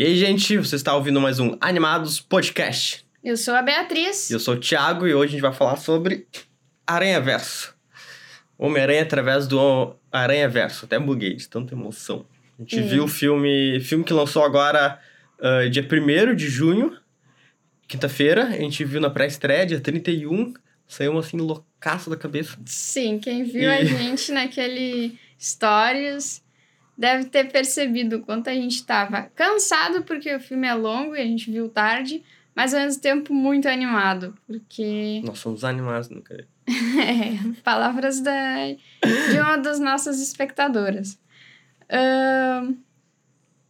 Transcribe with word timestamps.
E 0.00 0.04
aí, 0.06 0.16
gente, 0.16 0.56
você 0.56 0.76
está 0.76 0.94
ouvindo 0.96 1.20
mais 1.20 1.38
um 1.38 1.58
Animados 1.60 2.20
Podcast. 2.20 3.04
Eu 3.22 3.36
sou 3.36 3.52
a 3.52 3.60
Beatriz. 3.60 4.30
Eu 4.30 4.40
sou 4.40 4.54
o 4.54 4.58
Thiago 4.58 5.06
e 5.06 5.12
hoje 5.14 5.28
a 5.28 5.32
gente 5.32 5.42
vai 5.42 5.52
falar 5.52 5.76
sobre 5.76 6.26
Aranha 6.86 7.20
Verso. 7.20 7.74
Homem-Aranha 8.56 9.02
através 9.02 9.46
do 9.46 9.94
Aranha 10.10 10.48
Verso. 10.48 10.86
Até 10.86 10.98
buguei 10.98 11.34
de 11.36 11.46
tanta 11.46 11.74
emoção. 11.74 12.24
A 12.58 12.62
gente 12.62 12.80
Hum. 12.80 12.88
viu 12.88 13.04
o 13.04 13.08
filme, 13.08 13.78
filme 13.80 14.02
que 14.02 14.14
lançou 14.14 14.42
agora 14.42 14.98
ah, 15.38 15.68
dia 15.70 15.86
1 15.86 16.34
de 16.34 16.48
junho, 16.48 16.96
quinta-feira. 17.86 18.44
A 18.46 18.52
gente 18.52 18.82
viu 18.86 19.02
na 19.02 19.10
pré-estreia, 19.10 19.66
dia 19.66 19.80
31. 19.80 20.54
Saiu 20.88 21.18
assim, 21.18 21.36
loucaço 21.36 22.08
da 22.08 22.16
cabeça. 22.16 22.56
Sim, 22.64 23.18
quem 23.18 23.44
viu 23.44 23.64
E- 23.64 23.66
a 23.66 23.84
gente 23.84 24.32
naquele 24.32 25.18
Stories 25.38 26.42
deve 27.00 27.24
ter 27.24 27.50
percebido 27.50 28.16
o 28.16 28.20
quanto 28.20 28.50
a 28.50 28.52
gente 28.52 28.84
tava 28.84 29.22
cansado 29.34 30.02
porque 30.02 30.34
o 30.34 30.38
filme 30.38 30.68
é 30.68 30.74
longo 30.74 31.16
e 31.16 31.20
a 31.20 31.24
gente 31.24 31.50
viu 31.50 31.66
tarde, 31.66 32.22
mas 32.54 32.74
ao 32.74 32.80
mesmo 32.80 33.00
tempo 33.00 33.32
muito 33.32 33.66
animado, 33.66 34.34
porque 34.46 35.22
Nós 35.24 35.38
somos 35.38 35.64
animados, 35.64 36.10
nunca. 36.10 36.46
é, 36.68 37.60
palavras 37.64 38.20
da, 38.20 38.66
de 38.66 39.40
uma 39.40 39.56
das 39.56 39.80
nossas 39.80 40.20
espectadoras. 40.20 41.18
Ahn, 41.88 42.74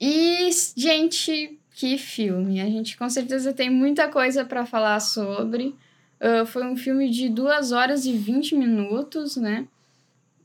e, 0.00 0.50
gente, 0.76 1.56
que 1.70 1.96
filme! 1.96 2.60
A 2.60 2.66
gente 2.66 2.96
com 2.96 3.08
certeza 3.08 3.52
tem 3.52 3.70
muita 3.70 4.08
coisa 4.08 4.44
para 4.44 4.66
falar 4.66 4.98
sobre. 4.98 5.76
Ah, 6.20 6.44
foi 6.44 6.66
um 6.66 6.76
filme 6.76 7.08
de 7.08 7.28
2 7.28 7.70
horas 7.70 8.04
e 8.06 8.12
20 8.12 8.56
minutos, 8.56 9.36
né? 9.36 9.68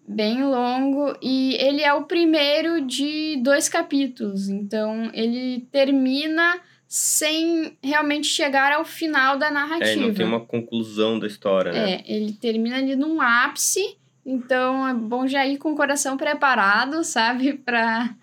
Bem 0.08 0.44
longo. 0.44 1.18
E 1.22 1.56
ele 1.56 1.82
é 1.82 1.94
o 1.94 2.04
primeiro 2.04 2.82
de 2.86 3.38
dois 3.44 3.68
capítulos. 3.68 4.50
Então, 4.50 5.10
ele 5.14 5.68
termina 5.72 6.60
sem 6.88 7.76
realmente 7.84 8.28
chegar 8.28 8.72
ao 8.72 8.86
final 8.86 9.38
da 9.38 9.50
narrativa. 9.50 9.90
É, 9.90 9.96
não 9.96 10.14
tem 10.14 10.26
uma 10.26 10.40
conclusão 10.40 11.18
da 11.18 11.26
história, 11.28 11.72
né? 11.72 11.94
É, 11.96 12.04
ele 12.06 12.34
termina 12.34 12.78
ali 12.78 12.96
num 12.96 13.20
ápice, 13.20 13.98
então 14.26 14.88
é 14.88 14.94
bom 14.94 15.28
já 15.28 15.46
ir 15.46 15.58
com 15.58 15.74
o 15.74 15.76
coração 15.76 16.16
preparado, 16.16 17.04
sabe? 17.04 17.54
Pra. 17.66 18.14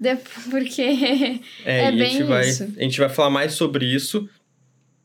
de- 0.00 0.16
Porque. 0.50 0.82
É, 1.64 1.80
É 1.80 1.84
e 1.84 1.86
a 1.88 1.92
bem 1.92 2.10
gente, 2.10 2.22
vai, 2.24 2.48
isso. 2.48 2.64
a 2.76 2.82
gente 2.82 2.98
vai 2.98 3.08
falar 3.10 3.30
mais 3.30 3.52
sobre 3.52 3.84
isso, 3.84 4.28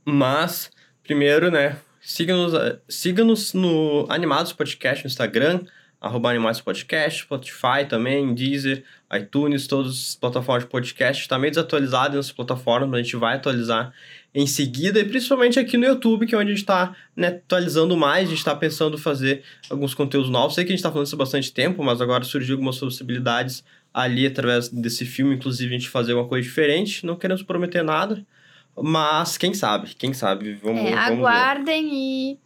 mas 0.05 0.71
primeiro, 1.03 1.51
né, 1.51 1.77
siga-nos 2.01 2.53
siga 2.87 3.23
no 3.23 4.05
Animados 4.09 4.53
Podcast 4.53 5.03
no 5.03 5.09
Instagram, 5.09 5.61
arroba 6.01 6.29
Animados 6.29 6.61
Podcast, 6.61 7.23
Spotify 7.23 7.85
também, 7.87 8.33
Deezer, 8.33 8.83
iTunes, 9.13 9.67
todas 9.67 9.91
as 9.91 10.15
plataformas 10.15 10.63
de 10.63 10.69
podcast, 10.69 11.21
está 11.21 11.37
meio 11.37 11.51
desatualizado 11.51 12.15
nessas 12.15 12.31
plataformas, 12.31 12.89
mas 12.89 12.99
a 12.99 13.03
gente 13.03 13.15
vai 13.17 13.35
atualizar 13.35 13.93
em 14.33 14.45
seguida, 14.45 14.99
e 14.99 15.03
principalmente 15.03 15.59
aqui 15.59 15.75
no 15.75 15.85
YouTube, 15.85 16.25
que 16.25 16.35
é 16.35 16.37
onde 16.37 16.51
a 16.51 16.53
gente 16.53 16.61
está 16.61 16.95
né, 17.15 17.27
atualizando 17.27 17.97
mais, 17.97 18.27
a 18.27 18.29
gente 18.29 18.37
está 18.37 18.55
pensando 18.55 18.95
em 18.95 18.99
fazer 18.99 19.43
alguns 19.69 19.93
conteúdos 19.93 20.29
novos. 20.29 20.55
Sei 20.55 20.63
que 20.63 20.69
a 20.69 20.73
gente 20.73 20.79
está 20.79 20.91
falando 20.91 21.07
isso 21.07 21.15
há 21.15 21.17
bastante 21.17 21.51
tempo, 21.51 21.83
mas 21.83 21.99
agora 21.99 22.23
surgiu 22.23 22.55
algumas 22.55 22.77
possibilidades 22.77 23.63
ali 23.93 24.27
através 24.27 24.69
desse 24.69 25.03
filme, 25.03 25.35
inclusive 25.35 25.73
a 25.73 25.77
gente 25.77 25.89
fazer 25.89 26.13
uma 26.13 26.27
coisa 26.27 26.47
diferente. 26.47 27.05
Não 27.05 27.15
queremos 27.15 27.41
prometer 27.41 27.83
nada, 27.83 28.23
mas 28.77 29.35
quem 29.35 29.53
sabe, 29.53 29.95
quem 29.95 30.13
sabe, 30.13 30.53
vamos, 30.53 30.81
é, 30.81 30.91
vamos 30.91 31.07
ver. 31.07 31.13
aguardem 31.13 31.89
e 31.91 32.39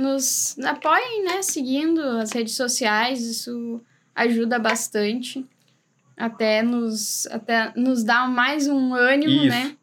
nos 0.00 0.58
apoiem, 0.60 1.24
né? 1.24 1.42
Seguindo 1.42 2.00
as 2.00 2.32
redes 2.32 2.54
sociais, 2.56 3.20
isso 3.22 3.80
ajuda 4.14 4.58
bastante. 4.58 5.44
Até 6.16 6.62
nos, 6.62 7.26
até 7.28 7.72
nos 7.76 8.02
dá 8.04 8.26
mais 8.26 8.66
um 8.66 8.94
ânimo, 8.94 9.32
Isso. 9.32 9.48
né? 9.48 9.76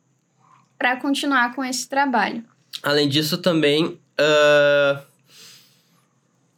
Pra 0.77 0.95
continuar 0.97 1.55
com 1.55 1.63
esse 1.63 1.87
trabalho. 1.89 2.43
Além 2.83 3.09
disso, 3.09 3.37
também. 3.39 3.97
ah, 4.19 5.01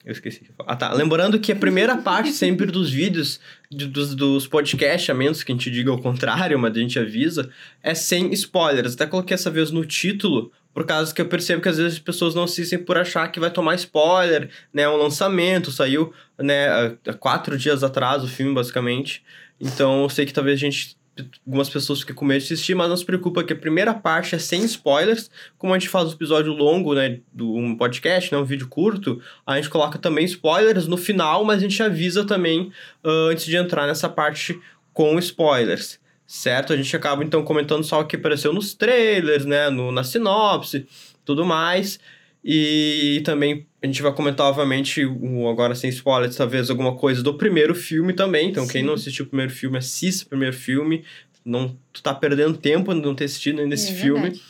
Eu 0.04 0.12
esqueci. 0.12 0.50
Ah, 0.66 0.76
tá. 0.76 0.92
Lembrando 0.94 1.40
que 1.40 1.52
a 1.52 1.56
primeira 1.56 1.96
parte 2.02 2.32
sempre 2.34 2.66
dos 2.68 2.90
vídeos, 2.90 3.40
de- 3.72 3.86
dos, 3.88 4.16
dos 4.16 4.48
podcasts, 4.48 5.10
a 5.10 5.14
menos 5.14 5.44
que 5.44 5.52
a 5.52 5.56
gente 5.56 5.70
diga 5.72 5.94
o 5.94 6.02
contrário, 6.02 6.58
mas 6.60 6.76
a 6.76 6.80
gente 6.80 6.98
avisa, 7.00 7.50
é 7.84 7.94
sem 7.94 8.34
spoilers. 8.34 8.96
Até 8.96 9.06
coloquei 9.06 9.36
essa 9.36 9.50
vez 9.52 9.72
no 9.72 9.86
título, 9.86 10.52
por 10.74 10.86
causa 10.86 11.14
que 11.14 11.22
eu 11.22 11.28
percebo 11.28 11.62
que 11.62 11.70
às 11.70 11.78
vezes 11.78 11.94
as 11.94 12.00
pessoas 12.00 12.36
não 12.36 12.44
assistem 12.44 12.80
por 12.80 12.98
achar 12.98 13.28
que 13.32 13.40
vai 13.40 13.52
tomar 13.52 13.76
spoiler, 13.76 14.50
né? 14.74 14.88
Um 14.88 14.98
lançamento, 14.98 15.72
saiu, 15.72 16.14
né, 16.38 16.96
quatro 17.20 17.58
dias 17.58 17.84
atrás 17.84 18.24
o 18.24 18.28
filme, 18.28 18.54
basicamente. 18.54 19.24
Então 19.60 20.04
eu 20.04 20.10
sei 20.10 20.26
que 20.26 20.34
talvez 20.34 20.58
a 20.58 20.60
gente. 20.60 20.98
Algumas 21.46 21.70
pessoas 21.70 22.00
fiquem 22.00 22.16
com 22.16 22.24
medo 22.24 22.40
de 22.40 22.46
assistir, 22.46 22.74
mas 22.76 22.88
não 22.88 22.96
se 22.96 23.04
preocupa 23.04 23.44
que 23.44 23.52
a 23.52 23.56
primeira 23.56 23.94
parte 23.94 24.36
é 24.36 24.40
sem 24.40 24.64
spoilers. 24.64 25.30
Como 25.58 25.74
a 25.74 25.78
gente 25.78 25.90
faz 25.90 26.08
um 26.08 26.14
episódio 26.14 26.54
longo, 26.54 26.94
né? 26.94 27.20
Do 27.34 27.56
um 27.56 27.76
podcast, 27.76 28.32
né? 28.32 28.38
Um 28.38 28.46
vídeo 28.46 28.70
curto, 28.70 29.22
a 29.46 29.58
gente 29.58 29.70
coloca 29.70 30.00
também 30.00 30.24
spoilers 30.24 30.88
no 30.88 30.96
final, 30.96 31.44
mas 31.44 31.58
a 31.58 31.62
gente 31.62 31.84
avisa 31.84 32.24
também 32.24 32.72
ah, 33.04 33.28
antes 33.32 33.44
de 33.44 33.58
entrar 33.58 33.86
nessa 33.86 34.08
parte 34.08 34.58
com 34.94 35.20
spoilers. 35.20 36.00
Certo? 36.32 36.72
A 36.74 36.78
gente 36.78 36.96
acaba 36.96 37.24
então 37.24 37.44
comentando 37.44 37.84
só 37.84 38.02
o 38.02 38.06
que 38.06 38.16
apareceu 38.16 38.54
nos 38.54 38.76
trailers, 38.76 39.46
né? 39.46 39.68
No, 39.72 39.92
na 39.92 40.04
sinopse, 40.04 40.86
tudo 41.26 41.44
mais. 41.44 42.00
E 42.46 43.20
também 43.26 43.66
a 43.82 43.88
gente 43.88 44.00
vai 44.04 44.14
comentar, 44.14 44.46
obviamente, 44.46 45.04
o- 45.04 45.50
agora 45.50 45.74
sem 45.74 45.90
spoilers, 45.90 46.36
talvez 46.36 46.70
alguma 46.70 46.96
coisa 46.96 47.24
do 47.24 47.34
primeiro 47.34 47.74
filme 47.74 48.14
também. 48.14 48.48
Então, 48.50 48.68
quem 48.68 48.82
Sim. 48.82 48.88
não 48.88 48.94
assistiu 48.94 49.26
o 49.26 49.28
primeiro 49.28 49.52
filme, 49.52 49.80
assista 49.80 50.24
o 50.26 50.30
primeiro 50.30 50.56
filme. 50.56 51.04
Não, 51.44 51.76
tu 51.92 52.04
tá 52.04 52.14
perdendo 52.14 52.56
tempo 52.58 52.94
de 52.94 53.02
não 53.02 53.16
ter 53.16 53.24
assistido 53.26 53.60
ainda 53.62 53.74
esse 53.74 53.92
É 53.92 53.96
filme, 53.96 54.22
verdade. 54.22 54.44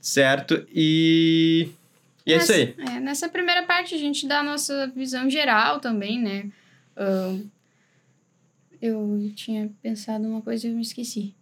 certo? 0.00 0.66
E. 0.74 1.68
E 2.24 2.32
é 2.32 2.38
isso 2.38 2.52
aí. 2.52 2.74
Nessa- 2.78 2.92
é, 2.96 3.00
nessa 3.00 3.28
primeira 3.28 3.64
parte 3.64 3.94
a 3.94 3.98
gente 3.98 4.26
dá 4.26 4.40
a 4.40 4.42
nossa 4.42 4.90
visão 4.96 5.28
geral 5.28 5.78
também, 5.78 6.18
né? 6.18 6.46
Ahn, 6.96 7.42
eu 8.80 9.32
tinha 9.34 9.70
pensado 9.82 10.26
uma 10.26 10.42
coisa 10.42 10.66
e 10.66 10.70
eu 10.70 10.76
me 10.76 10.82
esqueci. 10.82 11.34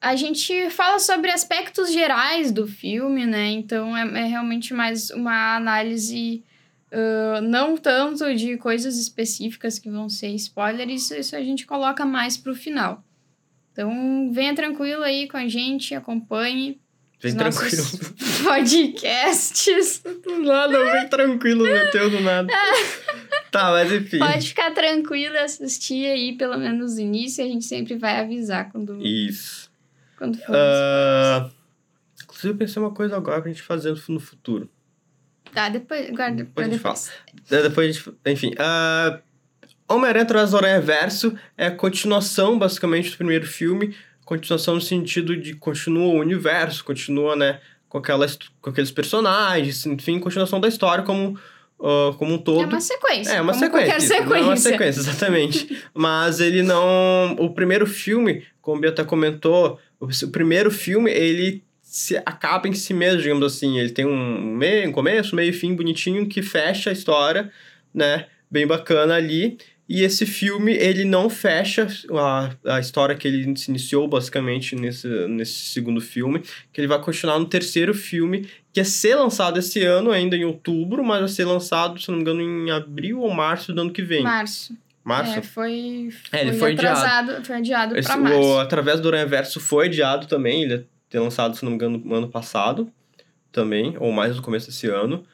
A 0.00 0.14
gente 0.14 0.70
fala 0.70 0.98
sobre 0.98 1.30
aspectos 1.30 1.92
gerais 1.92 2.52
do 2.52 2.66
filme, 2.66 3.26
né? 3.26 3.50
Então 3.50 3.96
é, 3.96 4.20
é 4.20 4.24
realmente 4.26 4.72
mais 4.72 5.10
uma 5.10 5.56
análise 5.56 6.44
ah, 6.90 7.40
não 7.40 7.76
tanto 7.76 8.34
de 8.34 8.56
coisas 8.56 8.98
específicas 8.98 9.78
que 9.78 9.90
vão 9.90 10.08
ser 10.08 10.28
spoiler, 10.30 10.88
isso, 10.88 11.14
isso 11.14 11.36
a 11.36 11.42
gente 11.42 11.66
coloca 11.66 12.04
mais 12.04 12.36
pro 12.36 12.54
final. 12.54 13.04
Então 13.72 14.30
venha 14.32 14.54
tranquilo 14.54 15.02
aí 15.02 15.28
com 15.28 15.36
a 15.36 15.46
gente, 15.46 15.94
acompanhe 15.94 16.80
Vem 17.20 17.34
tranquilo. 17.34 17.84
podcasts. 18.44 20.02
Do 20.22 20.38
nada, 20.42 20.92
vem 20.92 21.08
tranquilo, 21.08 21.64
meteu 21.64 22.10
do 22.10 22.20
nada. 22.20 22.52
tá, 23.50 23.72
mas 23.72 23.92
enfim. 23.92 24.18
Pode 24.18 24.48
ficar 24.48 24.70
tranquilo 24.72 25.34
e 25.34 25.38
assistir 25.38 26.06
aí, 26.06 26.36
pelo 26.36 26.56
menos 26.56 26.94
no 26.94 27.00
início, 27.00 27.44
a 27.44 27.48
gente 27.48 27.64
sempre 27.64 27.96
vai 27.96 28.20
avisar 28.20 28.70
quando, 28.70 29.04
Isso. 29.04 29.70
quando 30.16 30.38
for. 30.38 30.54
Ah, 30.54 31.50
inclusive, 32.22 32.54
eu 32.54 32.56
pensei 32.56 32.80
uma 32.80 32.92
coisa 32.92 33.16
agora 33.16 33.42
pra 33.42 33.50
gente 33.50 33.62
fazer 33.62 33.96
no 34.08 34.20
futuro. 34.20 34.70
Tá, 35.52 35.68
depois, 35.68 36.10
guarda 36.10 36.36
depois 36.36 36.66
a 36.66 36.70
gente 36.70 36.78
depois. 36.78 37.12
Daí 37.50 37.62
Depois 37.62 37.88
a 37.88 37.92
gente. 37.92 38.18
Enfim. 38.26 38.54
ah, 38.58 39.20
Homem-Aranha 39.88 40.26
Aranha 40.56 40.80
Verso 40.80 41.36
é 41.56 41.66
a 41.66 41.70
continuação, 41.74 42.58
basicamente, 42.58 43.10
do 43.10 43.16
primeiro 43.16 43.46
filme. 43.46 43.96
Continuação 44.28 44.74
no 44.74 44.80
sentido 44.82 45.34
de 45.34 45.54
continua 45.54 46.04
o 46.08 46.18
universo, 46.20 46.84
continua, 46.84 47.34
né? 47.34 47.60
Com, 47.88 47.96
aquela, 47.96 48.26
hist- 48.26 48.50
com 48.60 48.68
aqueles 48.68 48.90
personagens, 48.90 49.86
enfim, 49.86 50.18
continuação 50.18 50.60
da 50.60 50.68
história 50.68 51.02
como, 51.02 51.38
ah, 51.80 52.14
como 52.18 52.34
um 52.34 52.38
todo. 52.38 52.60
É 52.62 52.66
uma 52.66 52.78
sequência. 52.78 53.32
É 53.32 53.40
uma 53.40 53.54
sequência. 53.54 54.00
Sequência. 54.00 54.36
É 54.36 54.42
uma 54.42 54.56
sequência, 54.58 55.00
exatamente. 55.00 55.82
Mas 55.94 56.40
ele 56.40 56.62
não. 56.62 57.36
O 57.38 57.54
primeiro 57.54 57.86
filme, 57.86 58.44
como 58.60 58.76
o 58.76 58.80
Bia 58.82 58.90
até 58.90 59.02
comentou, 59.02 59.80
o, 59.98 60.04
o 60.06 60.28
primeiro 60.30 60.70
filme, 60.70 61.10
ele 61.10 61.64
se 61.80 62.18
acaba 62.18 62.68
em 62.68 62.74
si 62.74 62.92
mesmo, 62.92 63.22
digamos 63.22 63.42
assim. 63.46 63.78
Ele 63.78 63.88
tem 63.88 64.04
um 64.04 64.54
meio, 64.56 64.90
um 64.90 64.92
começo, 64.92 65.34
meio 65.34 65.48
e 65.48 65.54
fim 65.54 65.74
bonitinho 65.74 66.28
que 66.28 66.42
fecha 66.42 66.90
a 66.90 66.92
história, 66.92 67.50
né? 67.94 68.26
Bem 68.50 68.66
bacana 68.66 69.14
ali. 69.14 69.56
E 69.88 70.02
esse 70.02 70.26
filme, 70.26 70.72
ele 70.74 71.02
não 71.04 71.30
fecha 71.30 71.86
a, 72.12 72.50
a 72.76 72.78
história 72.78 73.14
que 73.16 73.26
ele 73.26 73.56
se 73.56 73.70
iniciou, 73.70 74.06
basicamente, 74.06 74.76
nesse, 74.76 75.08
nesse 75.28 75.54
segundo 75.70 75.98
filme. 76.00 76.42
Que 76.72 76.80
ele 76.82 76.86
vai 76.88 77.00
continuar 77.00 77.38
no 77.38 77.46
terceiro 77.46 77.94
filme, 77.94 78.46
que 78.72 78.80
ia 78.80 78.84
ser 78.84 79.14
lançado 79.14 79.58
esse 79.58 79.82
ano, 79.82 80.10
ainda 80.10 80.36
em 80.36 80.44
outubro, 80.44 81.02
mas 81.02 81.20
vai 81.20 81.28
ser 81.28 81.46
lançado, 81.46 81.98
se 81.98 82.08
não 82.10 82.16
me 82.16 82.20
engano, 82.22 82.42
em 82.42 82.70
abril 82.70 83.20
ou 83.20 83.30
março 83.32 83.72
do 83.72 83.80
ano 83.80 83.90
que 83.90 84.02
vem. 84.02 84.22
Março. 84.22 84.76
Março? 85.02 85.38
É, 85.38 85.40
foi, 85.42 86.10
É, 86.32 86.42
ele 86.42 86.52
foi 86.52 86.72
adiado. 86.72 86.98
atrasado, 86.98 87.44
foi 87.46 87.56
adiado 87.56 87.96
Esse- 87.98 88.08
pra 88.08 88.18
março. 88.18 88.38
o, 88.40 88.58
através 88.58 89.00
do 89.00 89.08
Aranha 89.08 89.24
Verso 89.24 89.58
foi 89.58 89.86
adiado 89.86 90.26
também, 90.26 90.64
ele 90.64 90.74
ia 90.74 90.86
ter 91.08 91.18
lançado, 91.18 91.56
se 91.56 91.62
não 91.64 91.70
me 91.70 91.76
engano, 91.76 91.96
no 91.96 92.14
ano 92.14 92.28
passado 92.28 92.92
também, 93.50 93.96
ou 93.98 94.12
mais 94.12 94.36
no 94.36 94.42
começo 94.42 94.66
desse 94.66 94.86
ano. 94.86 95.24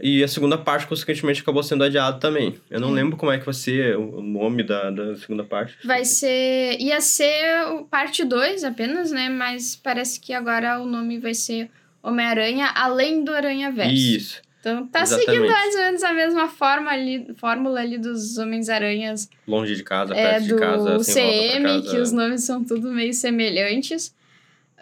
E 0.00 0.22
a 0.24 0.28
segunda 0.28 0.56
parte, 0.56 0.86
consequentemente, 0.86 1.42
acabou 1.42 1.62
sendo 1.62 1.84
adiada 1.84 2.18
também. 2.18 2.54
Eu 2.70 2.80
não 2.80 2.90
É. 2.90 2.92
lembro 2.92 3.16
como 3.16 3.30
é 3.30 3.38
que 3.38 3.44
vai 3.44 3.52
ser 3.54 3.96
o 3.96 4.22
nome 4.22 4.62
da, 4.62 4.90
da 4.90 5.14
segunda 5.16 5.44
parte. 5.44 5.76
Vai 5.84 6.04
ser. 6.04 6.78
Ia 6.80 7.00
ser 7.00 7.66
o 7.72 7.84
parte 7.84 8.24
2 8.24 8.64
apenas, 8.64 9.10
né? 9.10 9.28
Mas 9.28 9.76
parece 9.76 10.18
que 10.18 10.32
agora 10.32 10.80
o 10.80 10.86
nome 10.86 11.18
vai 11.18 11.34
ser 11.34 11.70
Homem-Aranha 12.02 12.70
Além 12.74 13.22
do 13.22 13.32
Aranha 13.34 13.70
Verso. 13.70 13.92
Isso, 13.92 14.42
Então 14.60 14.86
tá 14.86 15.02
Exatamente. 15.02 15.30
seguindo 15.30 15.50
mais 15.50 15.74
ou 15.74 15.80
menos 15.82 16.02
a 16.04 16.12
mesma 16.12 16.48
forma 16.48 16.90
ali, 16.90 17.26
fórmula 17.36 17.80
ali 17.80 17.98
dos 17.98 18.38
Homens-Aranhas 18.38 19.28
longe 19.46 19.76
de 19.76 19.82
casa, 19.84 20.14
é, 20.14 20.30
perto 20.32 20.46
do 20.48 20.54
de 20.54 20.60
casa, 20.60 20.98
sem 21.04 21.22
volta 21.24 21.52
CM, 21.52 21.62
casa. 21.82 21.90
que 21.90 21.96
os 22.00 22.12
nomes 22.12 22.44
são 22.44 22.64
tudo 22.64 22.90
meio 22.92 23.12
semelhantes. 23.12 24.14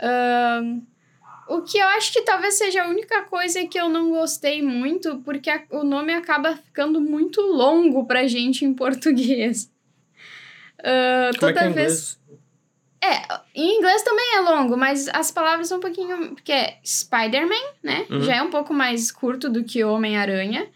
Ahn, 0.03 0.81
o 1.57 1.63
que 1.63 1.79
eu 1.79 1.87
acho 1.89 2.13
que 2.13 2.23
talvez 2.23 2.55
seja 2.55 2.83
a 2.85 2.89
única 2.89 3.23
coisa 3.23 3.67
que 3.67 3.79
eu 3.79 3.89
não 3.89 4.11
gostei 4.11 4.63
muito, 4.63 5.19
porque 5.25 5.51
a- 5.51 5.63
o 5.71 5.83
nome 5.85 6.13
acaba 6.15 6.57
ficando 6.57 7.01
muito 7.01 7.41
longo 7.41 8.07
pra 8.07 8.27
gente 8.27 8.65
em 8.65 8.73
português. 8.75 9.71
Ah, 10.83 11.31
Como 11.39 11.51
é 11.51 11.53
que 11.53 11.59
é 11.59 11.63
toda 11.63 11.71
em 11.71 11.73
vez. 11.75 12.19
inglês? 12.19 12.21
É, 13.03 13.35
em 13.55 13.77
inglês 13.79 14.03
também 14.03 14.35
é 14.37 14.41
longo, 14.41 14.77
mas 14.79 15.09
as 15.09 15.31
palavras 15.31 15.69
são 15.69 15.77
um 15.77 15.81
pouquinho. 15.81 16.35
Porque 16.35 16.53
é 16.53 16.79
Spider-Man, 16.85 17.73
né? 17.83 18.07
Uhum. 18.11 18.21
Já 18.23 18.37
é 18.37 18.43
um 18.43 18.49
pouco 18.51 18.73
mais 18.73 19.11
curto 19.13 19.51
do 19.51 19.63
que 19.65 19.85
Homem-Aranha. 19.85 20.69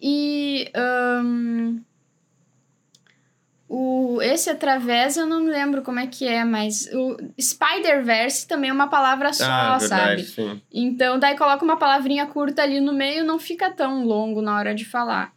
E. 0.00 0.68
ahn, 0.74 1.78
o, 3.68 4.20
esse 4.22 4.48
através 4.50 5.16
eu 5.16 5.26
não 5.26 5.40
me 5.42 5.50
lembro 5.50 5.82
como 5.82 5.98
é 5.98 6.06
que 6.06 6.26
é, 6.26 6.44
mas 6.44 6.88
o 6.92 7.16
Spider-Verse 7.40 8.46
também 8.46 8.70
é 8.70 8.72
uma 8.72 8.88
palavra 8.88 9.32
só, 9.32 9.44
ah, 9.44 9.76
verdade, 9.78 10.24
sabe? 10.24 10.24
sim. 10.24 10.62
Então, 10.72 11.18
daí 11.18 11.36
coloca 11.36 11.64
uma 11.64 11.76
palavrinha 11.76 12.26
curta 12.26 12.62
ali 12.62 12.80
no 12.80 12.92
meio 12.92 13.24
não 13.24 13.38
fica 13.38 13.70
tão 13.70 14.04
longo 14.04 14.40
na 14.40 14.56
hora 14.56 14.74
de 14.74 14.84
falar. 14.84 15.32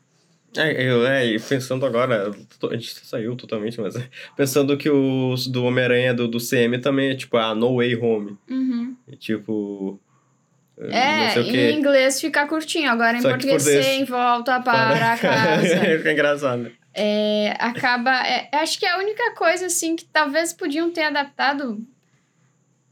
É, 0.57 0.83
eu, 0.83 1.05
é, 1.05 1.37
pensando 1.47 1.85
agora, 1.85 2.31
a 2.71 2.73
gente 2.75 3.05
saiu 3.05 3.35
totalmente, 3.35 3.79
mas 3.79 3.93
pensando 4.35 4.75
que 4.77 4.89
os 4.89 5.45
do 5.47 5.63
Homem-Aranha 5.63 6.11
do, 6.13 6.27
do 6.27 6.39
CM 6.39 6.79
também 6.79 7.11
é 7.11 7.15
tipo, 7.15 7.37
ah, 7.37 7.53
No 7.53 7.75
Way 7.77 7.95
Home. 7.97 8.35
Uhum. 8.49 8.95
Tipo. 9.19 9.99
não 10.75 10.89
É, 10.97 11.29
sei 11.29 11.43
o 11.43 11.45
em 11.55 11.77
inglês 11.77 12.19
fica 12.19 12.47
curtinho, 12.47 12.89
agora 12.89 13.15
em 13.17 13.21
português 13.21 13.63
português- 13.63 13.85
sem 13.85 14.05
volta 14.05 14.59
para 14.61 15.17
casa. 15.21 15.77
Fica 15.97 16.11
engraçado. 16.13 16.71
É, 17.01 17.55
acaba. 17.59 18.11
é, 18.27 18.49
acho 18.53 18.77
que 18.79 18.85
é 18.85 18.91
a 18.91 18.97
única 18.97 19.33
coisa 19.35 19.67
assim 19.67 19.95
que 19.95 20.05
talvez 20.05 20.51
podiam 20.53 20.91
ter 20.91 21.03
adaptado. 21.03 21.79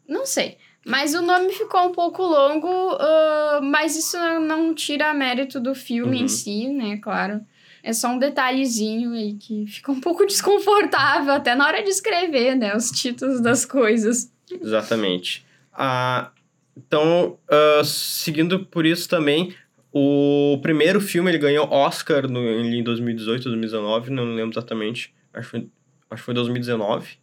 Não 0.07 0.25
sei. 0.25 0.57
Mas 0.86 1.13
o 1.13 1.21
nome 1.21 1.51
ficou 1.51 1.88
um 1.88 1.92
pouco 1.92 2.21
longo, 2.24 2.69
ah, 3.00 3.59
mas 3.62 3.98
isso 3.98 4.18
não- 4.39 4.74
tira 4.74 5.13
mérito 5.13 5.59
do 5.59 5.75
filme 5.75 6.18
Uhum. 6.18 6.24
em 6.24 6.27
si, 6.30 6.68
né? 6.69 6.98
Claro. 6.98 7.42
É 7.83 7.92
só 7.94 8.07
um 8.09 8.18
detalhezinho 8.19 9.12
aí 9.13 9.33
que 9.33 9.65
fica 9.68 9.92
um 9.92 10.00
pouco 10.00 10.25
desconfortável 10.27 11.33
até 11.33 11.56
na 11.56 11.65
hora 11.68 11.83
de 11.83 11.89
escrever, 11.89 12.56
né? 12.56 12.75
Os 12.75 12.89
títulos 12.92 13.42
das 13.42 13.65
coisas. 13.65 14.31
Exatamente. 14.50 15.45
Ah, 15.74 16.31
então, 16.75 17.38
ah, 17.50 17.81
seguindo 17.83 18.65
por 18.65 18.86
isso 18.86 19.09
também, 19.09 19.54
o 19.97 20.59
primeiro 20.61 21.01
filme 21.01 21.31
ele 21.31 21.38
ganhou 21.38 21.67
Oscar 21.71 22.29
no, 22.29 22.39
em 22.39 22.83
2018, 22.83 23.44
2019, 23.44 24.11
não 24.11 24.35
lembro 24.35 24.53
exatamente. 24.53 25.13
Acho 25.33 25.45
que 25.45 25.51
foi, 25.51 25.67
acho 26.11 26.21
que 26.21 26.25
foi 26.25 26.33
2019. 26.33 27.17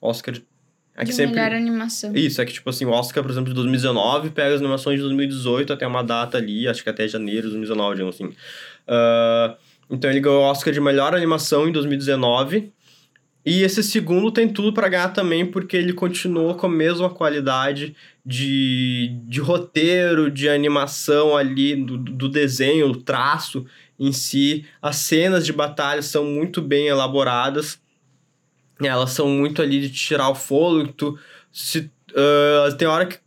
Oscar. 0.00 0.34
É 0.96 1.00
que 1.00 1.10
de 1.10 1.14
sempre. 1.14 1.36
melhor 1.36 1.52
animação. 1.52 2.14
Isso, 2.14 2.40
é 2.40 2.46
que 2.46 2.52
tipo 2.52 2.70
assim, 2.70 2.86
o 2.86 2.90
Oscar, 2.90 3.22
por 3.22 3.30
exemplo, 3.30 3.50
de 3.50 3.54
2019 3.54 4.30
pega 4.30 4.54
as 4.54 4.60
animações 4.60 4.96
de 4.96 5.02
2018 5.02 5.72
até 5.72 5.86
uma 5.86 6.02
data 6.02 6.38
ali, 6.38 6.66
acho 6.66 6.82
que 6.82 6.88
até 6.88 7.06
janeiro 7.06 7.48
de 7.48 7.54
2019, 7.54 7.94
digamos 7.96 8.14
assim. 8.14 8.32
Ah, 8.88 9.56
então 9.90 10.10
ele 10.10 10.20
ganhou 10.20 10.40
o 10.40 10.44
Oscar 10.44 10.72
de 10.72 10.80
melhor 10.80 11.14
animação 11.14 11.68
em 11.68 11.72
2019. 11.72 12.72
E 13.46 13.62
esse 13.62 13.80
segundo 13.80 14.32
tem 14.32 14.48
tudo 14.48 14.72
pra 14.72 14.88
ganhar 14.88 15.10
também, 15.10 15.46
porque 15.46 15.76
ele 15.76 15.92
continuou 15.92 16.56
com 16.56 16.66
a 16.66 16.70
mesma 16.70 17.08
qualidade 17.08 17.94
de, 18.24 19.16
de 19.22 19.40
roteiro, 19.40 20.28
de 20.28 20.48
animação 20.48 21.36
ali, 21.36 21.76
do, 21.76 21.96
do 21.96 22.28
desenho, 22.28 22.88
o 22.88 22.96
traço 22.96 23.64
em 24.00 24.10
si. 24.10 24.66
As 24.82 24.96
cenas 24.96 25.46
de 25.46 25.52
batalha 25.52 26.02
são 26.02 26.24
muito 26.24 26.60
bem 26.60 26.88
elaboradas. 26.88 27.80
Elas 28.82 29.12
são 29.12 29.28
muito 29.28 29.62
ali 29.62 29.80
de 29.80 29.90
tirar 29.90 30.28
o 30.28 30.34
fôlego, 30.34 30.92
tu 30.92 31.18
se, 31.52 31.88
ah, 32.14 32.74
tem 32.76 32.88
hora 32.88 33.06
que 33.06 33.18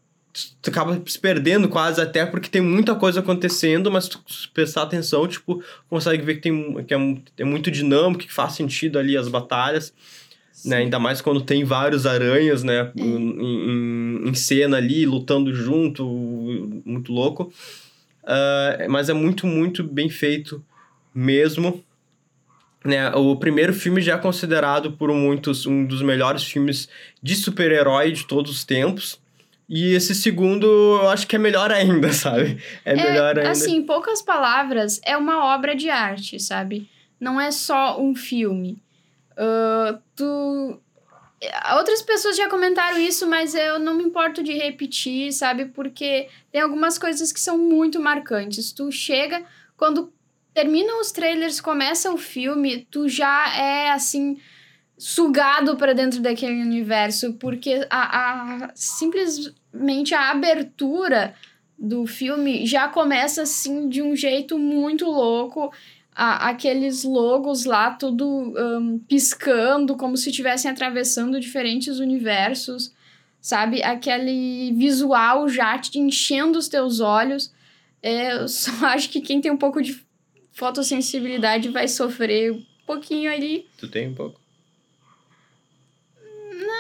tu 0.62 0.70
acaba 0.70 1.02
se 1.06 1.20
perdendo 1.20 1.68
quase 1.68 2.02
até 2.02 2.26
porque 2.26 2.50
tem 2.50 2.62
muita 2.62 2.96
coisa 2.96 3.20
acontecendo, 3.20 3.92
mas 3.92 4.08
tu 4.08 4.20
prestar 4.54 4.84
atenção, 4.84 5.28
tipo, 5.28 5.64
consegue 5.90 6.24
ver 6.24 6.36
que, 6.36 6.42
tem, 6.42 6.84
que 6.84 6.94
é, 6.94 7.18
é 7.40 7.44
muito 7.44 7.72
dinâmico, 7.72 8.24
que 8.24 8.34
faz 8.34 8.54
sentido 8.54 9.00
ali 9.00 9.18
as 9.18 9.28
batalhas, 9.28 9.94
né? 10.66 10.78
Ainda 10.78 11.00
mais 11.00 11.22
quando 11.22 11.42
tem 11.42 11.64
vários 11.64 12.06
aranhas, 12.06 12.64
né? 12.64 12.92
Em, 12.96 13.04
em, 13.06 14.30
em 14.30 14.34
cena 14.34 14.78
ali, 14.78 15.06
lutando 15.06 15.54
junto, 15.54 16.06
muito 16.86 17.12
louco. 17.12 17.52
Ah, 18.30 18.86
mas 18.88 19.10
é 19.10 19.14
muito, 19.14 19.48
muito 19.48 19.84
bem 19.84 20.08
feito 20.08 20.64
mesmo. 21.14 21.84
Né, 22.86 23.10
o 23.10 23.36
primeiro 23.36 23.74
filme 23.74 24.02
já 24.02 24.14
é 24.14 24.18
considerado 24.18 24.94
por 24.94 25.12
muitos 25.12 25.66
um 25.66 25.84
dos 25.84 26.02
melhores 26.02 26.44
filmes 26.44 26.88
de 27.22 27.36
super-herói 27.36 28.12
de 28.12 28.26
todos 28.26 28.52
os 28.52 28.64
tempos. 28.64 29.20
E 29.70 29.94
esse 29.94 30.16
segundo, 30.16 30.66
eu 30.66 31.10
acho 31.10 31.28
que 31.28 31.36
é 31.36 31.40
melhor 31.40 31.72
ainda, 31.72 32.12
sabe? 32.14 32.62
É, 32.84 32.96
melhor 32.96 33.38
ainda. 33.38 33.52
Assim, 33.52 33.78
em 33.78 33.86
poucas 33.86 34.22
palavras, 34.22 35.00
é 35.06 35.16
uma 35.16 35.46
obra 35.54 35.76
de 35.76 35.90
arte, 35.90 36.40
sabe? 36.40 36.90
Não 37.20 37.40
é 37.40 37.52
só 37.52 38.02
um 38.02 38.16
filme. 38.16 38.82
Ah, 39.40 39.98
tu. 40.16 40.82
Outras 41.78 42.02
pessoas 42.02 42.36
já 42.36 42.50
comentaram 42.50 43.00
isso, 43.00 43.26
mas 43.26 43.56
eu 43.56 43.80
não 43.80 43.96
me 43.96 44.04
importo 44.04 44.44
de 44.44 44.52
repetir, 44.52 45.32
sabe? 45.32 45.66
Porque 45.66 46.28
tem 46.52 46.60
algumas 46.60 46.98
coisas 46.98 47.32
que 47.32 47.40
são 47.40 47.58
muito 47.58 47.98
marcantes. 47.98 48.74
Tu 48.74 48.92
chega, 48.92 49.46
quando 49.78 50.12
terminam 50.54 51.00
os 51.00 51.14
trailers, 51.14 51.62
começa 51.62 52.12
o 52.12 52.18
filme, 52.18 52.86
tu 52.92 53.08
já 53.08 53.56
é 53.56 53.90
assim 53.92 54.38
sugado 55.00 55.78
para 55.78 55.94
dentro 55.94 56.20
daquele 56.20 56.62
universo, 56.62 57.34
porque 57.36 57.88
a, 57.90 58.66
a 58.66 58.72
simplesmente 58.76 60.14
a 60.14 60.30
abertura 60.30 61.34
do 61.78 62.06
filme 62.06 62.66
já 62.66 62.90
começa 62.90 63.44
assim 63.44 63.88
de 63.88 64.02
um 64.02 64.14
jeito 64.14 64.60
muito 64.60 65.06
louco. 65.06 65.72
A, 66.14 66.50
aqueles 66.50 67.06
logos 67.06 67.64
lá, 67.64 67.92
tudo 67.92 68.54
ahn, 68.58 69.00
piscando, 69.08 69.96
como 69.96 70.18
se 70.18 70.32
estivessem 70.32 70.70
atravessando 70.70 71.40
diferentes 71.40 72.00
universos, 72.00 72.94
sabe? 73.40 73.82
Aquele 73.82 74.74
visual 74.74 75.48
já 75.48 75.78
te 75.78 75.98
enchendo 75.98 76.60
os 76.60 76.68
teus 76.68 77.00
olhos. 77.00 77.54
É, 78.04 78.34
eu 78.34 78.50
só 78.50 78.72
acho 78.88 79.10
que 79.10 79.22
quem 79.22 79.40
tem 79.40 79.50
um 79.50 79.58
pouco 79.58 79.82
de 79.82 79.98
fotossensibilidade 80.52 81.70
vai 81.70 81.88
sofrer 81.88 82.52
um 82.52 82.66
pouquinho 82.86 83.32
ali. 83.32 83.66
Tu 83.78 83.88
tem 83.88 84.10
um 84.10 84.14
pouco? 84.14 84.49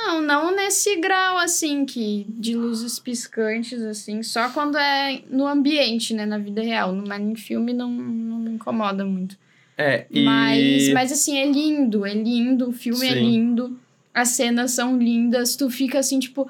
Não, 0.10 0.22
não 0.24 0.56
nesse 0.56 0.96
grau, 0.96 1.38
assim, 1.38 1.86
que 1.86 2.26
de 2.30 2.56
luzes 2.56 2.98
piscantes, 2.98 3.80
assim, 3.84 4.24
só 4.24 4.50
quando 4.50 4.76
é 4.76 5.22
no 5.30 5.46
ambiente, 5.46 6.16
né, 6.16 6.26
na 6.26 6.40
vida 6.40 6.64
real. 6.64 6.92
No- 6.92 7.08
Mas 7.08 7.22
em 7.22 7.36
filme 7.36 7.74
não, 7.74 7.92
não 7.92 8.40
me 8.40 8.50
incomoda 8.52 9.06
muito. 9.06 9.38
É, 9.78 10.08
e... 10.10 10.24
Mas, 10.24 10.90
mas, 10.94 11.12
assim, 11.12 11.38
é 11.38 11.46
lindo, 11.46 12.06
é 12.08 12.14
lindo, 12.16 12.70
o 12.70 12.74
filme 12.74 13.06
é 13.08 13.14
Sim. 13.14 13.20
lindo, 13.22 13.80
as 14.12 14.30
cenas 14.30 14.72
são 14.72 14.98
lindas, 14.98 15.56
tu 15.56 15.70
fica 15.70 16.00
assim, 16.00 16.20
tipo. 16.20 16.50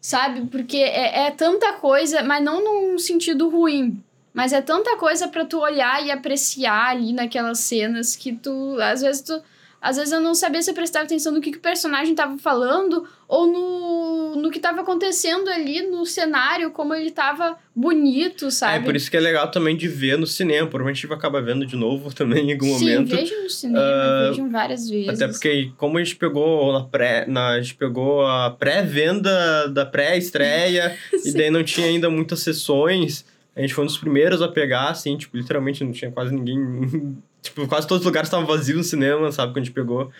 Sabe? 0.00 0.46
Porque 0.46 0.76
é, 0.78 1.26
é 1.26 1.30
tanta 1.30 1.74
coisa, 1.74 2.22
mas 2.24 2.42
não 2.44 2.62
num 2.62 2.98
sentido 2.98 3.48
ruim. 3.48 4.02
Mas 4.34 4.52
é 4.52 4.60
tanta 4.60 4.96
coisa 4.96 5.28
pra 5.28 5.44
tu 5.44 5.60
olhar 5.60 6.04
e 6.04 6.10
apreciar 6.10 6.90
ali 6.90 7.12
naquelas 7.12 7.60
cenas 7.60 8.16
que 8.16 8.32
tu. 8.34 8.76
Às 8.80 9.00
vezes 9.00 9.22
tu. 9.22 9.40
Às 9.88 9.96
vezes 9.96 10.12
eu 10.12 10.20
não 10.20 10.34
sabia 10.34 10.60
se 10.60 10.68
eu 10.70 10.74
prestava 10.74 11.04
atenção 11.04 11.32
no 11.32 11.40
que, 11.40 11.52
que 11.52 11.58
o 11.58 11.60
personagem 11.60 12.12
tava 12.14 12.36
falando 12.38 13.06
ou 13.28 13.46
no, 13.46 14.36
no 14.42 14.50
que 14.50 14.58
tava 14.58 14.80
acontecendo 14.80 15.48
ali 15.48 15.80
no 15.82 16.04
cenário, 16.04 16.72
como 16.72 16.92
ele 16.92 17.10
tava 17.12 17.56
bonito, 17.74 18.46
É, 18.46 18.50
sabe? 18.50 18.84
por 18.84 18.96
isso 18.96 19.08
que 19.10 19.16
é 19.16 19.20
legal 19.20 19.48
também 19.50 19.76
de 19.76 19.86
ver 19.86 20.18
no 20.18 20.26
cinema. 20.26 20.66
Provavelmente 20.68 20.96
a 20.96 21.00
gente 21.02 21.06
vai 21.08 21.18
acabar 21.18 21.40
vendo 21.40 21.64
de 21.64 21.76
novo 21.76 22.12
também 22.14 22.50
em 22.50 22.52
algum 22.54 22.66
Sim, 22.78 22.94
momento. 22.96 23.14
vejam 23.16 23.42
no 23.44 23.50
cinema, 23.50 23.80
Ah, 23.80 24.28
vejam 24.30 24.50
várias 24.50 24.88
vezes. 24.90 25.08
Até 25.22 25.28
porque, 25.32 25.70
como 25.76 25.98
a 25.98 26.02
gente 26.02 26.16
pegou 26.16 26.72
na 26.72 26.82
pré, 26.82 27.24
na, 27.28 27.50
a 27.50 27.60
gente 27.60 27.76
pegou 27.76 28.26
a 28.26 28.50
pré-venda 28.50 29.68
da 29.68 29.86
pré-estreia, 29.86 30.96
e 31.24 31.32
daí 31.32 31.50
não 31.50 31.62
tinha 31.62 31.86
ainda 31.86 32.10
muitas 32.10 32.40
sessões, 32.40 33.24
a 33.54 33.60
gente 33.60 33.72
foi 33.74 33.84
um 33.84 33.86
dos 33.86 33.98
primeiros 33.98 34.42
a 34.42 34.48
pegar, 34.48 34.88
assim, 34.88 35.16
tipo, 35.16 35.36
literalmente 35.36 35.82
não 35.84 35.92
tinha 35.92 36.10
quase 36.10 36.34
ninguém. 36.34 37.16
Tipo, 37.46 37.66
quase 37.66 37.86
todos 37.86 38.02
os 38.02 38.06
lugares 38.06 38.28
estavam 38.28 38.46
vazios 38.46 38.76
no 38.78 38.84
cinema, 38.84 39.32
sabe, 39.32 39.52
quando 39.52 39.62
a 39.62 39.64
gente 39.64 39.74
pegou, 39.74 40.10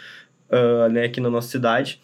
ah, 0.51 0.89
né, 0.89 1.05
aqui 1.05 1.21
na 1.21 1.31
nossa 1.31 1.49
cidade. 1.49 2.01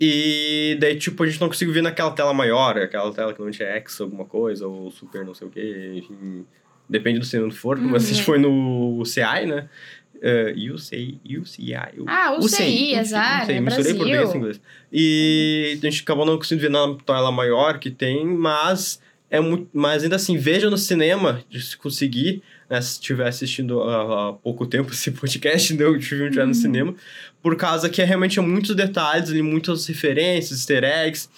E 0.00 0.78
daí, 0.80 0.96
tipo, 0.96 1.22
a 1.22 1.26
gente 1.26 1.40
não 1.40 1.48
conseguiu 1.48 1.74
ver 1.74 1.82
naquela 1.82 2.10
tela 2.12 2.32
maior, 2.32 2.78
aquela 2.78 3.12
tela 3.12 3.34
que 3.34 3.40
não 3.40 3.50
tinha 3.50 3.68
X 3.68 4.00
alguma 4.00 4.24
coisa, 4.24 4.66
ou 4.66 4.90
Super 4.90 5.24
não 5.26 5.34
sei 5.34 5.46
o 5.46 5.50
que, 5.50 5.92
enfim. 5.96 6.46
Depende 6.88 7.18
do 7.18 7.24
cinema 7.24 7.50
que 7.50 7.56
for, 7.56 7.78
Uhum. 7.78 7.94
a 7.94 7.98
gente 7.98 8.22
foi 8.22 8.38
no 8.38 9.04
CI, 9.04 9.46
né? 9.46 9.68
Uh, 10.16 10.74
UCI, 10.74 11.18
UCI. 11.38 11.74
Ah, 12.06 12.36
UCI, 12.38 12.94
azar, 12.94 13.42
UCI, 13.44 13.52
é 13.52 13.60
misturei 13.60 13.92
Brasil. 13.94 13.96
português 13.96 14.34
e 14.34 14.36
inglês. 14.36 14.60
E 14.92 15.78
a 15.82 15.86
gente 15.86 16.02
acabou 16.02 16.26
não 16.26 16.36
conseguindo 16.36 16.62
ver 16.62 16.70
na 16.70 16.94
tela 17.06 17.30
maior 17.32 17.78
que 17.78 17.90
tem, 17.90 18.26
mas 18.26 19.00
é 19.30 19.40
muito, 19.40 19.68
mas 19.72 20.02
ainda 20.02 20.16
assim, 20.16 20.36
veja 20.36 20.68
no 20.68 20.76
cinema, 20.76 21.42
se 21.50 21.76
conseguir, 21.76 22.42
né, 22.70 22.80
se 22.80 22.92
estiver 22.92 23.26
assistindo 23.26 23.82
há, 23.82 24.28
há 24.28 24.32
pouco 24.32 24.64
tempo 24.64 24.92
esse 24.92 25.10
podcast, 25.12 25.74
não, 25.74 25.90
o 25.96 26.00
filme 26.00 26.24
estiver 26.26 26.44
no 26.44 26.48
Uhum. 26.48 26.54
cinema, 26.54 26.94
por 27.42 27.56
causa 27.56 27.90
que 27.90 28.00
é 28.00 28.04
realmente 28.04 28.38
é 28.38 28.42
muitos 28.42 28.76
detalhes 28.76 29.28
ali, 29.28 29.42
muitas 29.42 29.86
referências, 29.86 30.60
easter 30.60 30.84
eggs, 30.84 31.28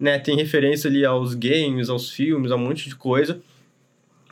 né, 0.00 0.18
tem 0.18 0.34
referência 0.36 0.88
ali 0.88 1.04
aos 1.04 1.34
games, 1.34 1.90
aos 1.90 2.10
filmes, 2.10 2.50
a 2.50 2.56
um 2.56 2.58
monte 2.58 2.88
de 2.88 2.96
coisa 2.96 3.40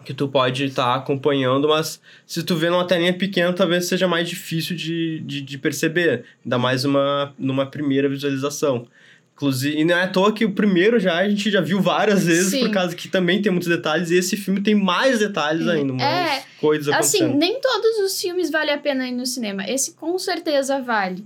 que 0.04 0.14
tu 0.14 0.28
pode 0.28 0.64
estar 0.64 0.94
acompanhando, 0.94 1.66
mas 1.68 2.00
se 2.24 2.44
tu 2.44 2.54
vê 2.54 2.70
numa 2.70 2.86
telinha 2.86 3.12
pequena, 3.12 3.52
talvez 3.52 3.86
seja 3.86 4.06
mais 4.06 4.28
difícil 4.28 4.76
de, 4.76 5.18
de, 5.18 5.42
de 5.42 5.58
perceber, 5.58 6.24
ainda 6.44 6.56
mais 6.56 6.84
uma, 6.84 7.34
numa 7.36 7.66
primeira 7.66 8.08
visualização. 8.08 8.86
Inclusive, 9.36 9.78
e 9.78 9.84
não 9.84 9.94
é 9.94 10.04
à 10.04 10.08
toa 10.08 10.32
que 10.32 10.46
o 10.46 10.52
primeiro 10.52 10.98
já 10.98 11.18
a 11.18 11.28
gente 11.28 11.50
já 11.50 11.60
viu 11.60 11.78
várias 11.78 12.24
vezes, 12.24 12.52
Sim. 12.52 12.60
por 12.60 12.70
causa 12.70 12.96
que 12.96 13.06
também 13.06 13.42
tem 13.42 13.52
muitos 13.52 13.68
detalhes, 13.68 14.10
e 14.10 14.16
esse 14.16 14.34
filme 14.34 14.62
tem 14.62 14.74
mais 14.74 15.18
detalhes 15.18 15.66
É. 15.66 15.72
ainda, 15.72 15.92
mais 15.92 16.38
É, 16.38 16.44
coisas 16.58 16.88
Assim, 16.94 17.18
acontecendo. 17.18 17.38
nem 17.38 17.60
todos 17.60 17.98
os 17.98 18.18
filmes 18.18 18.50
vale 18.50 18.70
a 18.70 18.78
pena 18.78 19.06
ir 19.06 19.12
no 19.12 19.26
cinema. 19.26 19.68
Esse 19.68 19.92
com 19.92 20.18
certeza 20.18 20.80
vale. 20.80 21.22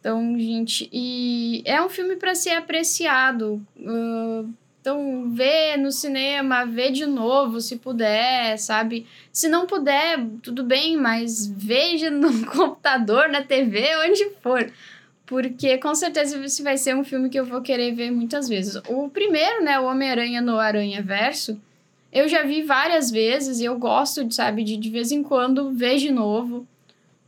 Então, 0.00 0.38
gente, 0.38 0.88
e 0.90 1.60
é 1.66 1.82
um 1.82 1.90
filme 1.90 2.16
para 2.16 2.34
ser 2.34 2.52
apreciado. 2.52 3.60
Ah, 3.86 4.42
então, 4.80 5.30
vê 5.30 5.76
no 5.76 5.92
cinema, 5.92 6.64
vê 6.64 6.90
de 6.90 7.04
novo, 7.04 7.60
se 7.60 7.76
puder, 7.76 8.56
sabe? 8.58 9.06
Se 9.30 9.46
não 9.46 9.66
puder, 9.66 10.18
tudo 10.42 10.64
bem, 10.64 10.96
mas 10.96 11.46
veja 11.46 12.10
no 12.10 12.32
computador, 12.48 13.28
na 13.28 13.42
TV, 13.42 13.84
onde 14.08 14.30
for. 14.42 14.66
Porque 15.30 15.78
com 15.78 15.94
certeza 15.94 16.44
esse 16.44 16.60
vai 16.60 16.76
ser 16.76 16.96
um 16.96 17.04
filme 17.04 17.30
que 17.30 17.38
eu 17.38 17.44
vou 17.46 17.62
querer 17.62 17.94
ver 17.94 18.10
muitas 18.10 18.48
vezes. 18.48 18.74
O 18.88 19.08
primeiro, 19.08 19.62
né, 19.64 19.78
o 19.78 19.84
Homem-Aranha 19.84 20.40
no 20.42 20.58
Aranha 20.58 21.00
Verso, 21.00 21.56
eu 22.12 22.26
já 22.28 22.42
vi 22.42 22.62
várias 22.62 23.12
vezes 23.12 23.60
e 23.60 23.64
eu 23.64 23.78
gosto, 23.78 24.28
sabe, 24.32 24.64
de 24.64 24.76
de 24.76 24.90
vez 24.90 25.12
em 25.12 25.22
quando 25.22 25.70
ver 25.70 25.98
de 25.98 26.10
novo. 26.10 26.66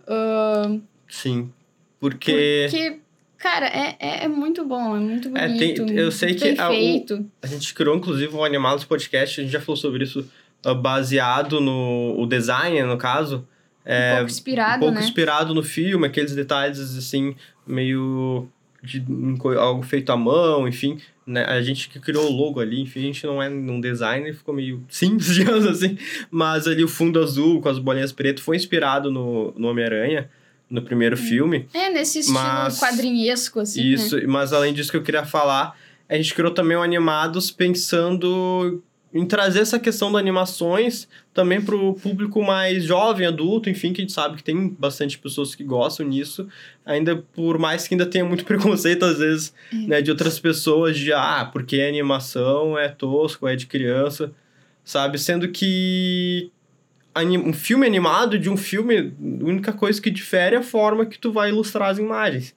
Ah, 0.06 0.76
Sim, 1.08 1.52
porque... 2.00 2.66
porque, 2.68 2.98
cara, 3.38 3.66
é, 3.66 3.96
é, 4.00 4.24
é 4.24 4.28
muito 4.28 4.64
bom, 4.64 4.96
é 4.96 5.00
muito 5.00 5.28
É, 5.36 5.46
bonito. 5.46 5.86
tem- 5.86 5.96
eu 5.96 6.10
sei 6.10 6.34
que 6.34 6.58
a- 6.58 6.70
o-. 6.70 7.26
A 7.40 7.46
gente 7.46 7.72
criou, 7.72 7.94
inclusive, 7.96 8.34
o 8.34 8.44
Animados 8.44 8.84
Podcast, 8.84 9.40
a 9.40 9.44
gente 9.44 9.52
já 9.52 9.60
falou 9.60 9.76
sobre 9.76 10.02
isso, 10.02 10.28
ah, 10.64 10.74
baseado 10.74 11.60
no 11.60 12.16
o 12.18 12.26
design, 12.26 12.82
no 12.82 12.98
caso. 12.98 13.46
Um 13.86 14.16
pouco 14.16 14.30
inspirado, 14.30 14.76
um 14.76 14.80
pouco 14.80 14.94
né? 14.94 15.00
inspirado 15.04 15.54
no 15.54 15.62
filme, 15.62 16.06
aqueles 16.06 16.34
detalhes, 16.34 16.78
assim, 16.96 17.34
meio... 17.66 18.48
De 18.84 19.00
algo 19.60 19.84
feito 19.84 20.10
à 20.10 20.16
mão, 20.16 20.66
enfim. 20.66 20.98
Né? 21.24 21.44
A 21.44 21.62
gente 21.62 21.88
que 21.88 22.00
criou 22.00 22.28
o 22.28 22.32
logo 22.32 22.58
ali, 22.58 22.80
enfim, 22.80 22.98
a 22.98 23.02
gente 23.04 23.24
não 23.24 23.40
é 23.40 23.48
um 23.48 23.80
designer, 23.80 24.34
ficou 24.34 24.52
meio 24.52 24.82
simples, 24.90 25.32
digamos 25.32 25.64
assim. 25.66 25.96
Mas 26.28 26.66
ali 26.66 26.82
o 26.82 26.88
fundo 26.88 27.22
azul 27.22 27.60
com 27.60 27.68
as 27.68 27.78
bolinhas 27.78 28.10
pretas 28.10 28.44
foi 28.44 28.56
inspirado 28.56 29.08
no, 29.08 29.54
no 29.56 29.68
Homem-Aranha, 29.68 30.28
no 30.68 30.82
primeiro 30.82 31.16
filme. 31.16 31.68
É, 31.72 31.90
nesse 31.90 32.20
estilo 32.20 32.40
Mas- 32.40 32.80
quadrinhesco, 32.80 33.60
assim, 33.60 33.82
Isso, 33.82 34.16
né? 34.16 34.24
mas 34.26 34.52
além 34.52 34.74
disso 34.74 34.90
que 34.90 34.96
eu 34.96 35.02
queria 35.02 35.24
falar, 35.24 35.78
a 36.08 36.16
gente 36.16 36.34
criou 36.34 36.50
também 36.50 36.76
o 36.76 36.82
Animados 36.82 37.52
pensando 37.52 38.82
em 39.14 39.26
trazer 39.26 39.60
essa 39.60 39.78
questão 39.78 40.10
das 40.10 40.20
animações 40.20 41.06
também 41.34 41.60
para 41.60 41.76
o 41.76 41.92
público 41.92 42.42
mais 42.42 42.84
jovem, 42.84 43.26
adulto, 43.26 43.68
enfim, 43.68 43.92
que 43.92 44.00
a 44.00 44.04
gente 44.04 44.12
sabe 44.12 44.36
que 44.36 44.44
tem 44.44 44.68
bastante 44.68 45.18
pessoas 45.18 45.54
que 45.54 45.62
gostam 45.62 46.06
nisso, 46.06 46.48
ainda 46.84 47.16
por 47.34 47.58
mais 47.58 47.86
que 47.86 47.94
ainda 47.94 48.06
tenha 48.06 48.24
muito 48.24 48.44
preconceito 48.46 49.04
às 49.04 49.18
vezes, 49.18 49.54
né, 49.72 50.00
de 50.00 50.10
outras 50.10 50.38
pessoas 50.38 50.96
de 50.96 51.12
ah, 51.12 51.48
porque 51.52 51.80
a 51.80 51.88
animação 51.88 52.78
é 52.78 52.88
tosco, 52.88 53.46
é 53.46 53.54
de 53.54 53.66
criança, 53.66 54.32
sabe? 54.84 55.18
Sendo 55.18 55.48
que 55.48 56.50
um 57.44 57.52
filme 57.52 57.86
animado 57.86 58.38
de 58.38 58.48
um 58.48 58.56
filme, 58.56 58.98
a 58.98 59.44
única 59.44 59.72
coisa 59.72 60.00
que 60.00 60.10
difere 60.10 60.56
é 60.56 60.58
a 60.58 60.62
forma 60.62 61.04
que 61.04 61.18
tu 61.18 61.30
vai 61.30 61.50
ilustrar 61.50 61.90
as 61.90 61.98
imagens. 61.98 62.54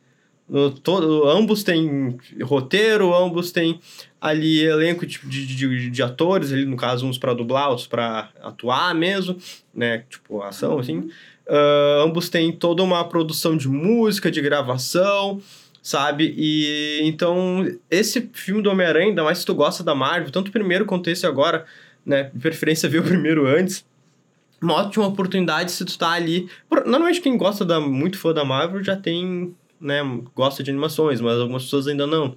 Todo, 0.83 1.27
ambos 1.27 1.63
têm 1.63 2.17
roteiro, 2.43 3.15
ambos 3.15 3.51
têm 3.51 3.79
ali 4.21 4.63
elenco 4.63 5.05
de, 5.05 5.17
de, 5.19 5.89
de, 5.89 6.03
atores, 6.03 6.53
ali, 6.53 6.65
no 6.65 6.77
caso, 6.77 7.07
uns 7.07 7.17
para 7.17 7.33
dublar, 7.33 7.69
outros 7.69 7.87
para 7.87 8.29
atuar 8.41 8.93
mesmo, 8.93 9.37
né? 9.73 10.03
Tipo, 10.07 10.43
ação, 10.43 10.77
assim. 10.77 11.09
Ah, 11.47 12.03
ambos 12.03 12.29
têm 12.29 12.51
toda 12.51 12.83
uma 12.83 13.03
produção 13.07 13.55
de 13.55 13.67
música, 13.67 14.31
de 14.31 14.41
gravação, 14.41 15.41
sabe? 15.81 16.33
E 16.37 16.99
então, 17.03 17.65
esse 17.89 18.29
filme 18.33 18.61
do 18.61 18.69
Homem-Aranha, 18.69 19.09
ainda 19.09 19.23
mais 19.23 19.39
se 19.39 19.45
tu 19.45 19.53
gosta 19.53 19.83
da 19.83 19.93
Marvel, 19.93 20.31
tanto 20.31 20.49
o 20.49 20.51
primeiro 20.51 20.85
quanto 20.85 21.09
esse 21.09 21.25
agora, 21.25 21.65
né? 22.05 22.31
De 22.33 22.39
preferência 22.39 22.89
ver 22.89 22.99
o 22.99 23.03
primeiro 23.03 23.47
antes. 23.47 23.85
Uma 24.61 24.75
ótima 24.75 25.05
oportunidade 25.05 25.71
se 25.71 25.85
tu 25.85 25.97
tá 25.97 26.11
ali. 26.11 26.49
Normalmente 26.71 27.21
quem 27.21 27.37
gosta 27.37 27.63
da 27.63 27.79
muito 27.79 28.17
fã 28.17 28.33
da 28.33 28.43
Marvel 28.43 28.83
já 28.83 28.95
tem, 28.95 29.53
né, 29.79 30.01
gosta 30.36 30.63
de 30.63 30.72
animações, 30.72 31.22
mas 31.22 31.39
algumas 31.39 31.63
pessoas 31.63 31.88
ainda 31.88 32.08
não. 32.08 32.36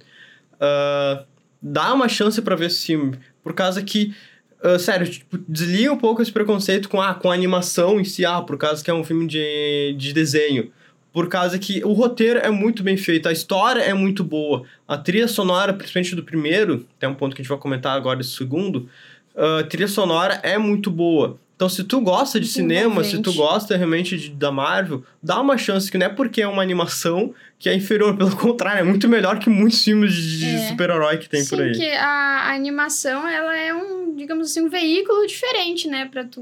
Ah, 0.59 1.23
dá 1.61 1.93
uma 1.93 2.07
chance 2.09 2.41
pra 2.41 2.55
ver 2.55 2.67
esse 2.67 2.85
filme, 2.85 3.17
por 3.43 3.53
causa 3.53 3.81
que 3.81 4.13
ah, 4.61 4.77
sério, 4.77 5.09
tipo, 5.09 5.37
desliga 5.47 5.91
um 5.91 5.97
pouco 5.97 6.21
esse 6.21 6.31
preconceito 6.31 6.89
com, 6.89 7.01
ah, 7.01 7.13
com 7.13 7.31
a 7.31 7.33
animação 7.33 7.99
em 7.99 8.03
si, 8.03 8.25
ah, 8.25 8.41
por 8.41 8.57
causa 8.57 8.83
que 8.83 8.91
é 8.91 8.93
um 8.93 9.03
filme 9.03 9.25
de, 9.27 9.95
de 9.97 10.13
desenho. 10.13 10.71
Por 11.11 11.27
causa 11.27 11.57
que 11.57 11.83
o 11.83 11.93
roteiro 11.93 12.39
é 12.39 12.51
muito 12.51 12.83
bem 12.83 12.95
feito, 12.95 13.27
a 13.27 13.31
história 13.31 13.81
é 13.81 13.93
muito 13.93 14.23
boa, 14.23 14.63
a 14.87 14.95
trilha 14.97 15.27
sonora, 15.27 15.73
principalmente 15.73 16.15
do 16.15 16.23
primeiro, 16.23 16.85
tem 16.99 17.09
um 17.09 17.15
ponto 17.15 17.35
que 17.35 17.41
a 17.41 17.43
gente 17.43 17.49
vai 17.49 17.57
comentar 17.57 17.97
agora 17.97 18.21
esse 18.21 18.31
segundo, 18.31 18.87
a 19.35 19.63
trilha 19.63 19.87
sonora 19.87 20.39
é 20.43 20.57
muito 20.57 20.91
boa. 20.91 21.39
Então, 21.59 21.67
se 21.67 21.83
tu 21.83 21.99
gosta 21.99 22.39
de 22.39 22.47
cinema, 22.47 23.03
se 23.03 23.21
tu 23.21 23.33
gosta 23.33 23.75
realmente 23.75 24.17
de, 24.17 24.29
da 24.29 24.49
Marvel, 24.49 25.03
dá 25.21 25.41
uma 25.41 25.57
chance, 25.57 25.91
que 25.91 25.97
não 25.97 26.05
é 26.05 26.09
porque 26.09 26.41
é 26.41 26.47
uma 26.47 26.61
animação 26.61 27.33
que 27.59 27.67
é 27.67 27.75
inferior, 27.75 28.15
pelo 28.17 28.33
contrário, 28.33 28.79
é 28.79 28.83
muito 28.83 29.09
melhor 29.09 29.39
que 29.39 29.49
muitos 29.49 29.83
filmes 29.83 30.13
de, 30.13 30.45
É. 30.45 30.69
super-herói 30.69 31.17
que 31.17 31.27
tem 31.27 31.43
Sim, 31.43 31.49
por 31.49 31.61
aí. 31.61 31.73
que 31.73 31.91
a, 31.91 32.53
animação, 32.53 33.27
ela 33.27 33.53
é 33.57 33.73
um, 33.73 34.15
digamos 34.15 34.49
assim, 34.49 34.61
um 34.61 34.69
veículo 34.69 35.27
diferente, 35.27 35.89
né? 35.89 36.07
Pra 36.09 36.23
tu 36.23 36.41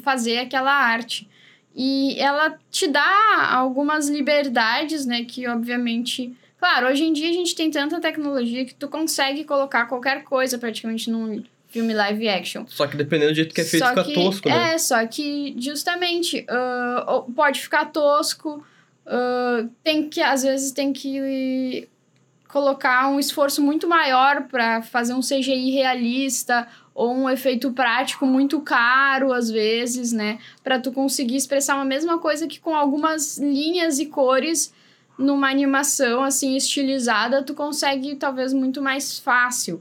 fazer 0.00 0.38
aquela 0.38 0.72
arte. 0.72 1.28
E 1.74 2.14
ela 2.16 2.56
te 2.70 2.86
dá 2.86 3.48
algumas 3.50 4.08
liberdades, 4.08 5.04
né? 5.06 5.24
Que, 5.24 5.48
obviamente... 5.48 6.32
Claro, 6.56 6.86
hoje 6.86 7.02
em 7.02 7.12
dia 7.12 7.30
a 7.30 7.32
gente 7.32 7.56
tem 7.56 7.68
tanta 7.68 8.00
tecnologia 8.00 8.64
que 8.64 8.74
tu 8.74 8.86
consegue 8.86 9.42
colocar 9.42 9.86
qualquer 9.86 10.22
coisa 10.22 10.56
praticamente 10.56 11.10
num 11.10 11.42
filme 11.70 11.94
live 11.94 12.28
action. 12.28 12.64
Só 12.66 12.86
que 12.86 12.96
dependendo 12.96 13.32
do 13.32 13.36
jeito 13.36 13.54
que 13.54 13.60
é 13.62 13.64
feito, 13.64 13.82
Só 13.84 13.90
fica 13.90 14.04
que- 14.04 14.14
tosco, 14.14 14.48
né? 14.48 14.74
É, 14.74 14.78
só 14.78 15.06
que 15.06 15.54
justamente 15.58 16.44
ou 17.06 17.22
pode 17.24 17.60
ficar 17.60 17.86
tosco, 17.86 18.62
ah, 19.06 19.64
tem 19.82 20.08
que, 20.08 20.20
às 20.20 20.42
vezes, 20.42 20.72
tem 20.72 20.92
que 20.92 21.88
colocar 22.48 23.08
um 23.08 23.18
esforço 23.20 23.62
muito 23.62 23.88
maior 23.88 24.48
para 24.48 24.82
fazer 24.82 25.14
um 25.14 25.20
CGI 25.22 25.70
realista 25.70 26.66
ou 26.92 27.14
um 27.14 27.30
efeito 27.30 27.70
prático 27.72 28.26
muito 28.26 28.60
caro 28.60 29.32
às 29.32 29.48
vezes, 29.48 30.12
né, 30.12 30.38
para 30.62 30.78
tu 30.80 30.90
conseguir 30.90 31.36
expressar 31.36 31.76
uma 31.76 31.84
mesma 31.84 32.18
coisa 32.18 32.48
que 32.48 32.58
com 32.58 32.74
algumas 32.74 33.38
linhas 33.38 34.00
e 34.00 34.06
cores 34.06 34.72
numa 35.16 35.48
animação 35.48 36.24
assim 36.24 36.56
estilizada, 36.56 37.42
tu 37.42 37.54
consegue 37.54 38.16
talvez 38.16 38.52
muito 38.52 38.82
mais 38.82 39.18
fácil. 39.18 39.80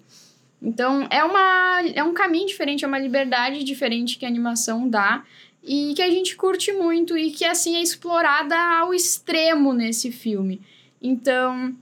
Então, 0.61 1.07
é, 1.09 1.23
uma, 1.23 1.81
é 1.95 2.03
um 2.03 2.13
caminho 2.13 2.47
diferente, 2.47 2.83
é 2.83 2.87
uma 2.87 2.99
liberdade 2.99 3.63
diferente 3.63 4.17
que 4.17 4.25
a 4.25 4.27
animação 4.27 4.89
dá 4.89 5.23
e 5.63 5.93
que 5.95 6.01
a 6.01 6.09
gente 6.09 6.35
curte 6.35 6.71
muito 6.73 7.17
e 7.17 7.31
que, 7.31 7.45
assim, 7.45 7.75
é 7.75 7.81
explorada 7.81 8.57
ao 8.57 8.93
extremo 8.93 9.73
nesse 9.73 10.11
filme. 10.11 10.61
Então, 11.01 11.75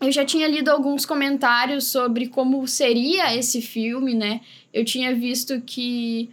eu 0.00 0.10
já 0.10 0.24
tinha 0.24 0.48
lido 0.48 0.70
alguns 0.70 1.06
comentários 1.06 1.86
sobre 1.86 2.28
como 2.28 2.66
seria 2.66 3.36
esse 3.36 3.60
filme, 3.62 4.14
né? 4.14 4.40
Eu 4.72 4.84
tinha 4.84 5.14
visto 5.14 5.60
que 5.60 6.30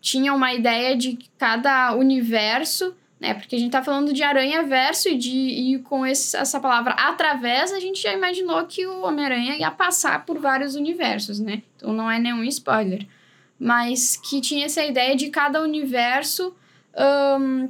tinha 0.00 0.34
uma 0.34 0.52
ideia 0.52 0.96
de 0.96 1.18
cada 1.38 1.94
universo, 1.94 2.94
né? 3.24 3.32
Porque 3.32 3.56
a 3.56 3.58
gente 3.58 3.72
tá 3.72 3.82
falando 3.82 4.12
de 4.12 4.22
aranha 4.22 4.62
verso 4.62 5.08
e, 5.08 5.16
de, 5.16 5.30
e 5.30 5.78
com 5.78 6.06
esse, 6.06 6.36
essa 6.36 6.60
palavra 6.60 6.92
através, 6.92 7.72
a 7.72 7.80
gente 7.80 8.02
já 8.02 8.12
imaginou 8.12 8.62
que 8.66 8.86
o 8.86 9.00
Homem-Aranha 9.00 9.56
ia 9.56 9.70
passar 9.70 10.26
por 10.26 10.38
vários 10.38 10.74
universos, 10.74 11.40
né? 11.40 11.62
Então 11.74 11.94
não 11.94 12.10
é 12.10 12.18
nenhum 12.18 12.44
spoiler. 12.44 13.06
Mas 13.58 14.16
que 14.16 14.42
tinha 14.42 14.66
essa 14.66 14.84
ideia 14.84 15.16
de 15.16 15.30
cada 15.30 15.62
universo 15.62 16.54
ahn, 16.94 17.68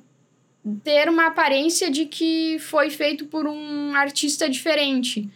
ter 0.83 1.09
uma 1.09 1.27
aparência 1.27 1.89
de 1.89 2.07
que 2.07 2.59
foi 2.59 2.91
feito 2.91 3.27
por 3.27 3.47
um 3.47 3.95
artista 3.95 4.51
diferente. 4.51 5.31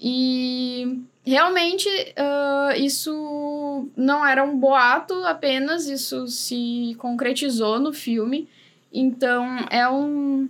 E 0.00 0.98
realmente 1.26 1.88
uh, 1.88 2.80
isso 2.80 3.86
não 3.94 4.26
era 4.26 4.42
um 4.42 4.56
boato 4.56 5.12
apenas, 5.24 5.88
isso 5.88 6.26
se 6.26 6.96
concretizou 6.96 7.78
no 7.78 7.92
filme. 7.92 8.48
Então 8.92 9.44
é 9.70 9.88
um. 9.88 10.48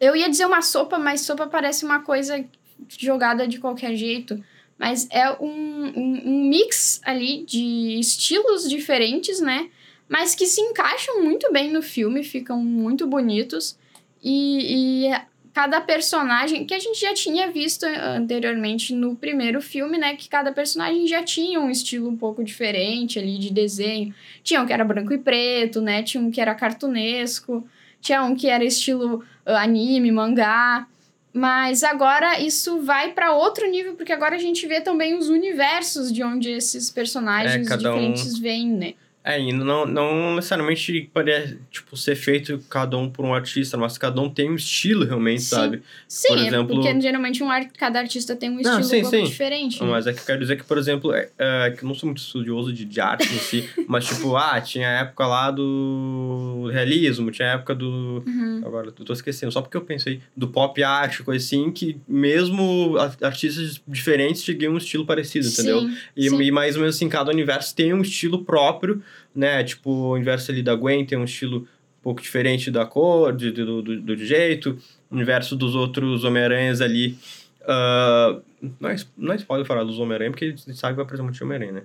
Eu 0.00 0.16
ia 0.16 0.28
dizer 0.28 0.46
uma 0.46 0.62
sopa, 0.62 0.98
mas 0.98 1.20
sopa 1.20 1.46
parece 1.46 1.84
uma 1.84 2.00
coisa 2.00 2.44
jogada 2.88 3.46
de 3.46 3.58
qualquer 3.58 3.94
jeito. 3.94 4.42
Mas 4.78 5.06
é 5.10 5.30
um, 5.40 5.92
um, 5.96 6.22
um 6.24 6.48
mix 6.48 7.00
ali 7.04 7.44
de 7.44 8.00
estilos 8.00 8.68
diferentes, 8.68 9.40
né? 9.40 9.70
Mas 10.08 10.34
que 10.34 10.46
se 10.46 10.60
encaixam 10.60 11.22
muito 11.22 11.52
bem 11.52 11.70
no 11.70 11.80
filme, 11.80 12.24
ficam 12.24 12.58
muito 12.58 13.06
bonitos. 13.06 13.78
E, 14.22 15.06
e 15.06 15.22
cada 15.52 15.80
personagem, 15.80 16.64
que 16.64 16.72
a 16.72 16.78
gente 16.78 16.98
já 16.98 17.12
tinha 17.12 17.50
visto 17.50 17.84
anteriormente 17.84 18.94
no 18.94 19.14
primeiro 19.14 19.60
filme, 19.60 19.98
né? 19.98 20.16
Que 20.16 20.28
cada 20.28 20.50
personagem 20.50 21.06
já 21.06 21.22
tinha 21.22 21.60
um 21.60 21.70
estilo 21.70 22.08
um 22.08 22.16
pouco 22.16 22.42
diferente 22.42 23.18
ali 23.18 23.38
de 23.38 23.52
desenho. 23.52 24.14
Tinha 24.42 24.62
um 24.62 24.66
que 24.66 24.72
era 24.72 24.84
branco 24.84 25.12
e 25.12 25.18
preto, 25.18 25.80
né? 25.82 26.02
Tinha 26.02 26.22
um 26.22 26.30
que 26.30 26.40
era 26.40 26.54
cartunesco, 26.54 27.66
tinha 28.00 28.22
um 28.22 28.34
que 28.34 28.48
era 28.48 28.64
estilo 28.64 29.22
uh, 29.46 29.50
anime, 29.56 30.10
mangá. 30.10 30.86
Mas 31.34 31.82
agora 31.82 32.40
isso 32.40 32.80
vai 32.80 33.12
para 33.12 33.32
outro 33.32 33.68
nível, 33.70 33.94
porque 33.94 34.12
agora 34.12 34.36
a 34.36 34.38
gente 34.38 34.66
vê 34.66 34.80
também 34.80 35.16
os 35.16 35.28
universos 35.28 36.12
de 36.12 36.22
onde 36.22 36.50
esses 36.50 36.90
personagens 36.90 37.70
é, 37.70 37.76
diferentes 37.76 38.34
um... 38.34 38.40
vêm, 38.40 38.68
né? 38.68 38.94
É, 39.24 39.40
e 39.40 39.52
não, 39.52 39.86
não 39.86 40.34
necessariamente 40.34 41.08
parece, 41.14 41.56
tipo, 41.70 41.96
ser 41.96 42.16
feito 42.16 42.58
cada 42.68 42.96
um 42.98 43.08
por 43.08 43.24
um 43.24 43.32
artista, 43.32 43.76
mas 43.76 43.96
cada 43.96 44.20
um 44.20 44.28
tem 44.28 44.50
um 44.50 44.56
estilo 44.56 45.04
realmente, 45.04 45.42
sim. 45.42 45.48
sabe? 45.48 45.82
Sim, 46.08 46.28
por 46.28 46.38
é 46.38 46.46
exemplo... 46.48 46.74
porque 46.74 47.00
geralmente 47.00 47.42
um 47.42 47.48
art, 47.48 47.70
cada 47.78 48.00
artista 48.00 48.34
tem 48.34 48.50
um 48.50 48.56
estilo 48.56 48.74
não, 48.74 48.82
sim, 48.82 48.98
um 48.98 49.02
pouco 49.02 49.16
sim. 49.16 49.24
diferente. 49.24 49.82
Né? 49.82 49.88
Mas 49.88 50.08
é 50.08 50.12
que 50.12 50.20
eu 50.20 50.24
quero 50.24 50.40
dizer 50.40 50.56
que, 50.56 50.64
por 50.64 50.76
exemplo, 50.76 51.14
é, 51.14 51.28
é, 51.38 51.70
que 51.70 51.84
eu 51.84 51.88
não 51.88 51.94
sou 51.94 52.08
muito 52.08 52.18
estudioso 52.18 52.72
de, 52.72 52.84
de 52.84 53.00
arte 53.00 53.32
em 53.32 53.38
si, 53.38 53.70
mas 53.86 54.06
tipo, 54.06 54.36
ah, 54.36 54.60
tinha 54.60 54.88
a 54.88 55.00
época 55.02 55.24
lá 55.24 55.52
do 55.52 56.68
realismo, 56.72 57.30
tinha 57.30 57.48
a 57.48 57.52
época 57.52 57.76
do... 57.76 58.24
Uhum. 58.26 58.62
Agora, 58.64 58.88
eu 58.88 58.92
tô 58.92 59.12
esquecendo, 59.12 59.52
só 59.52 59.62
porque 59.62 59.76
eu 59.76 59.82
pensei 59.82 60.20
do 60.36 60.48
pop 60.48 60.82
art, 60.82 61.22
coisa 61.22 61.44
assim, 61.44 61.70
que 61.70 61.96
mesmo 62.08 62.96
artistas 63.20 63.80
diferentes 63.86 64.42
tinham 64.42 64.74
um 64.74 64.78
estilo 64.78 65.06
parecido, 65.06 65.46
entendeu? 65.46 65.88
E, 66.16 66.26
e 66.26 66.50
mais 66.50 66.74
ou 66.74 66.80
menos 66.80 66.96
assim, 66.96 67.08
cada 67.08 67.30
universo 67.30 67.72
tem 67.74 67.94
um 67.94 68.02
estilo 68.02 68.44
próprio, 68.44 69.00
né? 69.34 69.62
Tipo, 69.64 69.90
o 69.90 70.18
inverso 70.18 70.50
ali 70.50 70.62
da 70.62 70.74
Gwen 70.74 71.04
tem 71.04 71.18
um 71.18 71.24
estilo 71.24 71.58
um 71.58 72.02
pouco 72.02 72.20
diferente 72.20 72.70
da 72.70 72.84
cor, 72.84 73.34
de, 73.34 73.50
do, 73.52 73.82
do, 73.82 74.00
do 74.00 74.16
jeito. 74.16 74.76
O 75.10 75.18
inverso 75.18 75.54
dos 75.56 75.74
outros 75.74 76.24
Homem-Aranhas 76.24 76.80
ali. 76.80 77.18
Uh, 77.62 78.42
não, 78.80 78.90
é, 78.90 78.96
não 79.16 79.32
é 79.32 79.36
spoiler 79.36 79.66
falar 79.66 79.84
dos 79.84 79.98
Homem-Aranha, 79.98 80.30
porque 80.30 80.46
a 80.46 80.48
gente 80.48 80.74
sabe 80.74 80.96
que 80.96 81.04
vai 81.04 81.20
um 81.20 81.24
monte 81.24 81.36
de 81.36 81.44
Homem-Aranha, 81.44 81.72
né? 81.72 81.82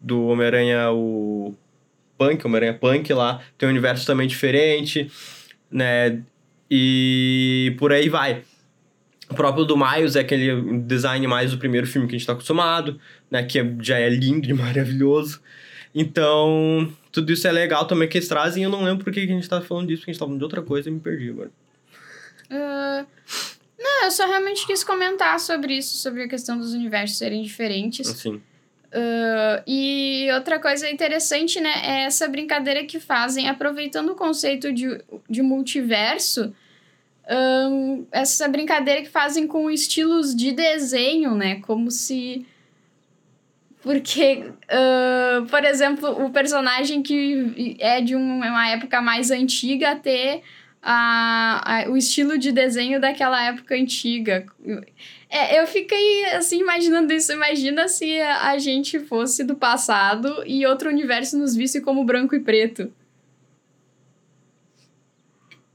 Do 0.00 0.26
Homem-Aranha, 0.26 0.90
o 0.90 1.54
Punk, 2.18 2.46
Homem-Aranha 2.46 2.74
Punk 2.74 3.12
lá, 3.12 3.40
tem 3.56 3.68
um 3.68 3.72
universo 3.72 4.06
também 4.06 4.26
diferente, 4.26 5.10
né? 5.70 6.22
E 6.70 7.74
por 7.78 7.92
aí 7.92 8.08
vai. 8.08 8.42
O 9.28 9.34
próprio 9.34 9.64
do 9.64 9.76
Miles 9.76 10.16
é 10.16 10.20
aquele 10.20 10.80
design 10.80 11.26
mais 11.26 11.50
do 11.50 11.58
primeiro 11.58 11.86
filme 11.86 12.06
que 12.06 12.14
a 12.14 12.18
gente 12.18 12.26
tá 12.26 12.32
acostumado, 12.32 13.00
né? 13.30 13.42
Que 13.42 13.58
já 13.80 13.98
é 13.98 14.08
lindo 14.08 14.48
e 14.48 14.52
maravilhoso. 14.54 15.40
Então, 15.94 16.92
tudo 17.12 17.32
isso 17.32 17.46
é 17.46 17.52
legal 17.52 17.86
também 17.86 18.08
que 18.08 18.18
eles 18.18 18.28
trazem. 18.28 18.64
Eu 18.64 18.70
não 18.70 18.82
lembro 18.82 19.04
por 19.04 19.12
que 19.12 19.20
a 19.20 19.26
gente 19.26 19.48
tá 19.48 19.60
falando 19.60 19.86
disso, 19.86 20.00
porque 20.00 20.10
a 20.10 20.14
gente 20.14 20.18
tá 20.18 20.26
falando 20.26 20.38
de 20.38 20.44
outra 20.44 20.62
coisa 20.62 20.88
e 20.88 20.92
me 20.92 21.00
perdi 21.00 21.30
agora. 21.30 21.50
Uh, 22.50 23.06
não, 23.78 24.04
eu 24.04 24.10
só 24.10 24.26
realmente 24.26 24.66
quis 24.66 24.82
comentar 24.82 25.38
sobre 25.38 25.76
isso, 25.76 25.96
sobre 25.96 26.24
a 26.24 26.28
questão 26.28 26.58
dos 26.58 26.74
universos 26.74 27.16
serem 27.16 27.42
diferentes. 27.42 28.08
Sim. 28.08 28.42
Uh, 28.94 29.62
e 29.66 30.28
outra 30.34 30.58
coisa 30.60 30.88
interessante, 30.90 31.60
né, 31.60 31.72
é 31.82 32.04
essa 32.04 32.28
brincadeira 32.28 32.84
que 32.84 33.00
fazem, 33.00 33.48
aproveitando 33.48 34.10
o 34.10 34.14
conceito 34.14 34.72
de, 34.72 35.00
de 35.28 35.42
multiverso, 35.42 36.54
um, 37.28 38.06
essa 38.12 38.46
brincadeira 38.46 39.02
que 39.02 39.08
fazem 39.08 39.46
com 39.46 39.70
estilos 39.70 40.34
de 40.34 40.52
desenho, 40.52 41.34
né, 41.34 41.56
como 41.60 41.90
se 41.90 42.46
porque, 43.84 44.42
uh, 44.64 45.44
por 45.44 45.62
exemplo, 45.62 46.24
o 46.24 46.30
personagem 46.30 47.02
que 47.02 47.76
é 47.78 48.00
de 48.00 48.16
uma 48.16 48.70
época 48.70 49.02
mais 49.02 49.30
antiga 49.30 49.94
ter 49.94 50.42
a, 50.82 51.84
o 51.88 51.96
estilo 51.96 52.38
de 52.38 52.50
desenho 52.50 52.98
daquela 52.98 53.44
época 53.44 53.74
antiga. 53.74 54.46
É, 55.28 55.60
eu 55.60 55.66
fiquei 55.66 56.24
assim 56.32 56.60
imaginando 56.60 57.12
isso. 57.12 57.30
Imagina 57.30 57.86
se 57.86 58.18
a 58.22 58.56
gente 58.56 58.98
fosse 59.00 59.44
do 59.44 59.54
passado 59.54 60.42
e 60.46 60.64
outro 60.64 60.88
universo 60.88 61.38
nos 61.38 61.54
visse 61.54 61.82
como 61.82 62.04
branco 62.04 62.34
e 62.34 62.40
preto. 62.40 62.90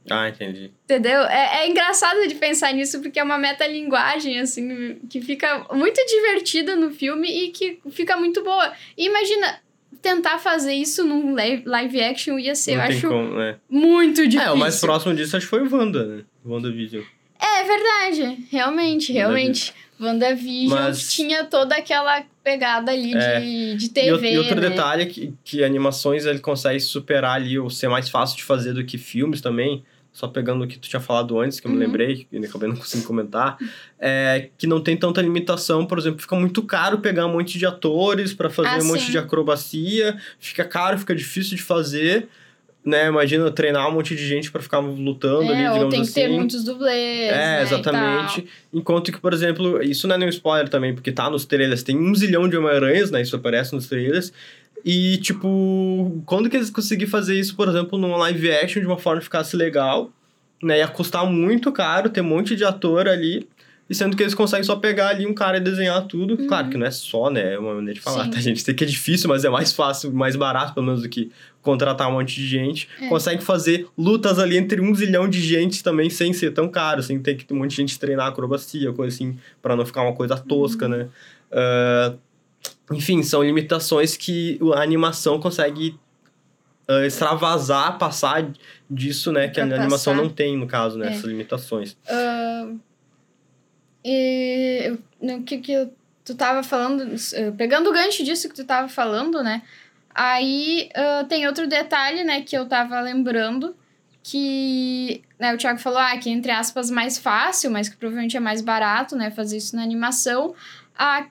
Ah, 0.09 0.29
entendi. 0.29 0.71
Entendeu? 0.85 1.21
É, 1.23 1.63
é 1.63 1.69
engraçado 1.69 2.27
de 2.27 2.35
pensar 2.35 2.73
nisso, 2.73 3.01
porque 3.01 3.19
é 3.19 3.23
uma 3.23 3.37
metalinguagem, 3.37 4.39
assim, 4.39 4.99
que 5.09 5.21
fica 5.21 5.65
muito 5.73 5.99
divertida 6.05 6.75
no 6.75 6.91
filme 6.91 7.27
e 7.27 7.51
que 7.51 7.79
fica 7.91 8.17
muito 8.17 8.43
boa. 8.43 8.73
E 8.97 9.05
imagina, 9.05 9.59
tentar 10.01 10.39
fazer 10.39 10.73
isso 10.73 11.03
num 11.03 11.33
live 11.33 12.01
action 12.01 12.37
ia 12.39 12.55
ser, 12.55 12.75
Não 12.75 12.83
eu 12.83 12.89
acho, 12.89 13.07
como, 13.07 13.33
né? 13.35 13.55
muito 13.69 14.27
difícil. 14.27 14.51
É, 14.51 14.53
o 14.53 14.57
mais 14.57 14.79
próximo 14.79 15.13
disso 15.13 15.35
acho 15.35 15.45
que 15.45 15.49
foi 15.49 15.61
o 15.61 15.75
Wanda, 15.75 16.05
né? 16.05 16.23
WandaVision. 16.45 17.03
É 17.39 17.63
verdade, 17.63 18.47
realmente, 18.51 19.13
realmente. 19.13 19.73
WandaVision 19.99 20.79
Mas... 20.79 21.13
tinha 21.13 21.43
toda 21.43 21.75
aquela 21.75 22.23
pegada 22.43 22.91
ali 22.91 23.13
é. 23.13 23.39
de, 23.39 23.75
de 23.75 23.89
TV. 23.89 24.33
E, 24.33 24.37
outro 24.37 24.59
né? 24.59 24.69
detalhe 24.69 25.03
é 25.03 25.05
que, 25.05 25.33
que 25.43 25.63
animações 25.63 26.25
ele 26.25 26.39
consegue 26.39 26.79
superar 26.79 27.35
ali, 27.35 27.59
ou 27.59 27.69
ser 27.69 27.89
mais 27.89 28.09
fácil 28.09 28.37
de 28.37 28.43
fazer 28.43 28.73
do 28.73 28.85
que 28.85 28.97
filmes 28.97 29.41
também 29.41 29.83
só 30.19 30.27
pegando 30.27 30.65
o 30.65 30.67
que 30.67 30.77
tu 30.77 30.89
tinha 30.89 30.99
falado 30.99 31.39
antes, 31.39 31.61
que 31.61 31.67
eu 31.67 31.71
uhum. 31.71 31.77
me 31.77 31.85
lembrei, 31.85 32.27
que 32.29 32.45
acabei 32.45 32.67
não 32.67 32.75
conseguindo 32.75 33.07
comentar, 33.07 33.57
é 33.97 34.49
que 34.57 34.67
não 34.67 34.81
tem 34.81 34.97
tanta 34.97 35.21
limitação, 35.21 35.85
por 35.85 35.97
exemplo, 35.97 36.19
fica 36.19 36.35
muito 36.35 36.61
caro 36.63 36.97
pegar 36.97 37.25
um 37.25 37.31
monte 37.31 37.57
de 37.57 37.65
atores 37.65 38.33
para 38.33 38.49
fazer 38.49 38.67
ah, 38.67 38.77
um 38.79 38.81
sim. 38.81 38.87
monte 38.87 39.11
de 39.11 39.17
acrobacia, 39.17 40.17
fica 40.37 40.65
caro, 40.65 40.99
fica 40.99 41.15
difícil 41.15 41.55
de 41.55 41.63
fazer, 41.63 42.27
né? 42.83 43.07
Imagina 43.07 43.49
treinar 43.49 43.87
um 43.87 43.93
monte 43.93 44.13
de 44.13 44.27
gente 44.27 44.51
para 44.51 44.61
ficar 44.61 44.79
lutando 44.79 45.43
é, 45.43 45.55
ali, 45.55 45.73
digamos 45.73 45.89
tem 45.89 46.01
assim. 46.01 46.13
que 46.13 46.19
ter 46.19 46.27
muitos 46.27 46.65
dublês, 46.65 47.31
É, 47.31 47.37
né, 47.37 47.61
exatamente. 47.61 48.45
Enquanto 48.73 49.13
que, 49.13 49.19
por 49.21 49.31
exemplo, 49.31 49.81
isso 49.81 50.05
não 50.05 50.15
é 50.15 50.17
nenhum 50.17 50.29
spoiler 50.29 50.67
também, 50.67 50.93
porque 50.93 51.13
tá 51.13 51.29
nos 51.29 51.45
trailers, 51.45 51.81
tem 51.81 51.97
um 51.97 52.13
zilhão 52.13 52.49
de 52.49 52.57
Homem-Aranhas, 52.57 53.09
né? 53.09 53.21
Isso 53.21 53.37
aparece 53.37 53.73
nos 53.73 53.87
trailers, 53.87 54.33
e, 54.85 55.17
tipo, 55.17 56.21
quando 56.25 56.49
que 56.49 56.55
eles 56.55 56.69
conseguiram 56.69 57.11
fazer 57.11 57.39
isso, 57.39 57.55
por 57.55 57.67
exemplo, 57.67 57.97
num 57.97 58.15
live 58.15 58.51
action 58.51 58.81
de 58.81 58.87
uma 58.87 58.97
forma 58.97 59.19
que 59.19 59.25
ficasse 59.25 59.55
legal, 59.55 60.11
né? 60.61 60.79
Ia 60.79 60.87
custar 60.87 61.25
muito 61.25 61.71
caro, 61.71 62.09
ter 62.09 62.21
um 62.21 62.25
monte 62.25 62.55
de 62.55 62.63
ator 62.63 63.07
ali. 63.07 63.47
E 63.89 63.95
sendo 63.95 64.15
que 64.15 64.21
eles 64.21 64.35
conseguem 64.35 64.63
só 64.63 64.75
pegar 64.75 65.07
ali 65.07 65.25
um 65.25 65.33
cara 65.33 65.57
e 65.57 65.59
desenhar 65.59 66.05
tudo. 66.05 66.39
Uhum. 66.39 66.47
Claro 66.47 66.69
que 66.69 66.77
não 66.77 66.85
é 66.85 66.91
só, 66.91 67.31
né? 67.31 67.55
É 67.55 67.59
uma 67.59 67.73
maneira 67.73 67.95
de 67.95 68.01
falar, 68.01 68.25
Sim. 68.25 68.29
tá, 68.29 68.39
gente? 68.39 68.61
Sei 68.61 68.73
que 68.73 68.83
é 68.83 68.87
difícil, 68.87 69.27
mas 69.27 69.43
é 69.43 69.49
mais 69.49 69.73
fácil, 69.73 70.13
mais 70.13 70.35
barato, 70.35 70.75
pelo 70.75 70.85
menos, 70.85 71.01
do 71.01 71.09
que 71.09 71.31
contratar 71.63 72.07
um 72.07 72.11
monte 72.11 72.35
de 72.35 72.47
gente. 72.47 72.87
É. 73.01 73.07
Consegue 73.07 73.43
fazer 73.43 73.87
lutas 73.97 74.37
ali 74.37 74.57
entre 74.57 74.79
um 74.79 74.93
zilhão 74.93 75.27
de 75.27 75.41
gente 75.41 75.83
também, 75.83 76.07
sem 76.07 76.31
ser 76.33 76.51
tão 76.51 76.69
caro, 76.69 77.01
sem 77.01 77.17
ter 77.19 77.33
que 77.33 77.43
ter 77.43 77.53
um 77.55 77.57
monte 77.57 77.71
de 77.71 77.77
gente 77.77 77.97
treinar 77.97 78.27
acrobacia, 78.27 78.93
coisa 78.93 79.15
assim, 79.15 79.35
para 79.59 79.75
não 79.75 79.83
ficar 79.83 80.03
uma 80.03 80.13
coisa 80.13 80.37
tosca, 80.37 80.85
uhum. 80.85 80.91
né? 80.91 81.07
Uh, 81.51 82.28
enfim, 82.91 83.21
são 83.23 83.43
limitações 83.43 84.17
que 84.17 84.59
a 84.75 84.81
animação 84.81 85.39
consegue 85.39 85.99
uh, 86.89 87.05
extravasar, 87.05 87.97
passar 87.97 88.51
disso, 88.89 89.31
né? 89.31 89.47
Que 89.47 89.59
a 89.59 89.63
animação 89.63 90.15
não 90.15 90.29
tem, 90.29 90.57
no 90.57 90.67
caso, 90.67 90.97
né? 90.97 91.07
É. 91.07 91.11
Essas 91.11 91.25
limitações. 91.25 91.93
Uh, 92.09 92.79
e 94.03 94.97
o 95.21 95.43
que, 95.43 95.57
que 95.59 95.89
tu 96.23 96.35
tava 96.35 96.63
falando, 96.63 97.15
pegando 97.57 97.89
o 97.89 97.93
gancho 97.93 98.23
disso 98.23 98.49
que 98.49 98.55
tu 98.55 98.63
tava 98.63 98.87
falando, 98.87 99.43
né? 99.43 99.61
Aí 100.13 100.89
uh, 100.95 101.25
tem 101.27 101.47
outro 101.47 101.67
detalhe, 101.67 102.23
né, 102.23 102.41
que 102.41 102.57
eu 102.57 102.67
tava 102.67 102.99
lembrando, 102.99 103.75
que 104.23 105.23
né, 105.39 105.53
o 105.53 105.57
Thiago 105.57 105.79
falou, 105.79 105.99
ah, 105.99 106.17
que 106.17 106.29
entre 106.29 106.51
aspas 106.51 106.89
mais 106.89 107.17
fácil, 107.17 107.71
mas 107.71 107.87
que 107.87 107.95
provavelmente 107.95 108.35
é 108.35 108.39
mais 108.39 108.61
barato, 108.61 109.15
né, 109.15 109.31
fazer 109.31 109.57
isso 109.57 109.75
na 109.75 109.83
animação. 109.83 110.53
A 110.97 111.25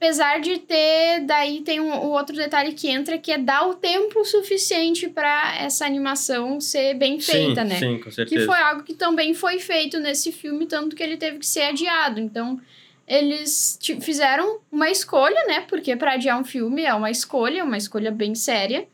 Apesar 0.00 0.40
de 0.40 0.58
ter, 0.58 1.24
daí 1.26 1.60
tem 1.62 1.80
um, 1.80 1.92
o 1.92 2.10
outro 2.10 2.36
detalhe 2.36 2.72
que 2.72 2.88
entra, 2.88 3.18
que 3.18 3.32
é 3.32 3.38
dar 3.38 3.66
o 3.66 3.74
tempo 3.74 4.24
suficiente 4.24 5.08
para 5.08 5.56
essa 5.58 5.84
animação 5.84 6.60
ser 6.60 6.94
bem 6.94 7.18
feita, 7.18 7.62
sim, 7.62 7.68
né? 7.68 7.78
Sim, 7.80 7.98
com 7.98 8.08
certeza. 8.08 8.40
Que 8.40 8.46
foi 8.46 8.58
algo 8.60 8.84
que 8.84 8.94
também 8.94 9.34
foi 9.34 9.58
feito 9.58 9.98
nesse 9.98 10.30
filme, 10.30 10.66
tanto 10.66 10.94
que 10.94 11.02
ele 11.02 11.16
teve 11.16 11.38
que 11.38 11.46
ser 11.46 11.62
adiado. 11.62 12.20
Então, 12.20 12.60
eles 13.08 13.76
fizeram 14.00 14.60
uma 14.70 14.88
escolha, 14.88 15.44
né? 15.48 15.64
Porque 15.68 15.96
para 15.96 16.12
adiar 16.12 16.38
um 16.38 16.44
filme 16.44 16.84
é 16.84 16.94
uma 16.94 17.10
escolha, 17.10 17.64
uma 17.64 17.76
escolha 17.76 18.12
bem 18.12 18.36
séria. 18.36 18.86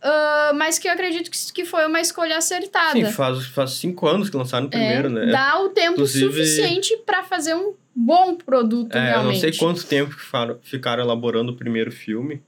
Uh, 0.00 0.54
mas 0.54 0.78
que 0.78 0.86
eu 0.86 0.92
acredito 0.92 1.30
que, 1.30 1.52
que 1.52 1.64
foi 1.64 1.86
uma 1.86 2.00
escolha 2.00 2.36
acertada. 2.36 2.92
Sim, 2.92 3.10
faz, 3.10 3.46
faz 3.46 3.70
cinco 3.72 4.06
anos 4.06 4.28
que 4.28 4.36
lançaram 4.36 4.66
o 4.66 4.70
primeiro, 4.70 5.08
é, 5.08 5.26
né? 5.26 5.32
Dá 5.32 5.58
o 5.58 5.70
tempo 5.70 5.92
Inclusive... 5.92 6.26
suficiente 6.26 6.96
para 6.98 7.24
fazer 7.24 7.54
um 7.54 7.74
bom 7.98 8.34
produto, 8.36 8.94
É, 8.94 8.98
eu 8.98 9.04
realmente. 9.04 9.34
não 9.34 9.40
sei 9.40 9.52
quanto 9.56 9.84
tempo 9.86 10.14
que 10.14 10.22
ficaram, 10.22 10.56
ficaram 10.62 11.02
elaborando 11.02 11.52
o 11.52 11.56
primeiro 11.56 11.90
filme. 11.90 12.40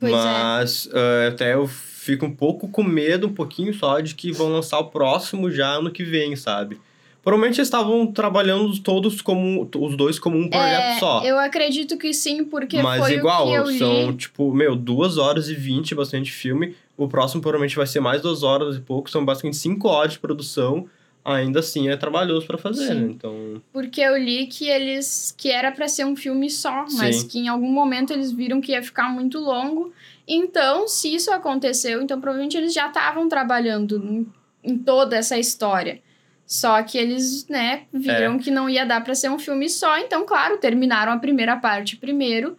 Pois 0.00 0.12
é. 0.12 0.16
mas 0.16 0.88
eh, 0.92 1.28
até 1.32 1.54
eu 1.54 1.66
fico 1.66 2.24
um 2.24 2.30
pouco 2.34 2.68
com 2.68 2.82
medo, 2.84 3.26
um 3.26 3.32
pouquinho 3.34 3.74
só, 3.74 3.98
de 4.00 4.14
que 4.14 4.30
vão 4.32 4.48
lançar 4.52 4.78
o 4.78 4.84
próximo 4.84 5.50
já 5.50 5.70
ano 5.74 5.90
que 5.90 6.04
vem, 6.04 6.36
sabe? 6.36 6.78
Provavelmente 7.20 7.58
eles 7.58 7.66
estavam 7.66 8.06
trabalhando 8.06 8.78
todos 8.78 9.20
como. 9.20 9.68
os 9.76 9.96
dois 9.96 10.18
como 10.18 10.38
um 10.38 10.48
projeto 10.48 10.96
É, 10.96 10.98
só. 11.00 11.22
Eu 11.24 11.38
acredito 11.38 11.98
que 11.98 12.14
sim, 12.14 12.44
porque 12.44 12.80
Mas 12.80 13.00
foi 13.04 13.14
igual, 13.16 13.46
o 13.46 13.50
que 13.50 13.54
eu 13.56 13.64
li. 13.70 13.78
são, 13.78 14.16
tipo, 14.16 14.54
meu, 14.54 14.76
duas 14.76 15.18
horas 15.18 15.48
e 15.48 15.54
vinte 15.54 15.94
bastante 15.94 16.30
filme. 16.30 16.74
O 16.96 17.08
próximo 17.08 17.42
provavelmente 17.42 17.76
vai 17.76 17.86
ser 17.86 18.00
mais 18.00 18.22
duas 18.22 18.42
horas 18.44 18.76
e 18.76 18.80
pouco. 18.80 19.10
São 19.10 19.24
basicamente 19.24 19.56
cinco 19.58 19.88
horas 19.88 20.12
de 20.12 20.18
produção. 20.20 20.86
Ainda 21.34 21.60
assim 21.60 21.88
é 21.88 21.96
trabalhoso 21.96 22.46
pra 22.46 22.56
fazer, 22.58 22.94
né? 22.94 23.08
Então. 23.10 23.62
Porque 23.72 24.00
eu 24.00 24.16
li 24.16 24.46
que 24.46 24.68
eles 24.68 25.34
que 25.36 25.50
era 25.50 25.70
pra 25.72 25.86
ser 25.88 26.04
um 26.06 26.16
filme 26.16 26.48
só, 26.50 26.84
mas 26.92 27.16
Sim. 27.16 27.28
que 27.28 27.38
em 27.38 27.48
algum 27.48 27.70
momento 27.70 28.12
eles 28.12 28.32
viram 28.32 28.60
que 28.60 28.72
ia 28.72 28.82
ficar 28.82 29.08
muito 29.08 29.38
longo. 29.38 29.92
Então, 30.26 30.86
se 30.88 31.14
isso 31.14 31.30
aconteceu, 31.32 32.02
então 32.02 32.20
provavelmente 32.20 32.56
eles 32.56 32.72
já 32.72 32.88
estavam 32.88 33.28
trabalhando 33.28 33.96
em, 34.04 34.26
em 34.62 34.78
toda 34.78 35.16
essa 35.16 35.38
história. 35.38 36.00
Só 36.46 36.82
que 36.82 36.96
eles, 36.96 37.46
né, 37.46 37.82
viram 37.92 38.36
É. 38.36 38.38
que 38.38 38.50
não 38.50 38.70
ia 38.70 38.86
dar 38.86 39.04
pra 39.04 39.14
ser 39.14 39.30
um 39.30 39.38
filme 39.38 39.68
só, 39.68 39.98
então, 39.98 40.24
claro, 40.24 40.56
terminaram 40.58 41.12
a 41.12 41.18
primeira 41.18 41.56
parte 41.56 41.96
primeiro. 41.96 42.56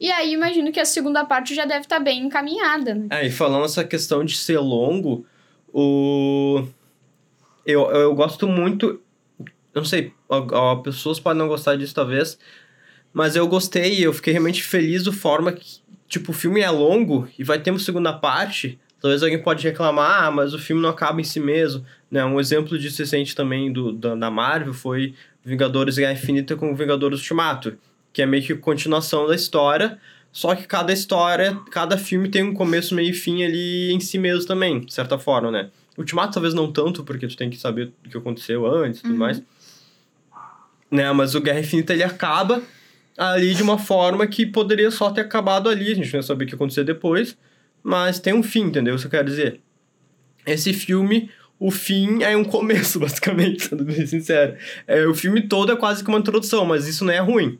E 0.00 0.10
aí 0.10 0.32
imagino 0.32 0.70
que 0.72 0.80
a 0.80 0.84
segunda 0.84 1.24
parte 1.24 1.54
já 1.54 1.64
deve 1.64 1.80
estar 1.82 1.98
bem 2.00 2.24
encaminhada, 2.24 2.94
né? 2.94 3.06
É, 3.10 3.26
e 3.26 3.30
falando 3.30 3.64
essa 3.64 3.84
questão 3.84 4.24
de 4.24 4.36
ser 4.36 4.58
longo, 4.58 5.24
o. 5.72 6.64
Eu, 7.64 7.90
eu 7.90 8.14
gosto 8.14 8.46
muito. 8.48 9.00
Não 9.74 9.84
sei, 9.84 10.12
a- 10.28 10.76
pessoas 10.76 11.18
podem 11.18 11.38
não 11.38 11.48
gostar 11.48 11.76
disso 11.76 11.94
talvez, 11.94 12.38
mas 13.12 13.36
eu 13.36 13.46
gostei 13.46 14.04
eu 14.04 14.12
fiquei 14.12 14.32
realmente 14.32 14.62
feliz 14.62 15.02
do 15.02 15.12
forma 15.12 15.52
que, 15.52 15.78
tipo, 16.08 16.30
o 16.30 16.34
filme 16.34 16.60
é 16.60 16.70
longo 16.70 17.28
e 17.38 17.44
vai 17.44 17.58
ter 17.58 17.70
uma 17.70 17.78
segunda 17.78 18.12
parte. 18.12 18.78
Talvez 19.00 19.22
alguém 19.22 19.42
pode 19.42 19.64
reclamar, 19.66 20.24
ah, 20.24 20.30
mas 20.30 20.54
o 20.54 20.58
filme 20.58 20.80
não 20.80 20.90
acaba 20.90 21.20
em 21.20 21.24
si 21.24 21.40
mesmo. 21.40 21.84
Né? 22.10 22.24
Um 22.24 22.38
exemplo 22.38 22.78
disso 22.78 22.98
recente 23.02 23.34
também 23.34 23.72
do, 23.72 23.92
da, 23.92 24.14
da 24.14 24.30
Marvel 24.30 24.72
foi 24.74 25.14
Vingadores 25.44 25.96
Guerra 25.96 26.12
Infinita 26.12 26.54
com 26.54 26.74
Vingadores 26.76 27.18
Ultimato, 27.18 27.76
que 28.12 28.22
é 28.22 28.26
meio 28.26 28.44
que 28.44 28.54
continuação 28.54 29.26
da 29.26 29.34
história, 29.34 29.98
só 30.30 30.54
que 30.54 30.66
cada 30.66 30.92
história, 30.92 31.58
cada 31.70 31.98
filme 31.98 32.28
tem 32.28 32.42
um 32.44 32.54
começo, 32.54 32.94
meio 32.94 33.10
e 33.10 33.12
fim 33.12 33.42
ali 33.42 33.92
em 33.92 33.98
si 34.00 34.18
mesmo 34.18 34.46
também, 34.46 34.80
de 34.80 34.92
certa 34.94 35.18
forma, 35.18 35.50
né? 35.50 35.70
Ultimato 35.96 36.32
talvez 36.34 36.54
não 36.54 36.72
tanto, 36.72 37.04
porque 37.04 37.26
tu 37.26 37.36
tem 37.36 37.50
que 37.50 37.56
saber 37.58 37.92
o 38.04 38.08
que 38.08 38.16
aconteceu 38.16 38.66
antes 38.66 39.00
e 39.00 39.02
tudo 39.02 39.12
Uhum. 39.12 39.18
mais. 39.20 39.42
Né, 40.90 41.10
mas 41.12 41.34
o 41.34 41.40
Guerra 41.40 41.60
Infinita 41.60 41.92
ele 41.94 42.02
acaba 42.02 42.62
ali 43.16 43.54
de 43.54 43.62
uma 43.62 43.78
forma 43.78 44.26
que 44.26 44.44
poderia 44.46 44.90
só 44.90 45.10
ter 45.10 45.22
acabado 45.22 45.68
ali, 45.68 45.92
a 45.92 45.94
gente 45.94 46.12
não 46.12 46.18
ia 46.18 46.22
saber 46.22 46.44
o 46.44 46.46
que 46.46 46.52
ia 46.52 46.56
acontecer 46.56 46.84
depois, 46.84 47.36
mas 47.82 48.18
tem 48.20 48.34
um 48.34 48.42
fim, 48.42 48.64
entendeu? 48.64 48.94
Isso 48.94 49.08
que 49.08 49.14
eu 49.14 49.18
quero 49.20 49.28
dizer. 49.28 49.60
Esse 50.46 50.72
filme, 50.72 51.30
o 51.58 51.70
fim 51.70 52.22
é 52.22 52.36
um 52.36 52.44
começo, 52.44 52.98
basicamente, 53.00 53.68
sendo 53.68 53.84
bem 53.84 54.04
sincero. 54.06 54.56
É, 54.86 55.06
o 55.06 55.14
filme 55.14 55.42
todo 55.42 55.72
é 55.72 55.76
quase 55.76 56.02
que 56.02 56.08
uma 56.10 56.18
introdução, 56.18 56.64
mas 56.66 56.86
isso 56.86 57.04
não 57.04 57.12
é 57.12 57.20
ruim. 57.20 57.58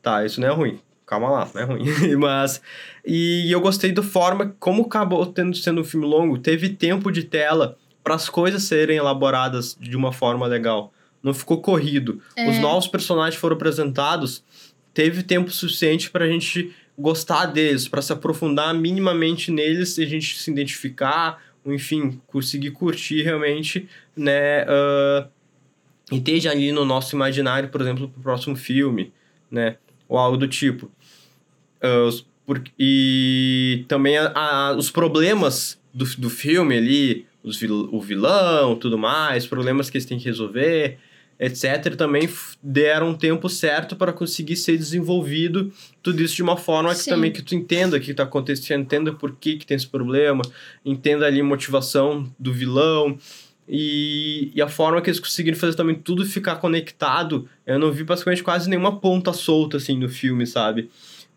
Tá, 0.00 0.24
isso 0.24 0.40
não 0.40 0.48
é 0.48 0.52
ruim. 0.52 0.80
Calma 1.12 1.28
lá, 1.28 1.50
não 1.54 1.60
é 1.60 1.64
ruim. 1.64 1.84
mas. 2.16 2.62
E 3.04 3.52
eu 3.52 3.60
gostei 3.60 3.92
da 3.92 4.02
forma 4.02 4.56
como 4.58 4.84
acabou 4.84 5.26
tendo 5.26 5.54
sendo 5.54 5.82
um 5.82 5.84
filme 5.84 6.06
longo. 6.06 6.38
Teve 6.38 6.70
tempo 6.70 7.12
de 7.12 7.24
tela 7.24 7.76
para 8.02 8.14
as 8.14 8.30
coisas 8.30 8.62
serem 8.62 8.96
elaboradas 8.96 9.76
de 9.78 9.94
uma 9.94 10.10
forma 10.10 10.46
legal. 10.46 10.90
Não 11.22 11.34
ficou 11.34 11.60
corrido. 11.60 12.22
É. 12.34 12.48
Os 12.48 12.58
novos 12.58 12.88
personagens 12.88 13.38
foram 13.38 13.56
apresentados. 13.56 14.42
Teve 14.94 15.22
tempo 15.22 15.50
suficiente 15.50 16.10
pra 16.10 16.26
gente 16.26 16.74
gostar 16.98 17.44
deles, 17.44 17.86
pra 17.86 18.00
se 18.00 18.14
aprofundar 18.14 18.72
minimamente 18.72 19.50
neles 19.50 19.98
e 19.98 20.04
a 20.04 20.06
gente 20.06 20.38
se 20.38 20.50
identificar, 20.50 21.42
enfim, 21.66 22.22
conseguir 22.26 22.70
curtir 22.70 23.22
realmente, 23.22 23.86
né? 24.16 24.64
ah, 24.66 25.26
e 26.10 26.16
esteja 26.16 26.50
ali 26.50 26.72
no 26.72 26.86
nosso 26.86 27.14
imaginário, 27.14 27.68
por 27.68 27.82
exemplo, 27.82 28.08
pro 28.08 28.22
próximo 28.22 28.56
filme, 28.56 29.12
né? 29.50 29.76
Ou 30.08 30.18
algo 30.18 30.36
do 30.36 30.48
tipo. 30.48 30.90
Os- 32.08 32.26
por- 32.46 32.62
e 32.78 33.84
também 33.88 34.16
a- 34.18 34.32
a- 34.34 34.76
os 34.76 34.90
problemas 34.90 35.80
do, 35.94 36.04
do 36.16 36.30
filme 36.30 36.76
ali, 36.76 37.26
os 37.42 37.56
vil- 37.56 37.88
o 37.92 38.00
vilão, 38.00 38.76
tudo 38.76 38.98
mais, 38.98 39.46
problemas 39.46 39.88
que 39.90 39.96
eles 39.96 40.06
têm 40.06 40.18
que 40.18 40.24
resolver, 40.24 40.98
etc., 41.38 41.96
também 41.96 42.28
deram 42.62 43.10
um 43.10 43.14
tempo 43.14 43.48
certo 43.48 43.96
para 43.96 44.12
conseguir 44.12 44.54
ser 44.56 44.76
desenvolvido 44.76 45.72
tudo 46.02 46.22
isso 46.22 46.36
de 46.36 46.42
uma 46.42 46.56
forma 46.56 46.90
que 46.90 47.00
Sim. 47.02 47.10
também 47.10 47.32
que 47.32 47.42
tu 47.42 47.54
entenda 47.54 47.96
o 47.96 48.00
que 48.00 48.12
está 48.12 48.22
acontecendo, 48.22 48.82
entenda 48.82 49.12
por 49.12 49.32
que, 49.36 49.56
que 49.56 49.66
tem 49.66 49.76
esse 49.76 49.86
problema, 49.88 50.42
entenda 50.84 51.26
ali 51.26 51.40
a 51.40 51.44
motivação 51.44 52.32
do 52.38 52.52
vilão. 52.52 53.18
E, 53.68 54.50
e 54.54 54.60
a 54.60 54.68
forma 54.68 55.00
que 55.00 55.08
eles 55.08 55.20
conseguiram 55.20 55.56
fazer 55.56 55.76
também 55.76 55.94
tudo 55.94 56.26
ficar 56.26 56.56
conectado, 56.56 57.48
eu 57.64 57.78
não 57.78 57.92
vi 57.92 58.02
basicamente 58.02 58.42
quase 58.42 58.68
nenhuma 58.68 58.98
ponta 58.98 59.32
solta 59.32 59.76
assim 59.76 59.96
no 59.96 60.08
filme, 60.08 60.46
sabe? 60.46 60.90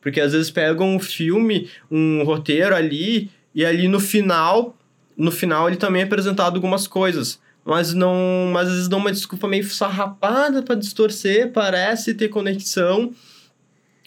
Porque 0.06 0.22
às 0.22 0.34
vezes 0.34 0.52
pegam 0.52 0.96
um 0.96 1.00
filme, 1.00 1.68
um 1.89 2.22
roteiro 2.22 2.76
ali, 2.76 3.32
e 3.56 3.65
ali 3.65 3.88
no 3.88 4.00
final, 4.00 4.78
no 5.18 5.32
final 5.32 5.68
ele 5.68 5.78
também 5.78 6.04
é 6.04 6.06
apresentado 6.06 6.58
algumas 6.58 6.88
coisas. 6.88 7.39
Mas 7.65 7.91
não. 7.91 8.52
Mas 8.54 8.68
às 8.68 8.74
vezes 8.74 8.88
dão 8.88 9.00
uma 9.00 9.12
desculpa 9.12 9.48
meio 9.48 9.68
sarrapada 9.68 10.62
pra 10.62 10.76
distorcer, 10.76 11.52
parece 11.52 12.13
ter 12.13 12.30
conexão. 12.30 13.15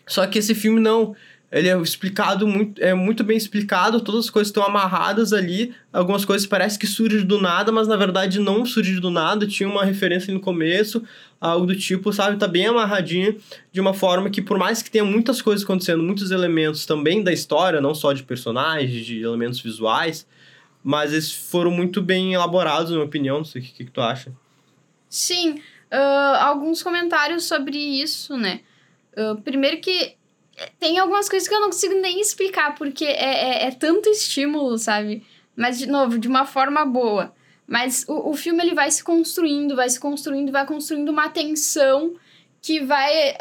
Só 0.07 0.25
que 0.25 0.39
esse 0.39 0.55
filme 0.55 0.79
não. 0.79 1.17
Ele 1.51 1.69
é 1.69 1.77
explicado 1.81 2.47
muito, 2.47 2.81
é 2.81 2.95
muito 2.95 3.25
bem 3.25 3.37
explicado, 3.37 4.01
todas 4.01 4.27
as 4.27 4.31
coisas 4.31 4.51
estão 4.51 4.63
amarradas 4.63 5.33
ali. 5.33 5.75
Algumas 5.93 6.25
coisas 6.25 6.47
parece 6.47 6.79
que 6.79 6.87
surgem 6.87 7.27
do 7.27 7.41
nada, 7.41 7.73
mas 7.73 7.89
na 7.89 7.97
verdade 7.97 8.39
não 8.39 8.65
surge 8.65 9.01
do 9.01 9.11
nada. 9.11 9.49
Tinha 9.49 9.69
uma 9.69 9.85
referência 9.85 10.33
no 10.33 10.39
começo, 10.39 11.03
algo 11.41 11.67
do 11.67 11.77
tipo, 11.77 12.13
sabe? 12.13 12.37
Tá 12.37 12.49
bem 12.49 12.67
amarradinho, 12.67 13.41
de 13.71 13.81
uma 13.81 13.95
forma 13.95 14.31
que, 14.31 14.43
por 14.43 14.59
mais 14.59 14.83
que 14.83 14.91
tenha 14.91 15.05
muitas 15.05 15.41
coisas 15.41 15.65
acontecendo, 15.65 16.03
muitos 16.03 16.31
elementos 16.31 16.85
também 16.87 17.23
da 17.23 17.33
história, 17.33 17.81
não 17.81 17.95
só 17.95 18.13
de 18.13 18.23
personagens, 18.23 19.05
de 19.05 19.23
elementos 19.23 19.61
visuais, 19.61 20.27
mas 20.83 21.13
eles 21.13 21.33
foram 21.33 21.71
muito 21.71 22.03
bem 22.03 22.35
elaborados, 22.35 22.91
na 22.91 22.97
minha 22.97 23.07
opinião. 23.07 23.39
Não 23.39 23.45
sei 23.45 23.61
o 23.61 23.65
que, 23.65 23.85
que 23.85 23.91
tu 23.91 24.01
acha. 24.01 24.33
Sim, 25.09 25.61
ah, 25.91 26.47
alguns 26.47 26.83
comentários 26.83 27.45
sobre 27.45 27.77
isso, 27.77 28.37
né? 28.37 28.61
Ah, 29.17 29.37
primeiro 29.43 29.81
que 29.81 30.17
tem 30.79 30.99
algumas 30.99 31.29
coisas 31.29 31.49
que 31.49 31.55
eu 31.55 31.61
não 31.61 31.69
consigo 31.69 31.95
nem 32.01 32.21
explicar, 32.21 32.75
porque 32.75 33.05
é, 33.05 33.65
é, 33.65 33.67
é 33.67 33.71
tanto 33.71 34.09
estímulo, 34.09 34.77
sabe? 34.79 35.25
Mas, 35.55 35.79
de 35.79 35.87
novo, 35.87 36.19
de 36.19 36.29
uma 36.29 36.45
forma 36.45 36.85
boa. 36.85 37.33
Mas 37.69 38.07
o, 38.09 38.31
o 38.31 38.35
filme 38.35 38.63
ele 38.65 38.75
vai 38.75 38.91
se 38.91 39.05
construindo, 39.05 39.77
vai 39.77 39.91
se 39.91 40.01
construindo, 40.01 40.51
vai 40.51 40.65
construindo 40.65 41.11
uma 41.11 41.29
tensão 41.29 42.15
que 42.63 42.81
vai. 42.81 43.37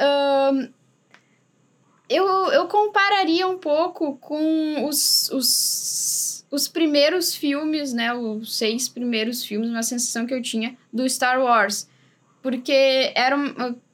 eu, 2.09 2.25
eu 2.51 2.67
compararia 2.67 3.47
um 3.47 3.57
pouco 3.57 4.17
com 4.17 4.85
os, 4.85 5.29
os, 5.31 6.45
os 6.51 6.67
primeiros 6.67 7.33
filmes, 7.33 7.93
né? 7.93 8.13
Os 8.13 8.57
seis 8.57 8.89
primeiros 8.89 9.45
filmes, 9.45 9.69
uma 9.69 9.81
sensação 9.81 10.25
que 10.25 10.33
eu 10.33 10.41
tinha 10.41 10.77
do 10.91 11.07
Star 11.09 11.41
Wars. 11.41 11.87
Porque 12.43 13.13
era 13.15 13.37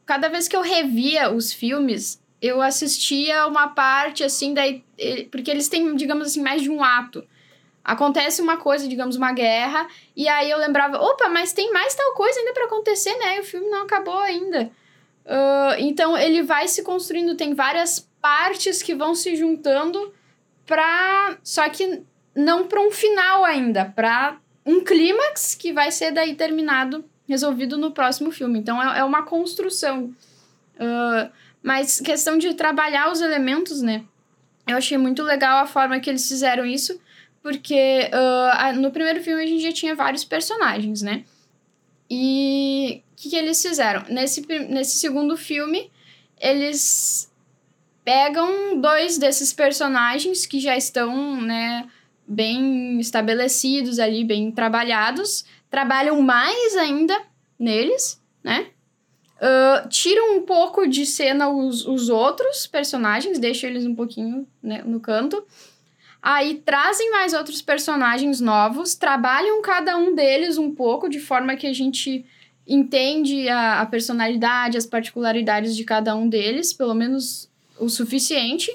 cada 0.04 0.30
vez 0.30 0.48
que 0.48 0.56
eu 0.56 0.62
revia 0.62 1.32
os 1.32 1.54
filmes, 1.54 2.19
eu 2.41 2.60
assistia 2.60 3.46
uma 3.46 3.67
parte 3.67 4.24
assim, 4.24 4.54
daí, 4.54 4.84
eh, 4.98 5.28
porque 5.32 5.50
eles 5.50 5.69
têm, 5.69 5.96
digamos 5.96 6.28
assim, 6.28 6.41
mais 6.41 6.63
de 6.63 6.72
um 6.72 6.84
ato. 6.84 7.24
Acontece 7.84 8.41
uma 8.41 8.58
coisa, 8.58 8.88
digamos, 8.88 9.15
uma 9.15 9.34
guerra, 9.34 9.88
e 10.15 10.28
aí 10.28 10.50
eu 10.50 10.58
lembrava, 10.58 10.98
opa, 10.98 11.28
mas 11.28 11.52
tem 11.52 11.72
mais 11.74 11.93
tal 11.93 12.13
coisa 12.13 12.39
ainda 12.39 12.54
pra 12.54 12.65
acontecer, 12.65 13.13
né? 13.17 13.38
E 13.38 13.39
o 13.41 13.43
filme 13.43 13.67
não 13.67 13.84
acabou 13.84 14.17
ainda. 14.19 14.72
Ah, 15.26 15.76
então 15.80 16.17
ele 16.17 16.43
vai 16.43 16.67
se 16.67 16.84
construindo, 16.84 17.36
tem 17.36 17.54
várias 17.54 18.08
partes 18.22 18.82
que 18.82 18.96
vão 18.96 19.15
se 19.15 19.36
juntando 19.36 20.13
pra. 20.65 21.38
Só 21.43 21.67
que 21.69 22.04
não 22.36 22.67
pra 22.67 22.82
um 22.82 22.91
final 22.91 23.43
ainda, 23.43 23.86
pra 23.86 24.38
um 24.65 24.82
clímax 24.82 25.56
que 25.56 25.74
vai 25.74 25.91
ser 25.91 26.12
daí 26.12 26.36
terminado, 26.36 27.04
resolvido 27.28 27.78
no 27.78 27.91
próximo 27.91 28.32
filme. 28.32 28.60
Então 28.60 28.82
é, 28.82 29.00
é 29.00 29.04
uma 29.04 29.24
construção. 29.24 30.13
Ah, 30.80 31.30
mas 31.62 32.00
questão 32.02 32.38
de 32.38 32.54
trabalhar 32.54 33.12
os 33.12 33.22
elementos, 33.22 33.82
né? 33.82 34.04
Eu 34.67 34.78
achei 34.78 34.98
muito 34.98 35.24
legal 35.24 35.60
a 35.60 35.67
forma 35.67 36.00
que 36.00 36.10
eles 36.10 36.28
fizeram 36.28 36.65
isso, 36.65 37.00
porque 37.43 38.10
a- 38.53 38.73
no 38.73 38.89
primeiro 38.89 39.21
filme 39.21 39.43
a 39.43 39.45
gente 39.45 39.62
já 39.62 39.71
tinha 39.71 39.93
vários 39.93 40.23
personagens, 40.23 41.01
né? 41.01 41.25
E 42.10 43.03
o 43.12 43.15
que, 43.15 43.29
que 43.29 43.36
eles 43.36 43.62
fizeram? 43.62 44.03
Nesse, 44.10 44.41
nesse 44.69 44.97
segundo 44.97 45.36
filme, 45.36 45.91
eles 46.39 47.32
pegam 48.03 48.79
dois 48.79 49.17
desses 49.17 49.53
personagens 49.53 50.45
que 50.45 50.60
já 50.60 50.75
estão, 50.75 51.41
né, 51.41 51.88
bem 52.27 52.99
estabelecidos 52.99 53.99
ali, 53.99 54.23
bem 54.23 54.51
trabalhados, 54.51 55.45
trabalham 55.69 56.21
mais 56.21 56.75
ainda 56.75 57.19
neles, 57.60 58.21
né? 58.43 58.67
Uh, 59.38 59.89
tiram 59.89 60.38
um 60.38 60.41
pouco 60.43 60.88
de 60.88 61.06
cena 61.06 61.49
os, 61.49 61.86
os 61.86 62.08
outros 62.08 62.65
personagens, 62.65 63.39
deixam 63.39 63.69
eles 63.69 63.86
um 63.86 63.95
pouquinho 63.95 64.47
né, 64.62 64.82
no 64.86 64.99
canto. 65.01 65.45
Aí 66.23 66.62
trazem 66.65 67.12
mais 67.12 67.33
outros 67.33 67.62
personagens 67.62 68.39
novos, 68.39 68.95
trabalham 68.95 69.62
cada 69.62 69.97
um 69.97 70.15
deles 70.15 70.57
um 70.57 70.73
pouco, 70.73 71.09
de 71.09 71.19
forma 71.19 71.57
que 71.57 71.67
a 71.67 71.73
gente 71.73 72.25
entende 72.65 73.49
a, 73.49 73.81
a 73.81 73.86
personalidade, 73.86 74.77
as 74.77 74.86
particularidades 74.86 75.75
de 75.75 75.83
cada 75.83 76.15
um 76.15 76.29
deles, 76.29 76.71
pelo 76.71 76.93
menos 76.93 77.51
o 77.77 77.89
suficiente. 77.89 78.71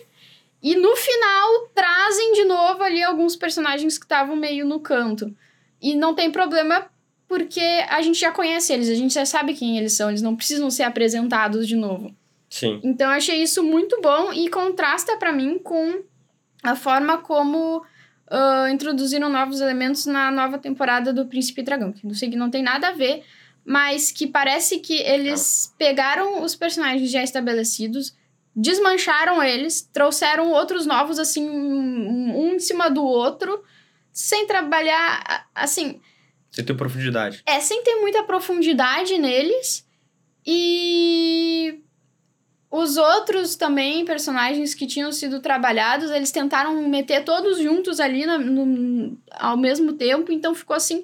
E 0.62 0.74
no 0.74 0.94
final 0.94 1.68
trazem 1.74 2.34
de 2.34 2.44
novo 2.44 2.82
ali 2.82 3.02
alguns 3.02 3.34
personagens 3.34 3.96
que 3.96 4.04
estavam 4.04 4.37
meio 4.37 4.66
no 4.66 4.78
canto. 4.78 5.34
E 5.80 5.94
não 5.94 6.14
tem 6.14 6.30
problema 6.30 6.87
porque 7.26 7.62
a 7.88 8.02
gente 8.02 8.20
já 8.20 8.30
conhece 8.30 8.74
eles, 8.74 8.90
a 8.90 8.94
gente 8.94 9.14
já 9.14 9.24
sabe 9.24 9.54
quem 9.54 9.78
eles 9.78 9.94
são, 9.94 10.11
eles 10.11 10.20
não 10.20 10.37
precisam 10.37 10.70
ser 10.70 10.82
apresentados 10.82 11.66
de 11.66 11.76
novo. 11.76 12.14
Sim. 12.50 12.78
Então 12.84 13.11
eu 13.11 13.16
achei 13.16 13.42
isso 13.42 13.62
muito 13.62 13.98
bom 14.02 14.34
e 14.34 14.50
contrasta 14.50 15.16
para 15.16 15.32
mim 15.32 15.58
com 15.58 16.02
a 16.62 16.75
forma 16.75 17.18
como 17.18 17.79
uh, 17.79 18.68
introduziram 18.73 19.29
novos 19.29 19.61
elementos 19.61 20.07
na 20.07 20.31
nova 20.31 20.59
temporada 20.59 21.12
do 21.12 21.27
Príncipe 21.27 21.62
Dragão, 21.62 21.92
que 21.92 22.07
não 22.07 22.14
sei 22.14 22.31
que 22.31 22.37
não 22.37 22.51
tem 22.51 22.62
nada 22.62 22.88
a 22.88 22.92
ver, 22.92 23.25
mas 23.64 24.11
que 24.11 24.27
parece 24.27 24.79
que 24.79 25.01
eles 25.01 25.75
pegaram 25.79 26.42
os 26.42 26.55
personagens 26.55 27.11
já 27.11 27.23
estabelecidos, 27.23 28.16
desmancharam 28.55 29.42
eles, 29.42 29.83
trouxeram 29.92 30.51
outros 30.51 30.87
novos 30.87 31.18
assim 31.18 31.49
um 31.49 32.55
em 32.55 32.59
cima 32.59 32.90
do 32.90 33.05
outro, 33.05 33.62
sem 34.12 34.47
trabalhar 34.47 35.47
assim 35.55 36.01
sem 36.51 36.64
ter 36.64 36.75
profundidade. 36.75 37.42
É, 37.47 37.61
sem 37.61 37.83
ter 37.83 37.97
muita 37.97 38.23
profundidade 38.25 39.16
neles. 39.18 39.87
E 40.47 41.83
os 42.70 42.96
outros 42.96 43.57
também, 43.57 44.04
personagens 44.04 44.74
que 44.74 44.87
tinham 44.87 45.11
sido 45.11 45.40
trabalhados, 45.40 46.11
eles 46.11 46.31
tentaram 46.31 46.87
meter 46.88 47.24
todos 47.24 47.59
juntos 47.59 47.98
ali 47.98 48.26
no, 48.26 48.38
no, 48.38 49.18
ao 49.33 49.57
mesmo 49.57 49.94
tempo, 49.94 50.31
então 50.31 50.54
ficou 50.54 50.76
assim 50.76 51.02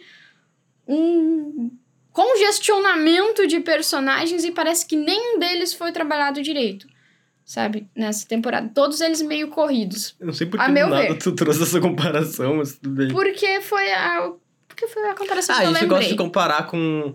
um 0.86 1.70
congestionamento 2.12 3.46
de 3.46 3.60
personagens 3.60 4.44
e 4.44 4.52
parece 4.52 4.86
que 4.86 4.94
nenhum 4.94 5.38
deles 5.38 5.72
foi 5.72 5.90
trabalhado 5.90 6.42
direito, 6.42 6.86
sabe? 7.44 7.88
Nessa 7.96 8.28
temporada. 8.28 8.70
Todos 8.74 9.00
eles 9.00 9.22
meio 9.22 9.48
corridos. 9.48 10.14
Eu 10.20 10.26
não 10.26 10.34
sei 10.34 10.46
por 10.46 10.60
A 10.60 10.66
que 10.66 10.72
nada 10.72 10.96
ver. 10.96 11.18
tu 11.18 11.32
trouxe 11.32 11.62
essa 11.62 11.80
comparação, 11.80 12.56
mas 12.56 12.78
tudo 12.78 12.94
bem. 12.94 13.08
Porque 13.08 13.60
foi 13.62 13.90
a. 13.92 14.32
Porque 14.74 14.88
foi 14.88 15.08
a 15.08 15.14
comparação 15.14 15.54
Ah, 15.54 15.58
que 15.58 15.64
eu 15.66 15.70
isso 15.70 15.78
eu 15.78 15.82
lembrei. 15.82 15.98
gosto 16.00 16.10
de 16.10 16.16
comparar 16.16 16.66
com, 16.66 17.14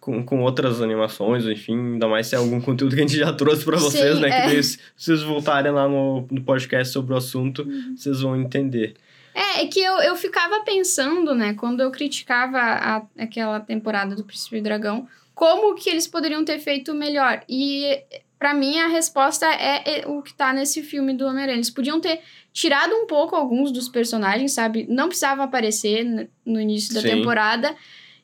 com, 0.00 0.22
com 0.24 0.42
outras 0.42 0.80
animações, 0.80 1.44
enfim, 1.44 1.76
ainda 1.94 2.06
mais 2.06 2.26
se 2.28 2.34
é 2.34 2.38
algum 2.38 2.60
conteúdo 2.60 2.94
que 2.94 3.00
a 3.02 3.06
gente 3.06 3.16
já 3.18 3.32
trouxe 3.32 3.64
pra 3.64 3.76
vocês, 3.78 4.14
Sim, 4.16 4.20
né? 4.22 4.28
é. 4.28 4.40
Que 4.42 4.46
daí, 4.54 4.62
se 4.62 4.78
vocês 4.96 5.22
voltarem 5.22 5.72
lá 5.72 5.88
no, 5.88 6.26
no 6.30 6.42
podcast 6.42 6.92
sobre 6.92 7.12
o 7.12 7.16
assunto, 7.16 7.62
Uhum. 7.62 7.94
vocês 7.96 8.20
vão 8.20 8.36
entender. 8.40 8.94
É, 9.34 9.62
é 9.62 9.66
que 9.66 9.80
eu, 9.80 9.94
eu 9.98 10.14
ficava 10.16 10.60
pensando, 10.64 11.34
né, 11.34 11.54
quando 11.54 11.80
eu 11.80 11.90
criticava 11.90 12.58
a, 12.58 13.02
aquela 13.18 13.58
temporada 13.60 14.14
do 14.14 14.24
Príncipe 14.24 14.56
e 14.58 14.60
Dragão, 14.60 15.06
como 15.34 15.74
que 15.74 15.88
eles 15.90 16.06
poderiam 16.06 16.44
ter 16.44 16.58
feito 16.58 16.94
melhor. 16.94 17.42
E 17.48 17.98
pra 18.40 18.54
mim 18.54 18.80
a 18.80 18.88
resposta 18.88 19.46
é, 19.46 20.00
é 20.00 20.08
o 20.08 20.22
que 20.22 20.32
tá 20.32 20.50
nesse 20.52 20.82
filme 20.82 21.12
do 21.12 21.26
Homem-Aranha. 21.26 21.58
Eles 21.58 21.70
podiam 21.70 22.00
ter 22.00 22.20
tirado 22.52 22.92
um 22.94 23.06
pouco 23.06 23.36
alguns 23.36 23.70
dos 23.70 23.86
personagens, 23.88 24.52
sabe? 24.52 24.86
Não 24.88 25.06
precisava 25.08 25.44
aparecer 25.44 26.30
no 26.44 26.58
início 26.58 26.94
da 26.94 27.02
Sim. 27.02 27.08
temporada. 27.08 27.76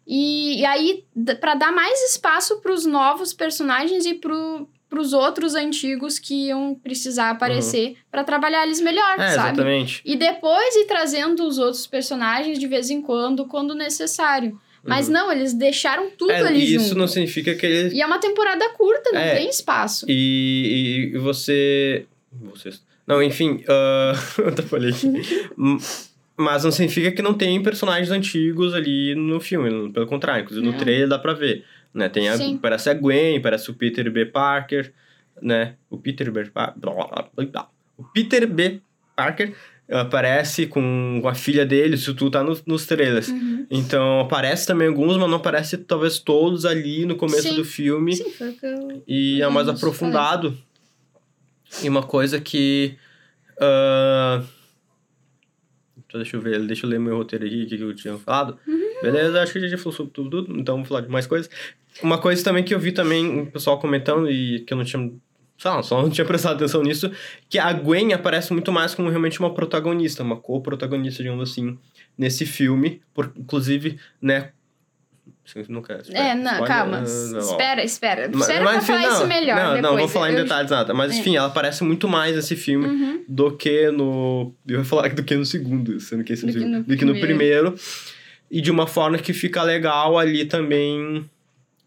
E, 0.07 0.61
e 0.61 0.65
aí, 0.65 1.05
pra 1.39 1.55
dar 1.55 1.71
mais 1.71 2.01
espaço 2.11 2.61
pros 2.61 2.87
novos 2.87 3.35
personagens 3.35 4.07
e 4.07 4.15
pro, 4.15 4.67
pros 4.89 5.13
outros 5.13 5.55
antigos 5.55 6.19
que 6.19 6.47
iam 6.47 6.75
precisar 6.75 7.31
aparecer 7.31 7.97
pra 8.11 8.25
trabalhar 8.25 8.65
eles 8.65 8.81
melhor, 8.81 9.21
É, 9.21 9.35
sabe? 9.35 9.51
exatamente. 9.51 10.01
E 10.05 10.17
depois 10.17 10.75
ir 10.77 10.87
trazendo 10.87 11.47
os 11.47 11.59
outros 11.59 11.87
personagens 11.87 12.59
de 12.59 12.67
vez 12.67 12.89
em 12.89 13.03
quando, 13.03 13.47
quando 13.47 13.75
necessário. 13.75 14.59
Mas 14.87 15.07
Uhum. 15.09 15.13
não, 15.15 15.33
eles 15.33 15.53
deixaram 15.55 16.11
tudo 16.11 16.31
É, 16.33 16.41
ali 16.41 16.61
e 16.61 16.75
isso 16.75 16.89
junto. 16.89 16.99
não 16.99 17.07
significa 17.09 17.55
que 17.55 17.67
ele. 17.67 17.95
E 17.97 18.01
é 18.03 18.07
uma 18.07 18.19
temporada 18.19 18.69
curta, 18.71 19.11
não 19.13 19.21
É. 19.21 19.37
tem 19.37 19.49
espaço. 19.49 20.07
E, 20.09 21.13
e 21.15 21.19
você. 21.19 22.07
Vocês. 22.33 22.85
Não, 23.07 23.23
enfim, 23.23 23.63
ah, 23.69 24.13
eu 24.39 24.49
até 24.49 24.63
falei 24.63 24.91
Mas 26.39 26.65
não 26.65 26.71
significa 26.71 27.11
que 27.13 27.23
não 27.23 27.33
tem 27.33 27.63
personagens 27.63 28.11
antigos 28.11 28.75
ali 28.75 29.15
no 29.15 29.41
filme. 29.41 29.91
Pelo 29.93 30.07
contrário, 30.07 30.43
inclusive 30.43 30.67
no 30.67 30.73
Não. 30.73 30.79
trailer 30.79 31.09
dá 31.09 31.19
pra 31.19 31.33
ver. 31.33 31.65
Né? 31.95 32.11
Tem 32.11 32.29
a, 32.29 32.37
Sim. 32.37 32.59
parece 32.59 32.91
a 32.91 32.95
Gwen, 32.95 33.41
parece 33.41 33.71
o 33.71 33.75
Peter 33.75 34.11
B. 34.11 34.27
Parker, 34.27 34.93
né? 35.41 35.77
O 35.89 35.97
Peter 35.97 36.31
B. 36.31 36.45
Pa- 36.47 36.75
blá, 36.77 36.93
blá, 36.93 37.07
blá, 37.35 37.47
blá. 37.47 37.69
O 37.97 38.05
Peter 38.05 38.47
B. 38.47 38.81
Parker 39.17 39.55
aparece 39.91 40.67
com, 40.67 41.21
com 41.23 41.29
a 41.29 41.35
filha 41.35 41.65
dele, 41.65 41.95
isso 41.95 42.15
tudo 42.15 42.33
tá 42.33 42.43
nos, 42.43 42.65
nos 42.65 42.87
trailers. 42.87 43.29
Uhum. 43.29 43.67
Então 43.71 44.21
aparece 44.21 44.67
também 44.67 44.89
alguns, 44.89 45.17
mas 45.17 45.29
não 45.29 45.37
aparece 45.37 45.79
talvez 45.79 46.19
todos 46.19 46.65
ali 46.65 47.07
no 47.07 47.17
começo 47.17 47.49
Sim. 47.51 47.57
do 47.57 47.65
filme. 47.65 48.17
Sim, 48.17 48.31
foi 48.31 48.51
o 48.51 48.53
que 48.53 48.67
eu... 48.67 49.03
E 49.07 49.43
é 49.43 49.49
mais 49.49 49.69
aprofundado. 49.69 50.57
E 51.83 51.89
uma 51.89 52.03
coisa 52.03 52.41
que. 52.41 52.97
Então, 55.99 56.21
deixa 56.21 56.37
eu 56.37 56.41
ver, 56.41 56.61
deixa 56.61 56.87
eu 56.87 56.91
ler 56.91 57.01
meu 57.01 57.17
roteiro 57.17 57.45
aqui, 57.45 57.65
o 57.65 57.67
que 57.67 57.81
eu 57.81 57.95
tinha 57.95 58.17
falado. 58.19 58.59
Beleza, 59.03 59.43
acho 59.43 59.53
que 59.53 59.59
a 59.59 59.61
gente 59.61 59.71
já 59.71 59.79
falou 59.79 59.93
sobre 59.93 60.13
tudo, 60.13 60.31
tudo, 60.31 60.59
então 60.59 60.77
vamos 60.77 60.89
falar 60.89 61.01
de 61.01 61.09
mais 61.09 61.27
coisas. 61.27 61.51
Uma 62.03 62.19
coisa 62.19 62.43
também 62.45 62.63
que 62.63 62.75
eu 62.75 62.79
vi 62.79 62.93
também 62.93 63.41
o 63.41 63.47
pessoal 63.47 63.79
comentando 63.79 64.31
e 64.31 64.61
que 64.61 64.73
eu 64.73 64.77
não 64.77 64.85
tinha. 64.85 65.11
Lá, 65.65 65.83
só 65.83 66.03
não 66.03 66.11
tinha 66.11 66.25
prestado 66.25 66.57
atenção 66.57 66.83
nisso, 66.83 67.11
que 67.49 67.59
a 67.59 67.73
Gwen 67.73 68.13
aparece 68.13 68.53
muito 68.53 68.71
mais 68.71 68.95
como 68.95 69.09
realmente 69.09 69.41
uma 69.41 69.53
protagonista, 69.55 70.23
uma 70.23 70.37
co-protagonista, 70.37 71.23
digamos 71.23 71.51
assim, 71.51 71.79
nesse 72.17 72.45
filme. 72.45 73.01
Por, 73.15 73.33
inclusive, 73.37 73.99
né. 74.21 74.51
Não 75.69 75.81
quer. 75.81 76.03
É, 76.11 76.35
não, 76.35 76.43
spoiler? 76.53 76.67
calma. 76.67 77.01
Não, 77.03 77.37
ó. 77.39 77.39
Espera, 77.53 77.85
espera. 77.85 78.29
Mas- 78.33 78.41
Espera 78.49 78.65
mas, 78.65 78.73
pra 78.73 78.79
enfim, 78.79 78.87
falar 78.87 79.03
não, 79.03 79.13
isso 79.21 79.27
melhor 79.29 79.57
Não, 79.57 79.65
depois. 79.75 79.83
não 79.83 79.97
vou 79.99 80.09
falar 80.09 80.31
em 80.31 80.35
Eu- 80.37 80.43
detalhes 80.43 80.71
nada. 80.73 80.93
Mas, 80.93 81.13
É. 81.13 81.19
enfim, 81.21 81.37
ela 81.37 81.47
aparece 81.47 81.85
muito 81.85 82.09
mais 82.09 82.35
nesse 82.35 82.57
filme 82.57 82.85
Uhum. 82.87 83.25
do 83.29 83.57
que 83.57 83.89
no... 83.93 84.53
Eu 84.67 84.79
ia 84.81 84.85
falar 84.85 85.09
do 85.15 85.23
que 85.23 85.37
no 85.37 85.45
segundo, 85.47 86.01
sendo 86.01 86.25
que 86.25 86.33
esse 86.33 86.45
Do 86.45 86.53
que 86.53 86.59
segundo- 86.59 86.79
no 86.79 86.83
do 86.83 86.97
que 86.97 87.05
no 87.05 87.19
primeiro. 87.21 87.77
E 88.51 88.61
de 88.61 88.71
uma 88.73 88.89
forma 88.89 89.19
que 89.19 89.33
fica 89.33 89.63
legal 89.63 90.19
ali 90.19 90.45
também... 90.45 91.31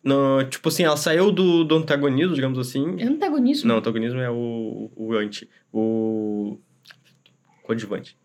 No, 0.03 0.43
tipo 0.45 0.69
assim, 0.69 0.83
ela 0.83 0.95
saiu 0.95 1.31
do, 1.31 1.63
do 1.63 1.75
antagonismo, 1.75 2.33
digamos 2.33 2.57
assim. 2.57 3.01
Antagonismo? 3.03 3.67
Não, 3.67 3.77
antagonismo 3.77 4.19
é 4.19 4.29
o, 4.29 4.89
o 4.95 5.13
anti. 5.13 5.49
O 5.73 6.57
coadjuvante. 7.63 8.17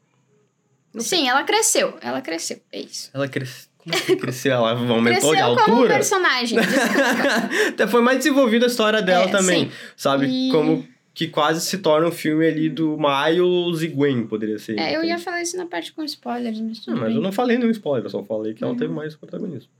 Sim, 0.99 1.29
ela 1.29 1.43
cresceu. 1.43 1.97
Ela 2.01 2.21
cresceu. 2.21 2.61
É 2.71 2.81
isso. 2.81 3.11
Ela 3.13 3.27
cresceu... 3.29 3.69
Como 3.79 3.97
que 4.01 4.17
cresceu? 4.17 4.53
Ela 4.53 4.71
aumentou 4.89 5.31
cresceu 5.33 5.35
de 5.57 5.63
como 5.65 5.77
altura? 5.77 5.95
personagem. 5.95 6.59
desculpa. 6.59 7.69
Até 7.71 7.87
foi 7.87 8.01
mais 8.01 8.19
desenvolvida 8.19 8.65
a 8.67 8.69
história 8.69 9.03
dela 9.03 9.25
É, 9.25 9.29
também, 9.29 9.65
sim. 9.67 9.71
sabe? 9.97 10.27
E- 10.27 10.51
Como 10.53 10.87
que 11.13 11.29
quase 11.29 11.61
se 11.67 11.79
torna 11.79 12.09
um 12.09 12.13
filme 12.13 12.47
ali 12.47 12.69
do 12.71 12.97
Miles 12.97 13.83
e 13.83 13.89
Gwen, 13.89 14.27
poderia 14.27 14.59
ser. 14.59 14.79
é, 14.81 14.97
eu 14.97 15.05
ia 15.05 15.19
falar 15.19 15.43
isso 15.43 15.57
na 15.57 15.65
parte 15.67 15.93
com 15.93 16.03
spoilers, 16.05 16.59
mas 16.61 16.79
tudo 16.81 16.95
Não, 16.97 17.03
mas 17.03 17.15
eu 17.15 17.21
não 17.21 17.31
falei 17.31 17.57
nenhum 17.59 17.71
spoiler, 17.71 18.05
eu 18.07 18.11
só 18.11 18.23
falei 18.25 18.53
que 18.55 18.65
ela 18.65 18.73
Uhum. 18.73 18.79
teve 18.79 18.93
mais 18.93 19.15
protagonismo. 19.15 19.71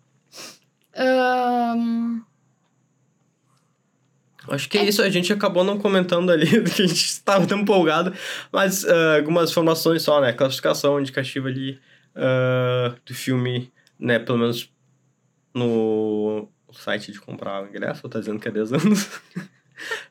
Ahn, 0.97 2.23
Acho 4.49 4.69
que 4.69 4.77
é 4.77 4.85
isso, 4.85 5.03
a 5.03 5.09
gente 5.09 5.33
acabou 5.33 5.65
não 5.65 5.79
comentando 5.79 6.31
ali 6.31 6.45
do 6.61 6.71
que 6.71 6.83
a 6.83 6.87
gente 6.87 7.05
estava 7.05 7.47
tão 7.47 7.61
empolgado, 7.61 8.13
mas 8.53 8.85
ah, 8.85 9.17
algumas 9.17 9.51
informações 9.51 10.03
só, 10.03 10.21
né? 10.21 10.33
Classificação 10.33 11.01
indicativa 11.01 11.49
ali 11.49 11.79
ah, 12.15 12.95
do 13.05 13.15
filme, 13.15 13.73
né? 13.99 14.19
Pelo 14.19 14.39
menos 14.39 14.71
no 15.55 16.49
site 16.73 17.13
de 17.13 17.21
comprar 17.21 17.63
o 17.63 17.69
ingresso, 17.69 18.09
tá 18.09 18.19
dizendo 18.19 18.41
que 18.41 18.49
é 18.49 18.51
10 18.51 18.73
anos. 18.73 19.21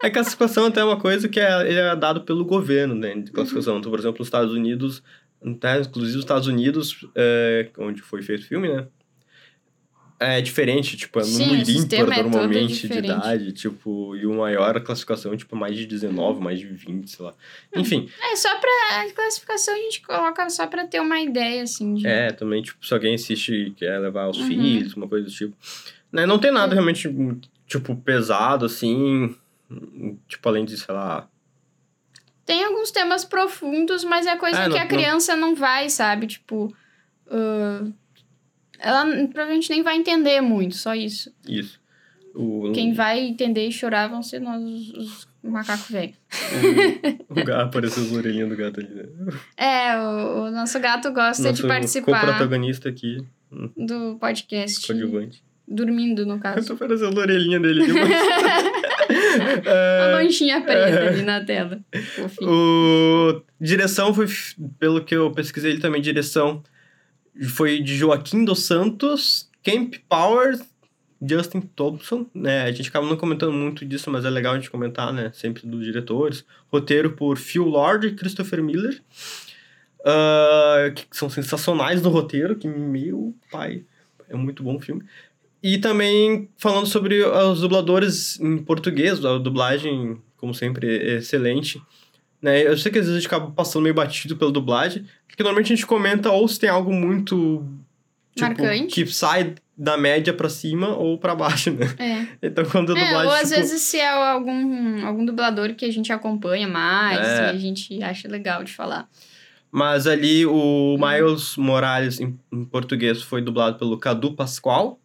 A 0.02 0.10
classificação 0.10 0.66
até 0.66 0.82
é 0.82 0.84
uma 0.84 1.00
coisa 1.00 1.30
que 1.30 1.40
é, 1.40 1.68
ele 1.68 1.80
é 1.80 1.96
dado 1.96 2.22
pelo 2.22 2.44
governo, 2.44 2.96
né? 2.96 3.16
De 3.16 3.32
classificação. 3.32 3.78
Então, 3.78 3.90
por 3.90 4.00
exemplo, 4.00 4.22
os 4.22 4.28
Estados 4.28 4.54
Unidos, 4.54 5.02
né, 5.42 5.80
inclusive 5.80 6.18
os 6.18 6.24
Estados 6.24 6.48
Unidos, 6.48 7.08
é, 7.16 7.70
onde 7.78 8.02
foi 8.02 8.22
feito 8.22 8.42
o 8.42 8.46
filme, 8.46 8.68
né? 8.68 8.88
É 10.24 10.42
diferente, 10.42 10.96
tipo, 10.96 11.20
é 11.20 11.24
Sim, 11.24 11.48
número 11.48 11.70
ímpar 11.72 11.98
é 12.20 12.24
normalmente 12.24 12.88
de 12.88 12.98
idade, 13.00 13.52
tipo, 13.52 14.16
e 14.16 14.26
o 14.26 14.34
maior 14.34 14.80
classificação, 14.82 15.36
tipo, 15.36 15.56
mais 15.56 15.76
de 15.76 15.86
19, 15.86 16.40
mais 16.42 16.60
de 16.60 16.68
20, 16.68 17.10
sei 17.10 17.26
lá. 17.26 17.34
Enfim, 17.76 18.10
É, 18.22 18.36
só 18.36 18.50
pra. 18.60 18.70
A 19.02 19.12
classificação 19.14 19.74
a 19.74 19.78
gente 19.78 20.02
coloca 20.02 20.50
só 20.50 20.66
pra 20.68 20.86
ter 20.88 21.00
uma 21.02 21.20
ideia, 21.20 21.64
assim. 21.64 21.96
De... 21.96 22.08
é, 22.08 22.32
também, 22.32 22.62
tipo, 22.62 22.86
se 22.86 22.94
alguém 22.94 23.16
assiste 23.16 23.54
e 23.54 23.72
quer 23.72 24.00
levar 24.00 24.30
os 24.30 24.38
Uhum. 24.38 24.46
filhos, 24.48 24.94
uma 24.96 25.08
coisa 25.08 25.26
do 25.26 25.32
tipo. 25.32 25.56
Né? 26.12 26.26
Não 26.26 26.38
tem 26.40 26.52
nada 26.52 26.74
realmente, 26.74 27.10
tipo, 27.68 27.96
pesado, 27.96 28.66
assim, 28.66 29.36
tipo, 30.28 30.48
além 30.50 30.64
de, 30.66 30.78
sei 30.78 30.94
lá, 30.94 31.28
Tem 32.46 32.64
alguns 32.64 32.92
temas 32.92 33.24
profundos, 33.24 34.04
mas 34.04 34.26
é 34.28 34.36
coisa 34.36 34.60
É, 34.60 34.64
que 34.64 34.70
não- 34.70 34.78
a 34.78 34.86
criança 34.86 35.36
não 35.36 35.56
vai, 35.56 35.90
sabe? 35.90 36.28
Tipo. 36.28 36.76
ah, 37.32 37.86
ela 38.84 39.06
provavelmente 39.28 39.70
nem 39.70 39.82
vai 39.82 39.96
entender 39.96 40.42
muito, 40.42 40.76
só 40.76 40.94
isso. 40.94 41.34
Isso. 41.48 41.80
O, 42.36 42.72
Quem 42.74 42.94
vai 42.94 43.20
entender 43.22 43.66
e 43.66 43.72
chorar 43.72 44.08
vão 44.10 44.22
ser 44.22 44.40
nós, 44.40 44.62
os, 44.62 44.90
os 44.90 45.28
macacos 45.42 45.90
velhos. 45.90 46.16
o, 47.30 47.40
o 47.40 47.46
gato, 47.46 47.62
apareceu 47.62 48.04
as 48.04 48.12
orelhinhas 48.12 48.50
do 48.50 48.58
gato 48.58 48.80
ali, 48.80 48.90
né? 48.90 49.04
É, 49.56 49.98
o, 49.98 50.46
o 50.46 50.52
nosso 50.52 50.80
gato 50.80 51.12
gosta 51.14 51.44
de 51.44 51.62
Nosso 51.62 51.68
participar 51.68 52.20
co-protagonista 52.20 52.90
aqui, 52.90 53.24
do 53.78 54.18
podcast. 54.20 54.86
coadjuvante. 54.86 55.44
Dormindo, 55.66 56.26
no 56.26 56.40
caso. 56.40 56.68
Tô 56.74 56.76
parecendo 56.76 57.18
a 57.18 57.24
orelhinha 57.24 57.60
dele 57.60 57.88
mas... 57.88 58.74
É, 59.66 60.14
manchinha 60.14 60.62
preta 60.62 61.00
é. 61.00 61.08
ali 61.10 61.22
na 61.24 61.44
tela. 61.44 61.80
Fofinho. 62.16 62.50
O 62.50 63.44
direção 63.60 64.14
foi, 64.14 64.28
pelo 64.80 65.04
que 65.04 65.16
eu 65.16 65.32
pesquisei 65.32 65.72
ele 65.72 65.82
também, 65.82 66.02
direção 66.02 66.64
foi 67.50 67.80
de 67.80 67.96
Joaquim 67.96 68.46
dos 68.46 68.66
Santos, 68.66 69.50
Camp 69.64 69.96
Powers, 70.08 70.62
Justin 71.26 71.62
Thompson, 71.62 72.26
né? 72.34 72.64
A 72.64 72.72
gente 72.72 72.90
acaba 72.90 73.08
não 73.08 73.16
comentando 73.16 73.54
muito 73.54 73.86
disso, 73.86 74.12
mas 74.12 74.26
é 74.26 74.30
legal 74.30 74.54
a 74.54 74.58
gente 74.58 74.70
comentar, 74.70 75.14
né? 75.14 75.32
Sempre 75.34 75.66
dos 75.66 75.84
diretores. 75.84 76.46
Roteiro 76.72 77.12
por 77.14 77.38
Phil 77.38 77.64
Lord 77.64 78.08
e 78.08 78.16
Christopher 78.16 78.62
Miller, 78.62 79.02
ah, 80.06 80.92
que 80.94 81.06
são 81.12 81.30
sensacionais 81.30 82.02
no 82.02 82.10
roteiro, 82.10 82.56
que 82.56 82.68
meu 82.68 83.34
pai, 83.50 83.86
é 84.30 84.36
muito 84.36 84.62
bom 84.64 84.76
o 84.76 84.82
filme. 84.82 85.04
E 85.62 85.78
também 85.78 86.50
falando 86.58 86.88
sobre 86.88 87.24
os 87.24 87.62
dubladores 87.62 88.38
em 88.40 88.58
português, 88.58 89.24
a 89.24 89.38
dublagem, 89.38 90.22
como 90.36 90.54
sempre, 90.54 90.98
é 90.98 91.16
excelente. 91.18 91.82
Né? 92.44 92.68
Eu 92.68 92.78
sei 92.78 92.92
que 92.92 93.00
às 93.00 93.06
vezes 93.06 93.18
a 93.18 93.22
gente 93.22 93.28
acaba 93.34 93.50
passando 93.52 93.82
meio 93.84 93.96
batido 93.96 94.36
pela 94.36 94.52
dublagem, 94.52 95.08
porque 95.28 95.42
normalmente 95.42 95.72
a 95.72 95.76
gente 95.78 95.86
comenta 95.88 96.30
ou 96.30 96.46
se 96.48 96.60
tem 96.60 96.70
algo 96.70 96.92
muito 96.94 97.66
tipo, 98.36 98.48
Marcante. 98.48 98.94
que 98.94 99.08
sai 99.12 99.56
da 99.78 99.98
média 99.98 100.34
pra 100.34 100.50
cima 100.50 100.90
ou 100.90 101.18
pra 101.18 101.34
baixo, 101.34 101.72
né? 101.72 101.86
É. 101.98 102.28
Então 102.48 102.66
quando 102.66 102.94
a 102.94 103.00
É, 103.00 103.06
dublagem. 103.06 103.28
ou 103.30 103.34
às 103.34 103.50
tipo, 103.50 103.62
vezes 103.62 103.82
se 103.82 103.98
é 103.98 104.10
algum, 104.10 105.06
algum 105.08 105.26
dublador 105.26 105.74
que 105.74 105.86
a 105.86 105.92
gente 105.92 106.12
acompanha 106.12 106.68
mais 106.68 107.26
É. 107.26 107.46
e 107.46 107.50
a 107.50 107.58
gente 107.58 108.04
acha 108.04 108.28
legal 108.28 108.62
de 108.64 108.74
falar. 108.74 109.10
Mas 109.72 110.06
ali 110.06 110.46
Uhum. 110.46 110.96
o 110.96 110.98
Miles 111.00 111.56
Morales, 111.58 112.20
em, 112.20 112.38
em 112.52 112.66
português, 112.66 113.22
foi 113.24 113.42
dublado 113.42 113.80
pelo 113.80 113.98
Cadu 113.98 114.34
Pascoal. 114.36 115.00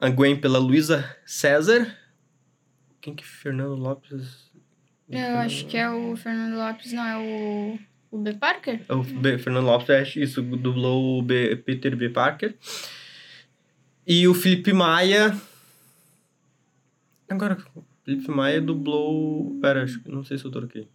A 0.00 0.08
Gwen 0.08 0.36
pela 0.36 0.58
Luísa 0.58 1.04
César. 1.26 1.94
Quem 3.00 3.14
que 3.14 3.22
é 3.24 3.26
Fernando 3.26 3.74
Lopes? 3.74 4.43
Eu 5.08 5.38
acho 5.38 5.66
que 5.66 5.76
é 5.76 5.88
o 5.90 6.16
Fernando 6.16 6.56
Lopes, 6.56 6.92
não, 6.92 7.04
é 7.04 7.18
o, 7.18 7.78
o 8.10 8.18
B. 8.18 8.32
Parker? 8.34 8.80
É 8.88 8.94
O 8.94 9.02
B- 9.02 9.38
Fernando 9.38 9.66
Lopes, 9.66 9.90
é 9.90 10.02
isso, 10.20 10.42
dublou 10.42 11.18
o 11.18 11.22
B- 11.22 11.56
Peter 11.56 11.94
B. 11.94 12.08
Parker. 12.08 12.54
E 14.06 14.26
o 14.26 14.34
Felipe 14.34 14.72
Maia. 14.72 15.36
Agora, 17.28 17.58
o 17.74 17.84
Felipe 18.04 18.30
Maia 18.30 18.60
dublou. 18.60 19.58
Pera, 19.60 19.82
acho 19.84 20.00
que- 20.02 20.10
não 20.10 20.24
sei 20.24 20.38
se 20.38 20.44
eu 20.46 20.50
tô 20.50 20.58
aqui. 20.60 20.88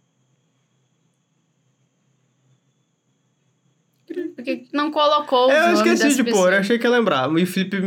Porque 4.34 4.66
não 4.72 4.90
colocou 4.90 5.46
o 5.48 5.50
É, 5.52 5.68
eu 5.70 5.74
esqueci 5.74 6.08
de 6.16 6.24
pôr, 6.24 6.30
pessoas. 6.32 6.54
achei 6.54 6.78
que 6.78 6.84
ia 6.86 6.90
lembrar. 6.90 7.30
E 7.38 7.42
o 7.42 7.46
Felipe, 7.46 7.78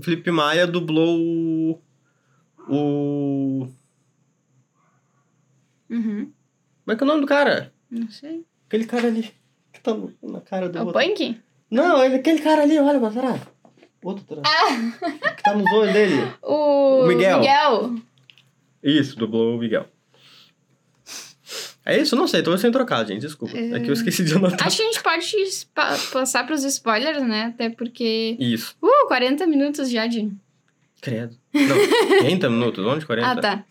Felipe 0.00 0.30
Maia 0.30 0.66
dublou 0.66 1.18
o. 1.20 1.82
O. 2.70 3.68
Uhum. 5.90 6.30
Como 6.84 6.94
é 6.94 6.96
que 6.96 7.02
é 7.02 7.04
o 7.04 7.08
nome 7.08 7.20
do 7.22 7.26
cara? 7.26 7.72
Não 7.90 8.10
sei. 8.10 8.44
Aquele 8.66 8.84
cara 8.86 9.06
ali. 9.08 9.34
Que 9.72 9.80
tá 9.80 9.96
na 10.22 10.40
cara 10.40 10.68
do 10.68 10.78
É 10.78 10.82
o 10.82 10.86
outro. 10.86 11.00
Punk? 11.00 11.40
Não, 11.70 12.02
ele, 12.04 12.16
aquele 12.16 12.40
cara 12.40 12.62
ali, 12.62 12.78
olha 12.78 12.98
pra 12.98 13.10
trás. 13.10 13.40
Outro 14.02 14.40
atrás. 14.40 14.94
Que 15.36 15.42
tá 15.42 15.54
nos 15.54 15.70
olhos 15.72 15.92
dele. 15.92 16.14
O 16.42 17.04
Miguel. 17.06 17.38
Miguel. 17.40 17.94
Isso, 18.82 19.16
dublou 19.16 19.56
o 19.56 19.58
Miguel. 19.58 19.86
É 21.84 21.98
isso? 21.98 22.14
Não 22.14 22.28
sei, 22.28 22.42
tô 22.42 22.56
sem 22.58 22.70
trocar, 22.70 23.06
gente. 23.06 23.22
Desculpa. 23.22 23.56
É, 23.56 23.80
que 23.80 23.88
eu 23.88 23.94
esqueci 23.94 24.22
de 24.22 24.34
anotar. 24.34 24.66
Acho 24.66 24.76
que 24.76 24.82
a 24.82 24.86
gente 24.86 25.02
pode 25.02 25.66
pa- 25.74 25.96
passar 26.12 26.46
pros 26.46 26.62
spoilers, 26.64 27.22
né? 27.26 27.44
Até 27.44 27.70
porque. 27.70 28.36
Isso. 28.38 28.76
Uh, 28.82 29.08
40 29.08 29.46
minutos 29.46 29.88
já 29.90 30.06
de. 30.06 30.30
Credo. 31.00 31.34
Não, 31.54 32.18
30 32.20 32.50
minutos? 32.50 32.84
Onde 32.84 33.06
40? 33.06 33.30
Ah, 33.30 33.36
tá. 33.40 33.64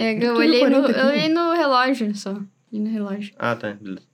É, 0.00 0.24
eu, 0.24 0.34
olhei 0.36 0.62
no, 0.68 0.82
40 0.82 0.90
aqui? 0.90 1.00
eu 1.00 1.06
olhei 1.06 1.28
no 1.28 1.52
relógio 1.54 2.14
só. 2.14 2.30
Olhei 2.30 2.84
no 2.84 2.90
relógio. 2.90 3.34
Ah, 3.38 3.56
tá. 3.56 3.72
Beleza. 3.72 4.06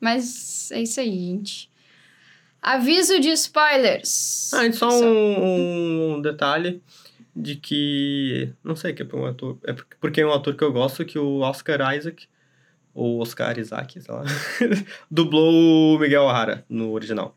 Mas 0.00 0.70
é 0.72 0.82
isso 0.82 1.00
aí, 1.00 1.10
gente. 1.10 1.70
Aviso 2.62 3.18
de 3.20 3.28
spoilers. 3.30 4.52
Ah, 4.54 4.66
e 4.66 4.72
só 4.72 4.88
um, 4.90 6.14
um 6.16 6.20
detalhe 6.22 6.82
de 7.34 7.56
que. 7.56 8.52
Não 8.62 8.76
sei, 8.76 8.92
que 8.92 9.02
é 9.02 9.06
um 9.14 9.26
ator. 9.26 9.58
É 9.64 9.72
porque- 9.72 9.96
porque 10.00 10.20
é 10.20 10.26
um 10.26 10.32
ator 10.32 10.54
que 10.54 10.64
eu 10.64 10.72
gosto, 10.72 11.04
que 11.04 11.18
o 11.18 11.38
Oscar 11.40 11.94
Isaac, 11.96 12.26
ou 12.94 13.20
Oscar 13.20 13.58
Isaac, 13.58 14.00
sei 14.00 14.14
lá, 14.14 14.24
dublou 15.10 15.96
o 15.96 15.98
Miguel 15.98 16.22
O'Hara 16.24 16.64
no 16.68 16.92
original. 16.92 17.36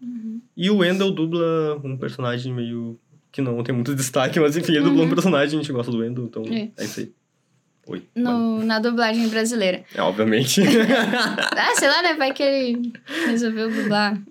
Uhum. 0.00 0.40
E 0.56 0.70
o 0.70 0.78
Wendell 0.78 1.10
dubla 1.10 1.80
um 1.84 1.96
personagem 1.96 2.52
meio. 2.52 2.98
Que 3.32 3.40
não 3.40 3.62
tem 3.62 3.74
muito 3.74 3.94
destaque, 3.96 4.38
mas 4.40 4.56
enfim, 4.56 4.72
ele 4.72 4.84
dublou 4.84 5.06
um 5.06 5.08
personagem, 5.10 5.58
a 5.58 5.62
gente 5.62 5.72
gosta 5.72 5.90
do 5.92 5.98
Wendell, 5.98 6.24
então 6.24 6.42
É. 6.50 6.68
é, 6.76 6.84
isso 6.84 7.00
aí. 7.00 7.12
Oi. 7.86 8.02
No, 8.14 8.62
na 8.64 8.78
dublagem 8.78 9.26
brasileira. 9.28 9.82
É, 9.94 10.00
obviamente. 10.02 10.60
Ah, 11.56 11.74
sei 11.74 11.88
lá, 11.88 12.02
né? 12.02 12.14
Vai 12.14 12.32
que 12.32 12.42
ele 12.42 12.92
resolveu 13.26 13.70
dublar. 13.70 14.16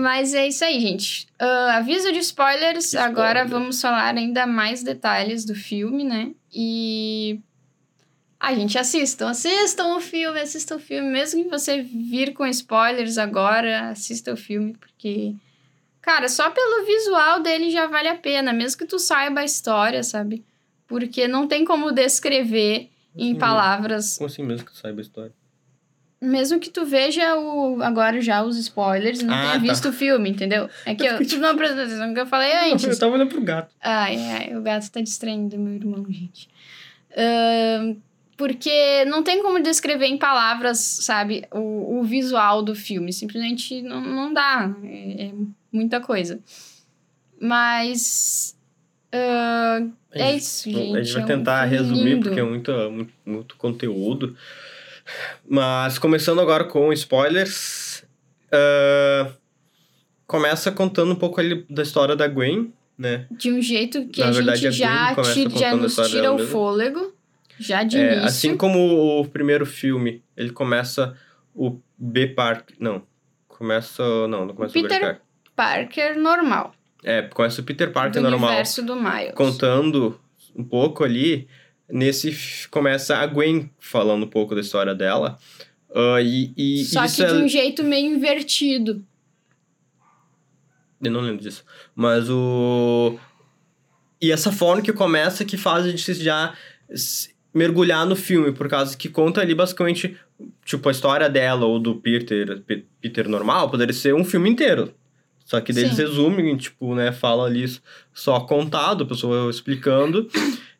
Mas 0.00 0.32
é 0.32 0.46
isso 0.48 0.64
aí, 0.64 0.80
gente. 0.80 1.26
Ah, 1.38 1.76
aviso 1.78 2.12
de 2.12 2.18
spoilers. 2.20 2.86
Spoiler. 2.86 3.08
Agora 3.10 3.44
vamos 3.44 3.80
falar 3.80 4.16
ainda 4.16 4.46
mais 4.46 4.82
detalhes 4.82 5.44
do 5.44 5.54
filme, 5.54 6.04
né? 6.04 6.30
E. 6.54 7.40
A 8.40 8.54
gente 8.54 8.76
assistam, 8.76 9.28
assistam 9.30 9.94
o 9.96 10.00
filme, 10.00 10.40
assistam 10.40 10.76
o 10.76 10.80
filme. 10.80 11.08
Mesmo 11.10 11.44
que 11.44 11.50
você 11.50 11.80
vir 11.82 12.32
com 12.32 12.44
spoilers 12.46 13.16
agora, 13.18 13.90
assista 13.90 14.32
o 14.32 14.36
filme, 14.36 14.74
porque. 14.78 15.34
Cara, 16.02 16.28
só 16.28 16.50
pelo 16.50 16.84
visual 16.84 17.40
dele 17.40 17.70
já 17.70 17.86
vale 17.86 18.08
a 18.08 18.16
pena, 18.16 18.52
mesmo 18.52 18.76
que 18.78 18.84
tu 18.86 18.98
saiba 18.98 19.40
a 19.40 19.44
história, 19.44 20.02
sabe? 20.02 20.44
Porque 20.86 21.26
não 21.28 21.46
tem 21.46 21.64
como 21.64 21.92
descrever 21.92 22.90
em 23.16 23.32
Sim. 23.34 23.38
palavras 23.38 24.18
Como 24.18 24.26
assim 24.28 24.42
mesmo 24.42 24.66
que 24.66 24.72
tu 24.72 24.78
saiba 24.78 25.00
a 25.00 25.02
história? 25.02 25.32
mesmo 26.20 26.60
que 26.60 26.70
tu 26.70 26.84
veja 26.84 27.36
o, 27.36 27.82
agora 27.82 28.20
já 28.20 28.44
os 28.44 28.56
spoilers 28.56 29.20
e 29.20 29.24
não 29.24 29.34
Ah, 29.34 29.40
tenha 29.40 29.52
tá. 29.54 29.58
visto 29.58 29.88
o 29.88 29.92
filme, 29.92 30.30
entendeu? 30.30 30.68
É 30.86 30.94
que 30.94 31.04
eu, 31.04 31.26
tu 31.26 31.36
não 31.38 31.56
prestou 31.56 31.82
atenção 31.82 32.06
no 32.06 32.14
que 32.14 32.20
eu 32.20 32.26
falei 32.26 32.52
Eu 32.52 32.72
antes. 32.74 32.96
tava 32.96 33.14
olhando 33.14 33.28
pro 33.28 33.40
gato. 33.42 33.74
Ai, 33.82 34.16
ai, 34.30 34.56
o 34.56 34.62
gato 34.62 34.88
tá 34.88 35.00
distraindo 35.00 35.58
meu 35.58 35.74
irmão, 35.74 36.06
gente. 36.08 36.48
Ahn, 37.16 37.96
porque 38.36 39.04
não 39.06 39.22
tem 39.24 39.42
como 39.42 39.60
descrever 39.60 40.06
em 40.06 40.16
palavras, 40.16 40.78
sabe, 40.78 41.44
o, 41.50 41.98
o 41.98 42.04
visual 42.04 42.62
do 42.62 42.74
filme. 42.74 43.12
Simplesmente 43.12 43.82
não, 43.82 44.00
não 44.00 44.32
dá. 44.32 44.72
É, 44.84 45.24
é 45.26 45.32
muita 45.72 46.00
coisa. 46.00 46.38
Mas. 47.40 48.56
ah, 49.12 49.80
A 50.14 50.18
é 50.18 50.32
gente- 50.32 50.38
isso, 50.42 50.68
A 50.68 50.72
gente. 50.72 51.04
gente 51.04 51.12
vai 51.14 51.22
é 51.22 51.24
um 51.24 51.28
tentar 51.28 51.64
resumir, 51.64 52.04
lindo. 52.04 52.22
porque 52.28 52.40
é 52.40 52.44
muito, 52.44 52.72
muito, 52.90 53.12
muito 53.26 53.56
conteúdo. 53.56 54.36
Mas 55.48 55.98
começando 55.98 56.40
agora 56.40 56.64
com 56.64 56.92
spoilers. 56.92 58.04
ah, 58.52 59.32
começa 60.26 60.70
contando 60.72 61.12
um 61.12 61.16
pouco 61.16 61.40
ali 61.40 61.66
da 61.68 61.82
história 61.82 62.14
da 62.16 62.26
Gwen, 62.28 62.72
né? 62.96 63.26
De 63.30 63.50
um 63.52 63.60
jeito 63.60 64.06
que 64.08 64.20
Na 64.20 64.28
a 64.28 64.30
verdade, 64.30 64.60
gente 64.62 64.82
a 64.84 65.14
já, 65.14 65.22
tira, 65.32 65.50
já 65.58 65.76
nos 65.76 65.94
tira 65.96 66.32
o 66.32 66.36
mesmo. 66.36 66.50
fôlego. 66.52 67.12
Já 67.58 67.82
de 67.82 67.98
É, 67.98 68.12
início. 68.12 68.24
assim 68.26 68.56
como 68.56 69.20
o 69.20 69.26
primeiro 69.28 69.66
filme, 69.66 70.22
ele 70.36 70.50
começa 70.50 71.16
o 71.54 71.78
B 71.98 72.28
Park. 72.28 72.70
Não. 72.78 73.02
Começa. 73.46 74.02
Não, 74.26 74.46
não 74.46 74.54
começa 74.54 74.78
o, 74.78 74.82
B 74.82 74.88
Park. 74.88 75.20
Parker 75.56 76.18
normal. 76.18 76.74
É, 77.04 77.22
começa 77.22 77.60
o 77.60 77.64
Peter 77.64 77.90
Parker 77.92 78.22
do 78.22 78.30
normal. 78.30 78.50
universo 78.50 78.82
do 78.84 78.94
Miles. 78.96 79.34
contando 79.34 80.20
um 80.54 80.64
pouco 80.64 81.04
ali. 81.04 81.48
Nesse 81.90 82.34
começa 82.70 83.16
a 83.16 83.26
Gwen 83.26 83.70
falando 83.78 84.24
um 84.24 84.28
pouco 84.28 84.54
da 84.54 84.60
história 84.60 84.94
dela. 84.94 85.36
Ah, 85.94 86.20
e, 86.22 86.52
e 86.56 86.84
Só 86.84 87.06
que 87.06 87.22
é... 87.22 87.26
de 87.26 87.34
um 87.34 87.48
jeito 87.48 87.84
meio 87.84 88.06
invertido. 88.14 89.04
Eu 91.02 91.10
não 91.10 91.20
lembro 91.20 91.42
disso. 91.42 91.64
Mas 91.94 92.30
o. 92.30 93.18
E 94.20 94.30
essa 94.30 94.52
forma 94.52 94.80
que 94.80 94.92
começa 94.92 95.44
que 95.44 95.56
faz 95.56 95.84
a 95.84 95.90
gente 95.90 96.14
já 96.14 96.54
mergulhar 97.52 98.06
no 98.06 98.14
filme, 98.16 98.52
por 98.52 98.68
causa 98.68 98.96
que 98.96 99.08
conta 99.08 99.40
ali 99.40 99.54
basicamente, 99.54 100.16
tipo, 100.64 100.88
a 100.88 100.92
história 100.92 101.28
dela 101.28 101.66
ou 101.66 101.78
do 101.78 101.96
Peter, 101.96 102.60
Pe- 102.60 102.86
Peter 103.00 103.28
normal, 103.28 103.68
poderia 103.68 103.92
ser 103.92 104.14
um 104.14 104.24
filme 104.24 104.48
inteiro. 104.48 104.94
Só 105.52 105.60
que 105.60 105.70
daí 105.70 105.84
eles 105.84 105.98
resumem, 105.98 106.56
tipo, 106.56 106.94
né, 106.94 107.12
fala 107.12 107.44
ali 107.44 107.66
só 108.14 108.40
contado, 108.40 109.04
a 109.04 109.06
pessoa 109.06 109.50
explicando, 109.50 110.26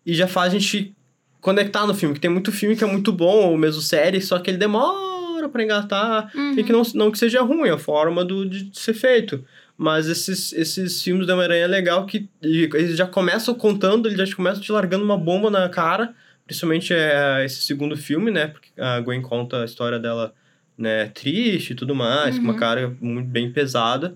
e 0.07 0.15
já 0.15 0.27
faz 0.27 0.55
a 0.55 0.59
gente 0.59 0.95
conectar 1.43 1.87
no 1.87 1.93
filme, 1.95 2.15
que 2.15 2.21
tem 2.23 2.31
muito 2.31 2.51
filme 2.51 2.75
que 2.75 2.83
é 2.83 2.87
muito 2.87 3.13
bom, 3.13 3.51
ou 3.51 3.59
mesmo 3.59 3.83
série, 3.83 4.19
só 4.23 4.39
que 4.39 4.49
ele 4.51 4.57
demora 4.57 5.47
pra 5.51 5.63
engatar, 5.63 6.31
Uhum. 6.35 6.55
e 6.59 6.65
que 6.65 6.73
não, 6.73 6.81
não 6.95 7.11
que 7.11 7.19
seja 7.19 7.43
ruim 7.43 7.69
a 7.69 7.77
forma 7.77 8.25
do, 8.25 8.49
de 8.49 8.71
ser 8.73 8.95
feito. 8.95 9.45
Mas 9.77 10.07
esses, 10.07 10.55
esses 10.55 11.03
filmes 11.03 11.27
do 11.27 11.33
Homem-Aranha 11.35 11.65
é 11.65 11.67
legal 11.67 12.07
que 12.07 12.27
eles 12.43 12.97
já 12.97 13.07
começam 13.07 13.55
contando, 13.55 14.09
eles 14.09 14.27
já 14.31 14.35
começam 14.35 14.63
te 14.63 14.73
largando 14.73 15.05
uma 15.05 15.19
bomba 15.19 15.51
na 15.51 15.69
cara. 15.69 16.15
Principalmente 16.47 16.95
é 16.95 17.45
esse 17.45 17.63
segundo 17.63 17.95
filme, 17.95 18.31
né? 18.31 18.47
Porque 18.47 18.69
a 18.81 19.01
Gwen 19.01 19.21
conta 19.21 19.61
a 19.61 19.65
história 19.67 19.99
dela, 19.99 20.33
né, 20.79 21.07
triste 21.07 21.73
e 21.73 21.75
tudo 21.75 21.95
mais, 21.95 22.37
com 22.39 22.45
uma 22.45 22.53
Uhum. 22.55 22.59
cara 22.59 22.97
muito 23.01 23.29
bem 23.29 23.51
pesada. 23.53 24.15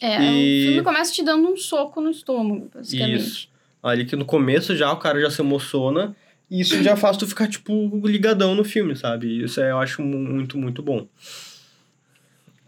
É, 0.00 0.20
E- 0.22 0.62
o 0.64 0.66
filme 0.68 0.82
começa 0.82 1.12
te 1.12 1.22
dando 1.22 1.48
um 1.48 1.56
soco 1.56 2.00
no 2.00 2.10
estômago, 2.10 2.70
basicamente. 2.74 3.16
Isso. 3.22 3.48
Ali 3.82 4.04
que 4.04 4.16
no 4.16 4.24
começo 4.24 4.74
já 4.76 4.90
o 4.92 4.96
cara 4.98 5.20
já 5.20 5.30
se 5.30 5.40
emociona. 5.40 6.14
E 6.50 6.60
isso 6.60 6.82
já 6.82 6.94
faz 6.96 7.16
tu 7.16 7.26
ficar, 7.26 7.48
tipo, 7.48 7.72
ligadão 8.06 8.54
no 8.54 8.64
filme, 8.64 8.94
sabe? 8.94 9.42
Isso 9.44 9.60
é, 9.60 9.70
eu 9.70 9.78
acho 9.78 10.02
mu- 10.02 10.18
muito, 10.18 10.58
muito 10.58 10.82
bom. 10.82 11.06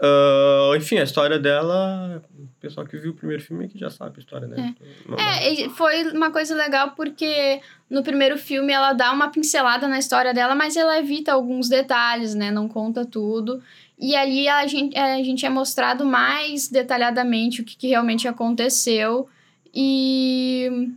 Ah, 0.01 0.73
enfim, 0.77 0.99
a 0.99 1.03
história 1.05 1.39
dela. 1.39 2.23
O 2.39 2.49
pessoal 2.61 2.87
que 2.87 2.97
viu 2.99 3.13
o 3.13 3.15
primeiro 3.15 3.43
filme 3.43 3.65
é 3.65 3.69
que 3.69 3.79
já 3.79 3.89
sabe 3.89 4.15
a 4.17 4.19
história, 4.21 4.47
né? 4.47 4.75
Mas- 5.07 5.21
É, 5.43 5.53
e 5.53 5.71
foi 5.71 6.11
uma 6.13 6.31
coisa 6.31 6.55
legal 6.55 6.91
porque 6.93 7.61
no 7.89 8.03
primeiro 8.03 8.37
filme 8.37 8.73
ela 8.73 8.93
dá 8.93 9.11
uma 9.13 9.31
pincelada 9.31 9.89
na 9.89 9.99
história 9.99 10.35
dela, 10.35 10.55
mas 10.55 10.77
ela 10.77 10.99
evita 10.99 11.33
alguns 11.33 11.69
detalhes, 11.69 12.35
né? 12.35 12.51
Não 12.51 12.69
conta 12.69 13.07
tudo. 13.07 13.63
E 13.99 14.15
ali 14.15 14.49
a 14.49 14.67
gente, 14.67 14.97
a 14.97 15.23
gente 15.23 15.47
é 15.47 15.49
mostrado 15.49 16.05
mais 16.05 16.69
detalhadamente 16.69 17.61
o 17.61 17.65
que, 17.65 17.77
que 17.77 17.89
realmente 17.89 18.29
aconteceu. 18.29 19.29
E, 19.75 20.91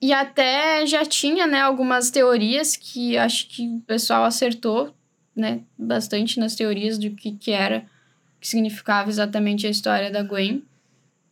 e 0.00 0.12
até 0.12 0.86
já 0.86 1.04
tinha, 1.04 1.46
né, 1.46 1.60
algumas 1.60 2.10
teorias 2.10 2.76
que 2.76 3.16
acho 3.18 3.48
que 3.48 3.68
o 3.68 3.80
pessoal 3.80 4.24
acertou, 4.24 4.94
né, 5.36 5.60
bastante 5.76 6.40
nas 6.40 6.54
teorias 6.54 6.98
do 6.98 7.10
que, 7.10 7.32
que 7.32 7.50
era, 7.50 7.84
que 8.40 8.48
significava 8.48 9.10
exatamente 9.10 9.66
a 9.66 9.70
história 9.70 10.10
da 10.10 10.22
Gwen 10.22 10.62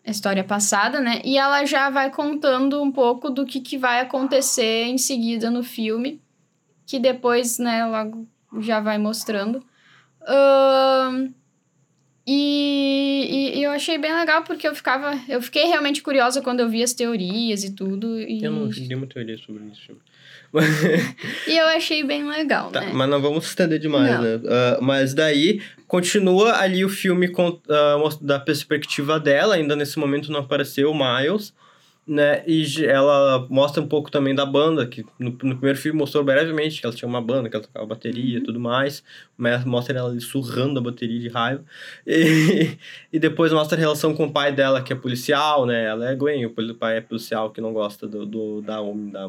a 0.04 0.10
história 0.10 0.42
passada, 0.42 1.00
né? 1.00 1.20
E 1.24 1.38
ela 1.38 1.64
já 1.64 1.88
vai 1.88 2.10
contando 2.10 2.82
um 2.82 2.90
pouco 2.90 3.30
do 3.30 3.46
que, 3.46 3.60
que 3.60 3.78
vai 3.78 4.00
acontecer 4.00 4.86
em 4.86 4.98
seguida 4.98 5.50
no 5.50 5.62
filme, 5.62 6.20
que 6.84 6.98
depois, 6.98 7.58
né, 7.58 7.86
logo 7.86 8.26
já 8.60 8.80
vai 8.80 8.98
mostrando. 8.98 9.64
Ahn, 10.26 11.28
e, 12.26 13.54
e- 13.58 13.62
eu 13.62 13.70
achei 13.72 13.98
bem 13.98 14.14
legal 14.14 14.42
porque 14.44 14.66
eu 14.66 14.74
ficava. 14.74 15.18
Eu 15.28 15.42
fiquei 15.42 15.64
realmente 15.66 16.02
curiosa 16.02 16.40
quando 16.40 16.60
eu 16.60 16.68
vi 16.68 16.82
as 16.82 16.92
teorias 16.92 17.64
e 17.64 17.74
tudo. 17.74 18.20
E, 18.20 18.42
Eu 18.44 18.52
não 18.52 18.68
vi 18.68 18.86
nenhuma 18.86 19.06
teoria 19.06 19.36
sobre 19.38 19.64
isso. 19.72 19.92
e 21.48 21.56
eu 21.56 21.66
achei 21.68 22.04
bem 22.04 22.28
legal, 22.28 22.70
Tá, 22.70 22.82
né? 22.82 22.90
mas 22.92 23.08
não 23.08 23.22
vamos 23.22 23.46
estender 23.46 23.78
demais, 23.78 24.12
Não. 24.14 24.22
né? 24.22 24.40
Ah, 24.48 24.78
mas 24.82 25.14
daí 25.14 25.62
continua 25.88 26.58
ali 26.58 26.84
o 26.84 26.90
filme 26.90 27.28
com, 27.28 27.58
ah, 27.70 27.96
mos- 27.98 28.18
da 28.18 28.38
perspectiva 28.38 29.18
dela, 29.18 29.54
ainda 29.54 29.74
nesse 29.74 29.98
momento 29.98 30.30
não 30.30 30.40
apareceu 30.40 30.90
o 30.90 30.94
Miles, 30.94 31.54
né? 32.06 32.42
E 32.48 32.64
ela 32.84 33.46
mostra 33.48 33.80
um 33.82 33.86
pouco 33.86 34.10
também 34.10 34.34
da 34.34 34.44
banda, 34.44 34.86
que 34.86 35.04
no, 35.18 35.30
no 35.30 35.36
primeiro 35.56 35.78
filme 35.78 35.96
mostrou 35.98 36.24
brevemente 36.24 36.80
que 36.80 36.86
ela 36.86 36.94
tinha 36.94 37.08
uma 37.08 37.22
banda, 37.22 37.48
que 37.48 37.54
ela 37.54 37.64
tocava 37.64 37.86
bateria 37.86 38.34
e 38.34 38.38
Uhum. 38.38 38.44
tudo 38.44 38.58
mais, 38.58 39.04
mas 39.36 39.64
mostra 39.64 39.96
ela 39.98 40.08
ali 40.10 40.20
surrando 40.20 40.80
a 40.80 40.82
bateria 40.82 41.20
de 41.20 41.28
raiva. 41.28 41.64
E, 42.06 42.76
e 43.12 43.18
depois 43.20 43.52
mostra 43.52 43.76
a 43.78 43.80
relação 43.80 44.14
com 44.14 44.24
o 44.26 44.32
pai 44.32 44.50
dela, 44.52 44.82
que 44.82 44.92
é 44.92 44.96
policial, 44.96 45.64
né? 45.64 45.84
Ela 45.84 46.10
é 46.10 46.14
Gwen, 46.16 46.44
o 46.46 46.74
pai 46.74 46.96
é 46.96 47.00
policial 47.00 47.50
que 47.50 47.60
não 47.60 47.72
gosta 47.72 48.08
do, 48.08 48.26
do- 48.26 48.60
da, 48.62 48.80
homem, 48.80 49.10
da, 49.10 49.26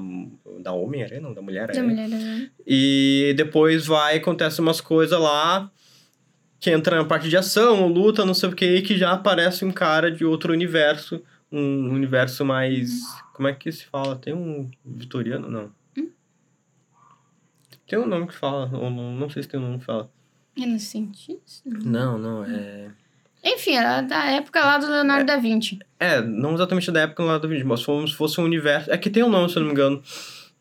da 0.62 0.72
Homem-Aranha, 0.72 1.22
não, 1.22 1.34
da 1.34 1.42
Mulher-Aranha. 1.44 1.82
Da 1.84 1.88
mulher? 1.88 2.50
E 2.66 3.34
depois 3.38 3.86
vai, 3.86 4.18
acontece 4.18 4.60
umas 4.60 4.82
coisas 4.82 5.20
lá 5.20 5.70
que 6.60 6.72
entra 6.72 6.96
na 6.96 7.04
parte 7.06 7.28
de 7.30 7.36
ação, 7.36 7.88
luta, 7.88 8.26
não 8.26 8.34
sei 8.34 8.48
o 8.50 8.54
que, 8.56 8.66
e 8.66 8.82
que 8.82 8.98
já 8.98 9.12
aparece 9.12 9.66
um 9.66 9.72
cara 9.72 10.10
de 10.10 10.24
outro 10.24 10.54
universo, 10.54 11.22
um 11.54 11.90
universo 11.94 12.44
mais. 12.44 12.90
Como 13.34 13.48
é 13.48 13.54
que 13.54 13.72
se 13.72 13.86
fala? 13.86 14.16
Tem 14.16 14.34
um 14.34 14.70
vitoriano? 14.84 15.50
Não. 15.50 15.72
Tem 17.88 18.00
um 18.00 18.08
nome 18.08 18.28
que 18.28 18.34
fala, 18.36 18.70
ou 18.74 18.90
não, 18.90 19.12
não 19.14 19.30
sei 19.30 19.44
se 19.44 19.50
tem 19.50 19.60
um 19.60 19.64
nome 19.64 19.80
que 19.80 19.86
fala. 19.86 20.10
Renascentista? 20.58 21.70
Não, 21.84 22.18
não, 22.18 22.44
é. 22.46 22.90
Enfim, 23.44 23.76
era 23.76 24.02
da 24.02 24.26
época 24.32 24.62
lá 24.62 24.78
do 24.78 24.88
Leonardo 24.88 25.26
da 25.26 25.38
Vinci. 25.38 25.78
É, 26.00 26.22
não 26.22 26.54
exatamente 26.54 26.90
da 26.92 27.02
época 27.02 27.24
lá 27.24 27.38
do 27.38 27.48
vídeo, 27.48 27.68
mas 27.68 27.86
como 27.86 28.08
se 28.08 28.16
fosse 28.16 28.40
um 28.40 28.46
universo. 28.46 28.90
É 28.92 28.98
que 28.98 29.10
tem 29.10 29.22
um 29.24 29.30
nome, 29.30 29.50
se 29.50 29.58
eu 29.58 29.62
não 29.62 29.68
me 29.68 29.74
engano. 29.74 30.02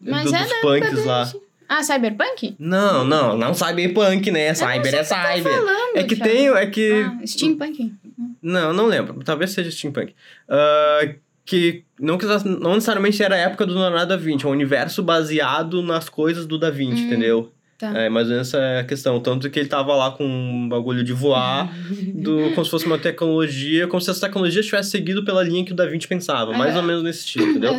Mas 0.01 0.25
do- 0.31 0.35
é 0.35 0.41
dos 0.43 0.49
da 0.51 0.61
punks 0.63 1.05
lá. 1.05 1.33
Ah, 1.69 1.83
Cyberpunk? 1.83 2.57
Não, 2.59 3.05
não, 3.05 3.37
não 3.39 3.55
cyberpunk, 3.55 4.31
né? 4.31 4.53
Cyber 4.53 4.95
é 4.95 5.05
cyber. 5.05 5.43
falando, 5.45 5.97
É 5.97 6.03
que 6.05 6.17
tem. 6.17 6.49
É 6.49 6.67
que. 6.67 6.91
Ah, 6.93 7.27
steampunk? 7.27 7.95
Não, 8.43 8.73
não 8.73 8.87
lembro. 8.87 9.23
Talvez 9.25 9.51
seja 9.53 9.71
steampunk. 9.71 10.15
Ah, 10.49 11.15
que 11.45 11.85
não, 11.99 12.17
não 12.61 12.75
necessariamente 12.75 13.23
era 13.23 13.35
a 13.35 13.39
época 13.39 13.67
do 13.67 13.75
Leonardo 13.75 14.09
da 14.09 14.17
Vinci, 14.17 14.45
é 14.45 14.49
um 14.49 14.53
universo 14.53 15.03
baseado 15.03 15.83
nas 15.83 16.09
coisas 16.09 16.47
do 16.47 16.57
Da 16.59 16.71
Vinci, 16.71 17.03
Hum, 17.03 17.07
entendeu? 17.07 17.53
tá. 17.79 17.99
É, 17.99 18.09
mas 18.09 18.31
essa 18.31 18.59
é 18.59 18.81
a 18.81 18.85
questão. 18.85 19.19
Tanto 19.21 19.51
que 19.51 19.59
ele 19.59 19.69
tava 19.69 19.93
lá 19.97 20.13
com 20.13 20.25
um 20.25 20.69
bagulho 20.69 21.03
de 21.03 21.13
voar, 21.13 21.69
do, 22.15 22.51
como 22.55 22.65
se 22.65 22.71
fosse 22.71 22.87
uma 22.87 22.99
tecnologia, 22.99 23.89
como 23.89 24.01
se 24.01 24.09
essa 24.11 24.21
tecnologia 24.27 24.63
tivesse 24.63 24.91
seguido 24.91 25.25
pela 25.25 25.43
linha 25.43 25.65
que 25.65 25.73
o 25.73 25.75
Da 25.77 25.85
Vinci 25.87 26.07
pensava, 26.07 26.53
mais 26.53 26.71
Aham. 26.71 26.81
ou 26.81 26.87
menos 26.87 27.03
nesse 27.03 27.21
estilo, 27.27 27.49
entendeu? 27.51 27.75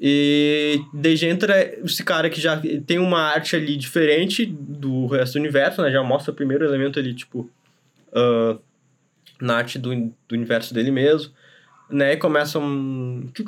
E 0.00 0.80
já 1.14 1.28
entra 1.28 1.78
esse 1.84 2.02
cara 2.02 2.28
que 2.30 2.40
já 2.40 2.60
tem 2.86 2.98
uma 2.98 3.20
arte 3.20 3.54
ali 3.54 3.76
diferente 3.76 4.46
do 4.46 5.06
resto 5.06 5.34
do 5.34 5.40
universo, 5.40 5.82
né? 5.82 5.90
Já 5.92 6.02
mostra 6.02 6.32
o 6.32 6.34
primeiro 6.34 6.64
elemento 6.64 6.98
ali, 6.98 7.14
tipo, 7.14 7.48
ah, 8.12 8.56
na 9.42 9.56
arte 9.56 9.78
do, 9.78 9.94
do 9.94 10.34
universo 10.34 10.72
dele 10.72 10.90
mesmo. 10.90 11.32
Né? 11.90 12.12
E 12.14 12.16
começa 12.16 12.58
um. 12.58 13.28
Tchu, 13.34 13.44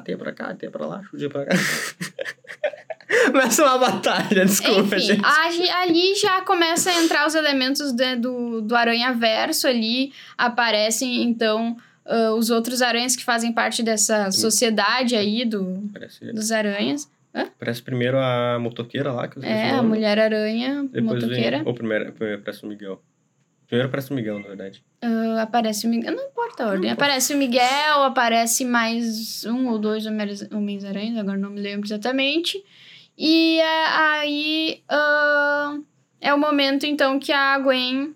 teia 0.00 0.16
pra 0.16 0.32
cá, 0.32 0.54
teia 0.54 0.70
pra 0.70 0.86
lá, 0.86 1.02
chute 1.02 1.28
pra 1.28 1.44
cá. 1.44 1.54
começa 3.30 3.62
uma 3.64 3.78
batalha, 3.78 4.44
desculpa, 4.44 4.96
Enfim, 4.96 4.98
gente. 5.00 5.24
agi- 5.24 5.68
ali 5.70 6.14
já 6.14 6.40
começa 6.42 6.90
a 6.90 7.02
entrar 7.02 7.26
os 7.26 7.34
elementos 7.34 7.92
de- 7.92 8.16
do, 8.16 8.60
do 8.62 8.74
Aranha 8.74 9.12
Verso 9.12 9.66
ali. 9.66 10.12
Aparecem, 10.36 11.22
então, 11.22 11.76
ah, 12.06 12.32
os 12.32 12.48
outros 12.50 12.80
aranhas 12.80 13.16
que 13.16 13.24
fazem 13.24 13.52
parte 13.52 13.82
dessa 13.82 14.30
sociedade 14.30 15.14
aí 15.16 15.44
do, 15.44 15.90
Parece, 15.92 16.32
dos 16.32 16.50
aranhas. 16.52 17.10
parece 17.58 17.82
primeiro 17.82 18.18
a 18.18 18.58
motoqueira 18.58 19.12
lá, 19.12 19.28
que 19.28 19.38
eu 19.38 19.42
É, 19.42 19.70
a. 19.72 19.82
Mulher-Aranha, 19.82 20.88
motoqueira. 21.02 21.58
vem. 21.58 21.66
Ou 21.68 21.74
primeiro, 21.74 22.12
primeiro 22.12 22.40
aparece 22.40 22.64
o 22.64 22.68
Miguel. 22.68 23.02
Primeiro 23.68 23.88
aparece 23.88 24.10
o 24.10 24.14
Miguel, 24.14 24.38
na 24.40 24.48
verdade. 24.48 24.82
Ah, 25.02 25.42
aparece 25.42 25.86
o 25.86 25.90
Miguel. 25.90 26.16
Não 26.16 26.24
importa 26.24 26.64
a 26.64 26.68
ordem. 26.68 26.90
Aparece 26.90 27.34
o 27.34 27.36
Miguel, 27.36 28.02
aparece 28.02 28.64
mais 28.64 29.44
um 29.44 29.68
ou 29.68 29.78
dois 29.78 30.06
Homens- 30.06 30.50
Homens-Aranhas, 30.50 31.18
agora 31.18 31.36
não 31.38 31.50
me 31.50 31.60
lembro 31.60 31.86
exatamente. 31.86 32.64
E 33.16 33.60
é, 33.60 33.86
aí 33.88 34.82
ah, 34.88 35.76
é 36.20 36.32
o 36.32 36.38
momento, 36.38 36.86
então, 36.86 37.18
que 37.18 37.30
a 37.30 37.58
Gwen 37.58 38.14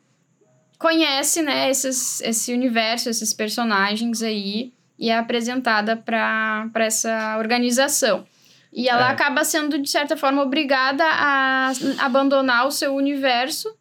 conhece, 0.78 1.42
né, 1.42 1.70
esses, 1.70 2.20
esse 2.22 2.52
universo, 2.52 3.08
esses 3.08 3.32
personagens 3.32 4.20
aí, 4.22 4.72
e 4.98 5.10
é 5.10 5.18
apresentada 5.18 5.96
para 5.96 6.70
essa 6.76 7.36
organização. 7.38 8.26
E 8.72 8.88
ela 8.88 9.08
É. 9.08 9.12
acaba 9.12 9.44
sendo, 9.44 9.78
de 9.78 9.88
certa 9.90 10.16
forma, 10.16 10.42
obrigada 10.42 11.04
a 11.04 11.72
abandonar 11.98 12.66
o 12.66 12.70
seu 12.70 12.94
universo 12.94 13.72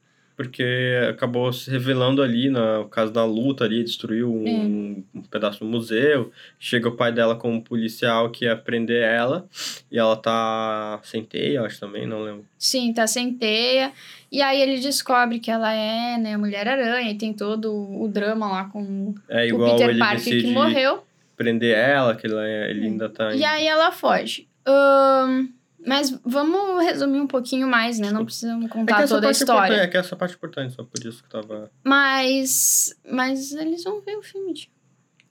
Porque 0.44 0.96
acabou 1.10 1.54
se 1.54 1.70
revelando 1.70 2.22
ali, 2.24 2.50
no 2.50 2.86
caso 2.86 3.12
da 3.12 3.24
luta 3.24 3.64
ali, 3.64 3.84
destruiu 3.84 4.34
um, 4.34 5.04
um 5.14 5.22
pedaço 5.30 5.60
do 5.60 5.66
museu. 5.66 6.32
Chega 6.60 6.90
o 6.90 6.96
pai 6.96 7.12
dela 7.12 7.36
como 7.36 7.62
policial 7.62 8.30
que 8.32 8.46
ia 8.46 8.56
prender 8.56 9.04
ela. 9.04 9.48
E 9.92 10.00
ela 10.00 10.16
tá 10.16 11.00
sem 11.04 11.24
teia, 11.24 11.62
acho 11.62 11.80
também, 11.80 12.08
não 12.08 12.24
lembro. 12.24 12.44
Sim, 12.58 12.92
tá 12.92 13.06
sem 13.06 13.34
teia. 13.34 13.92
E 14.32 14.42
aí 14.42 14.60
ele 14.62 14.80
descobre 14.80 15.40
que 15.40 15.52
ela 15.52 15.72
é, 15.74 16.18
né, 16.18 16.36
Mulher-Aranha 16.38 17.12
e 17.12 17.16
tem 17.18 17.34
todo 17.34 17.72
o 17.72 18.08
drama 18.08 18.50
lá 18.50 18.64
com 18.66 19.14
É 19.30 19.44
o 19.44 19.48
igual 19.48 19.76
Peter 19.76 19.90
ele 19.90 20.00
Parker 20.00 20.24
que 20.42 20.54
morreu. 20.54 21.04
prender 21.38 21.78
ela, 21.78 22.16
que 22.16 22.26
ele, 22.26 22.36
ele 22.70 22.86
ainda 22.88 23.10
tá... 23.10 23.36
em- 23.36 23.40
E 23.40 23.44
aí 23.46 23.68
ela 23.68 23.92
foge. 23.92 24.48
Ahn, 24.66 25.48
mas 25.86 26.10
vamos 26.24 26.84
resumir 26.84 27.20
um 27.20 27.28
pouquinho 27.28 27.68
mais, 27.68 28.00
né? 28.00 28.12
Não 28.12 28.24
precisamos 28.26 28.66
É 28.66 28.70
contar 28.70 29.04
essa 29.04 29.16
toda 29.16 29.28
a 29.28 29.30
é 29.30 29.32
história. 29.32 29.76
é 29.76 29.88
que 29.88 29.98
essa 29.98 30.16
parte 30.16 30.34
é 30.34 30.36
importante, 30.36 30.74
só 30.74 30.84
por 30.84 31.06
isso 31.06 31.24
que 31.24 31.30
tava... 31.30 31.72
Mas. 31.84 32.96
Mas 33.10 33.52
eles 33.54 33.84
vão 33.84 34.02
ver 34.02 34.16
o 34.18 34.22
filme, 34.22 34.54
tio. 34.54 34.70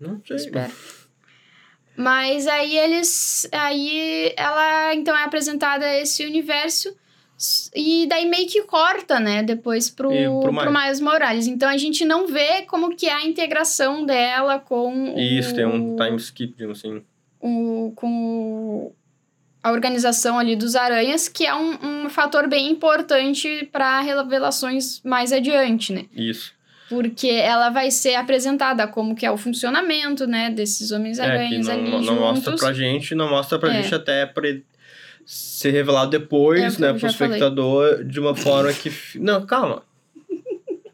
Não 0.00 0.20
sei. 0.26 0.36
Espero. 0.36 0.72
Mas 1.96 2.46
aí 2.46 2.76
eles. 2.78 3.46
Aí 3.52 4.32
ela 4.36 4.94
então 4.94 5.16
é 5.16 5.24
apresentada 5.24 5.86
esse 5.98 6.24
universo. 6.24 6.94
E 7.74 8.06
daí 8.06 8.26
meio 8.28 8.46
que 8.48 8.62
corta, 8.62 9.18
né? 9.18 9.42
Depois 9.42 9.88
pro, 9.90 10.12
E 10.12 10.24
pro 10.26 10.40
pro, 10.40 10.52
Miles. 10.52 10.72
Miles 10.82 11.00
Morales. 11.00 11.46
Então 11.46 11.68
a 11.68 11.76
gente 11.76 12.04
não 12.04 12.26
vê 12.26 12.62
como 12.62 12.94
que 12.94 13.06
é 13.06 13.12
a 13.14 13.24
integração 13.26 14.04
dela 14.04 14.58
com 14.58 15.14
Isso, 15.18 15.52
o, 15.52 15.54
tem 15.56 15.64
um 15.66 15.96
time 15.96 16.16
skip, 16.16 16.52
digamos 16.54 16.78
assim. 16.78 17.02
o, 17.40 17.92
com 17.96 18.08
o- 18.08 18.94
a 19.62 19.70
organização 19.72 20.38
ali 20.38 20.56
dos 20.56 20.74
aranhas, 20.76 21.28
que 21.28 21.44
é 21.46 21.54
um, 21.54 22.04
um 22.06 22.10
fator 22.10 22.48
bem 22.48 22.70
importante 22.70 23.68
para 23.72 24.00
revelações 24.00 25.00
mais 25.04 25.32
adiante, 25.32 25.92
né? 25.92 26.06
Isso. 26.16 26.52
Porque 26.88 27.28
ela 27.28 27.70
vai 27.70 27.90
ser 27.90 28.14
apresentada 28.16 28.86
como 28.88 29.14
que 29.14 29.24
é 29.24 29.30
o 29.30 29.36
funcionamento, 29.36 30.26
né, 30.26 30.50
desses 30.50 30.90
É, 30.90 30.96
Homens-Aranhas 30.96 31.66
não, 31.68 31.74
ali 31.74 31.90
não 31.90 32.02
juntos. 32.02 32.18
mostra 32.18 32.56
pra 32.56 32.72
gente, 32.72 33.14
não 33.14 33.28
mostra 33.30 33.58
pra 33.58 33.72
É. 33.72 33.82
gente 33.82 33.94
até 33.94 34.26
pra 34.26 34.48
ele 34.48 34.64
ser 35.24 35.70
revelado 35.70 36.10
depois, 36.10 36.76
É 36.76 36.80
né, 36.80 36.88
pro 36.90 36.98
já 36.98 37.12
falei. 37.12 37.34
espectador, 37.36 38.02
de 38.04 38.18
uma 38.18 38.34
forma 38.34 38.72
que... 38.72 38.90
Não, 39.20 39.46
calma. 39.46 39.82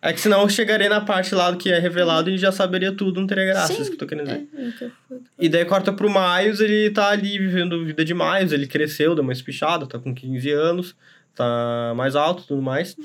É 0.03 0.13
que 0.13 0.21
senão 0.21 0.43
eu 0.43 0.49
chegaria 0.49 0.89
na 0.89 1.01
parte 1.01 1.35
lá 1.35 1.51
do 1.51 1.57
que 1.57 1.71
é 1.71 1.79
revelado 1.79 2.31
e 2.31 2.39
já 2.39 2.53
saberia 2.53 2.93
tudo, 2.93 3.21
não 3.21 3.27
teria 3.27 3.47
graça, 3.47 3.73
Sim, 3.73 3.81
isso 3.83 3.91
que 3.91 3.95
eu 3.95 3.99
tô 3.99 4.07
querendo 4.07 4.27
dizer. 4.27 4.47
É, 4.57 4.85
é 4.85 4.91
E 5.39 5.49
daí 5.49 5.65
corta 5.65 5.93
pro 5.93 6.09
Miles, 6.09 6.61
ele 6.61 6.91
tá 6.91 7.09
ali 7.11 7.39
vivendo 7.39 7.85
vida 7.85 8.05
de 8.05 8.15
Miles, 8.15 8.53
ele 8.53 8.67
cresceu, 8.67 9.15
deu 9.15 9.25
uma 9.25 9.33
espichada, 9.33 9.87
tá 9.87 9.99
com 9.99 10.15
15 10.15 10.51
anos, 10.51 10.97
tá 11.35 11.93
mais 11.97 12.15
alto 12.15 12.45
e 12.45 12.47
tudo 12.47 12.63
mais. 12.63 12.97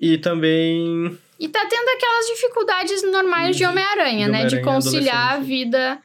E 0.00 0.18
também 0.18 1.18
E 1.40 1.48
tá 1.48 1.66
tendo 1.68 1.88
aquelas 1.88 2.26
dificuldades 2.26 3.02
normais 3.10 3.56
de 3.56 3.62
De- 3.62 3.66
Homem-Aranha, 3.66 4.26
de 4.26 4.32
né? 4.32 4.44
De 4.46 4.56
Homem-Aranha 4.56 4.62
conciliar 4.62 5.32
a 5.34 5.38
vida 5.38 5.98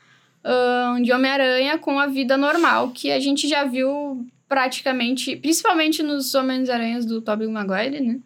ahn, 0.44 1.02
de 1.04 1.12
Homem-Aranha 1.12 1.78
com 1.78 2.00
a 2.00 2.08
vida 2.08 2.38
normal, 2.38 2.90
que 2.92 3.12
a 3.12 3.20
gente 3.20 3.48
já 3.48 3.66
viu 3.66 4.26
praticamente, 4.48 5.36
principalmente 5.36 6.02
nos 6.04 6.34
Homens-Aranhas 6.36 7.06
do 7.06 7.22
Tobey 7.22 7.48
Maguire, 7.48 8.02
né? 8.02 8.20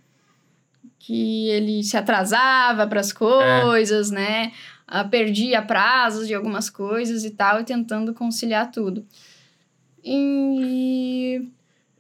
Que 1.05 1.49
ele 1.49 1.83
se 1.83 1.95
atrasava 1.95 2.87
pras 2.87 3.13
coisas, 3.13 4.09
né? 4.09 4.51
Ah, 4.87 5.03
perdia 5.03 5.61
prazos 5.61 6.27
de 6.27 6.33
algumas 6.33 6.69
coisas 6.69 7.23
e 7.23 7.31
tal, 7.31 7.59
e 7.59 7.63
tentando 7.63 8.13
conciliar 8.13 8.71
tudo. 8.71 9.05
E 10.03 11.41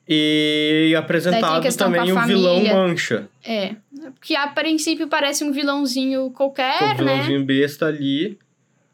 E 0.07 0.95
apresentado 0.97 1.75
também 1.75 2.11
o 2.11 2.21
vilão. 2.25 2.63
Mancha. 2.63 3.27
é, 3.43 3.75
que 4.21 4.35
a 4.35 4.47
princípio 4.47 5.07
parece 5.07 5.43
um 5.43 5.51
vilãozinho 5.51 6.29
Que 6.29 6.33
é 6.33 6.37
qualquer, 6.37 6.83
um 6.83 6.87
né? 6.87 6.95
vilãozinho 6.95 7.45
besta 7.45 7.87
ali. 7.87 8.37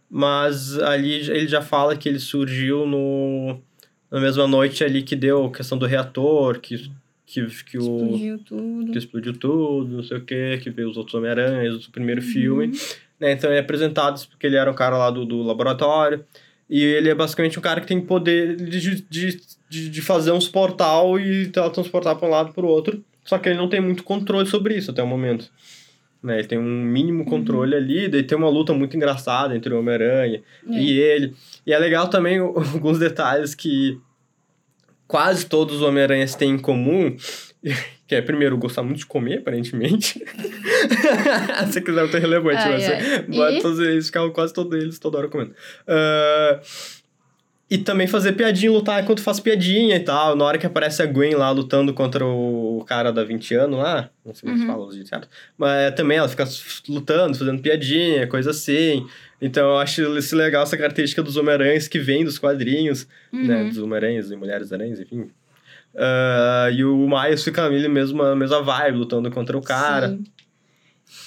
Mas 0.09 0.78
ali 0.80 1.30
ele 1.30 1.47
já 1.47 1.62
fala 1.62 1.95
que 1.95 2.09
ele 2.09 2.20
surgiu 2.20 2.86
no, 2.86 3.57
na 4.12 4.20
mesma 4.20 4.45
noite 4.45 4.84
ali 4.84 5.03
que 5.03 5.16
deu 5.16 5.45
a 5.45 5.51
questão 5.51 5.78
do 5.78 5.86
reator, 5.86 6.59
que, 6.59 6.91
que, 7.34 7.45
que, 7.63 7.77
o, 7.77 7.82
Explodiu 7.82 8.39
tudo. 8.39 8.91
que 8.91 8.97
explodiu 8.97 9.34
tudo, 9.38 9.95
não 9.97 10.03
sei 10.03 10.17
o 10.17 10.21
que, 10.25 10.57
que 10.57 10.69
veio 10.69 10.89
os 10.89 10.97
outros 10.97 11.13
Homem-Aranhas 11.15 11.86
do 11.86 11.91
primeiro 11.91 12.21
Uhum. 12.21 12.27
filme. 12.27 12.71
Né? 13.19 13.32
Então 13.32 13.49
ele 13.49 13.57
é 13.57 13.61
apresentado 13.61 14.19
porque 14.29 14.47
ele 14.47 14.55
era 14.55 14.69
o 14.69 14.73
cara 14.73 14.97
lá 14.97 15.09
do, 15.11 15.25
do 15.25 15.41
laboratório. 15.41 16.23
E 16.69 16.82
ele 16.84 17.09
é 17.09 17.15
basicamente 17.15 17.59
um 17.59 17.61
cara 17.61 17.82
que 17.82 17.88
tem 17.88 17.99
poder 17.99 18.55
de, 18.55 19.01
de, 19.09 19.41
de, 19.69 19.89
de 19.89 20.01
fazer 20.01 20.32
uns 20.32 20.47
portal 20.47 21.19
e 21.19 21.47
teletransportar 21.47 22.15
para 22.15 22.27
um 22.27 22.32
lado 22.32 22.53
para 22.53 22.65
o 22.65 22.69
outro. 22.69 23.03
Só 23.25 23.38
que 23.38 23.49
ele 23.49 23.57
não 23.57 23.67
tem 23.67 23.82
muito 23.82 24.03
controle 24.03 24.47
sobre 24.47 24.75
isso 24.77 24.89
até 24.91 25.03
o 25.03 25.07
momento. 25.07 25.49
Né? 26.23 26.39
Ele 26.39 26.47
tem 26.47 26.57
um 26.57 26.61
Uhum. 26.63 26.86
mínimo 26.86 27.25
controle 27.25 27.75
ali, 27.75 28.07
daí 28.07 28.23
tem 28.23 28.38
uma 28.38 28.49
luta 28.49 28.73
muito 28.73 28.95
engraçada 28.95 29.55
entre 29.55 29.73
o 29.73 29.79
Homem-Aranha 29.79 30.41
É. 30.69 30.73
e 30.82 30.97
ele. 30.99 31.34
E 31.67 31.73
é 31.73 31.77
legal 31.79 32.07
também 32.09 32.39
o- 32.39 32.53
alguns 32.73 32.97
detalhes 32.99 33.53
que 33.53 33.99
quase 35.12 35.45
todos 35.45 35.76
os 35.76 35.82
Homem-Aranhas 35.82 36.34
têm 36.36 36.51
em 36.51 36.57
comum. 36.59 37.16
Que 38.07 38.16
é, 38.16 38.22
primeiro, 38.22 38.57
gostar 38.57 38.84
muito 38.84 38.97
de 38.97 39.05
comer, 39.05 39.38
aparentemente. 39.38 40.22
Se 41.72 41.80
quiser, 41.80 42.01
não 42.01 42.09
tem 42.09 42.20
relevante, 42.20 42.57
Ai, 42.57 42.72
mas, 42.74 42.89
ai. 42.89 43.26
mas 43.30 43.55
E? 43.55 43.62
todos 43.62 43.80
eles 43.80 44.07
ficavam 44.07 44.32
quase 44.32 44.51
todos 44.53 44.78
eles 44.82 44.99
toda 44.99 45.18
hora 45.18 45.30
comendo. 45.30 45.55
Ah, 45.88 46.59
e 47.72 47.78
também 47.78 48.05
fazer 48.05 48.34
piadinha, 48.34 48.69
lutar 48.69 49.01
enquanto 49.01 49.22
faz 49.24 49.39
piadinha 49.39 49.95
e 49.95 49.99
tal. 50.01 50.36
Na 50.36 50.43
hora 50.43 50.57
que 50.57 50.65
aparece 50.65 51.01
a 51.01 51.05
Gwen 51.05 51.36
lá 51.36 51.49
lutando 51.51 51.93
contra 51.93 52.26
o 52.26 52.84
cara 52.86 53.13
da 53.13 53.24
20 53.24 53.55
anos 53.55 53.80
lá, 53.80 54.09
não 54.26 54.34
sei 54.36 54.49
como 54.49 54.57
se 54.61 54.65
Uhum. 54.67 54.72
fala 54.74 54.86
o 54.86 55.07
certo, 55.07 55.30
mas 55.57 55.95
também 55.95 56.17
ela 56.17 56.28
fica 56.28 56.45
lutando, 56.89 57.38
fazendo 57.38 57.61
piadinha, 57.61 58.28
coisa 58.28 58.51
assim. 58.51 59.07
Então 59.41 59.69
eu 59.69 59.78
acho 59.78 60.01
isso 60.17 60.36
legal, 60.36 60.63
essa 60.63 60.76
característica 60.76 61.24
dos 61.24 61.38
Homem-Aranhas 61.38 61.88
que 61.88 61.97
vem 61.97 62.26
dos 62.26 62.38
quadrinhos, 62.38 63.07
né? 63.32 63.61
Uhum. 63.63 63.69
Dos 63.69 63.78
Homem-Aranhas 63.78 64.30
e 64.30 64.36
Mulheres-Aranhas, 64.36 64.99
enfim. 64.99 65.30
Ah, 65.95 66.69
e 66.74 66.84
o 66.84 67.07
Miles 67.07 67.41
fica 67.41 67.65
ali 67.65 67.88
mesma, 67.88 68.36
mesma 68.36 68.61
vibe, 68.61 68.97
lutando 68.97 69.32
contra 69.32 69.57
o 69.57 69.61
cara. 69.61 70.09
Sim. 70.09 70.24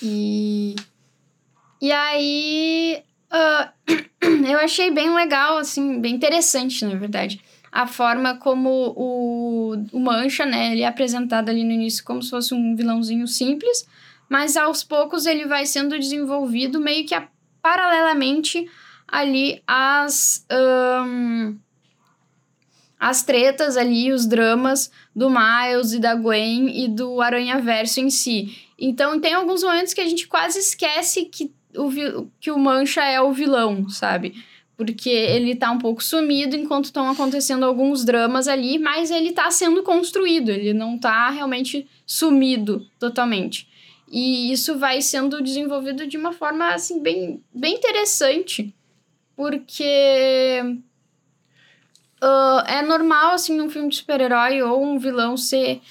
E. 0.02 0.74
E 1.80 1.90
aí. 1.90 3.02
Ah, 3.34 3.72
eu 4.48 4.58
achei 4.58 4.90
bem 4.90 5.12
legal, 5.14 5.58
assim, 5.58 6.00
bem 6.00 6.14
interessante, 6.14 6.84
na 6.84 6.94
verdade. 6.94 7.40
A 7.72 7.86
forma 7.86 8.36
como 8.36 8.94
o, 8.96 9.74
o 9.92 9.98
Mancha, 10.00 10.46
né? 10.46 10.72
Ele 10.72 10.82
é 10.82 10.86
apresentado 10.86 11.48
ali 11.48 11.64
no 11.64 11.72
início 11.72 12.04
como 12.04 12.22
se 12.22 12.30
fosse 12.30 12.54
um 12.54 12.76
vilãozinho 12.76 13.26
simples, 13.26 13.84
mas 14.28 14.56
aos 14.56 14.84
poucos 14.84 15.26
ele 15.26 15.46
vai 15.46 15.66
sendo 15.66 15.98
desenvolvido 15.98 16.78
meio 16.80 17.04
que 17.04 17.14
a- 17.14 17.28
paralelamente 17.60 18.64
ali 19.08 19.60
às. 19.66 20.46
ahn, 20.48 21.56
as 22.98 23.22
tretas 23.22 23.76
ali, 23.76 24.12
os 24.12 24.24
dramas 24.24 24.90
do 25.14 25.28
Miles 25.28 25.92
e 25.92 25.98
da 25.98 26.14
Gwen 26.14 26.84
e 26.84 26.88
do 26.88 27.20
Aranha 27.20 27.60
Verso 27.60 28.00
em 28.00 28.08
si. 28.08 28.56
Então 28.78 29.20
tem 29.20 29.34
alguns 29.34 29.62
momentos 29.62 29.92
que 29.92 30.00
a 30.00 30.08
gente 30.08 30.26
quase 30.26 30.58
esquece 30.58 31.26
que 31.26 31.52
o, 31.76 32.28
que 32.40 32.50
o 32.50 32.58
Mancha 32.58 33.02
é 33.02 33.20
o 33.20 33.32
vilão, 33.32 33.88
sabe? 33.88 34.34
Porque 34.76 35.08
ele 35.08 35.54
tá 35.54 35.70
um 35.70 35.78
pouco 35.78 36.02
sumido 36.02 36.56
enquanto 36.56 36.86
estão 36.86 37.08
acontecendo 37.08 37.64
alguns 37.64 38.04
dramas 38.04 38.48
ali, 38.48 38.78
mas 38.78 39.10
ele 39.10 39.32
tá 39.32 39.50
sendo 39.50 39.82
construído, 39.82 40.50
ele 40.50 40.72
não 40.72 40.98
tá 40.98 41.30
realmente 41.30 41.86
sumido 42.04 42.86
totalmente. 42.98 43.68
E 44.10 44.52
isso 44.52 44.78
vai 44.78 45.00
sendo 45.00 45.42
desenvolvido 45.42 46.06
de 46.06 46.16
uma 46.16 46.32
forma, 46.32 46.74
assim, 46.74 47.00
bem, 47.00 47.42
bem 47.52 47.74
interessante, 47.74 48.74
porque 49.36 50.60
ah, 52.26 52.64
é 52.66 52.80
normal, 52.80 53.32
assim, 53.32 53.54
num 53.54 53.68
filme 53.68 53.90
de 53.90 53.96
super-herói 53.96 54.62
ou 54.62 54.82
um 54.82 54.98
vilão 54.98 55.36
ser 55.36 55.82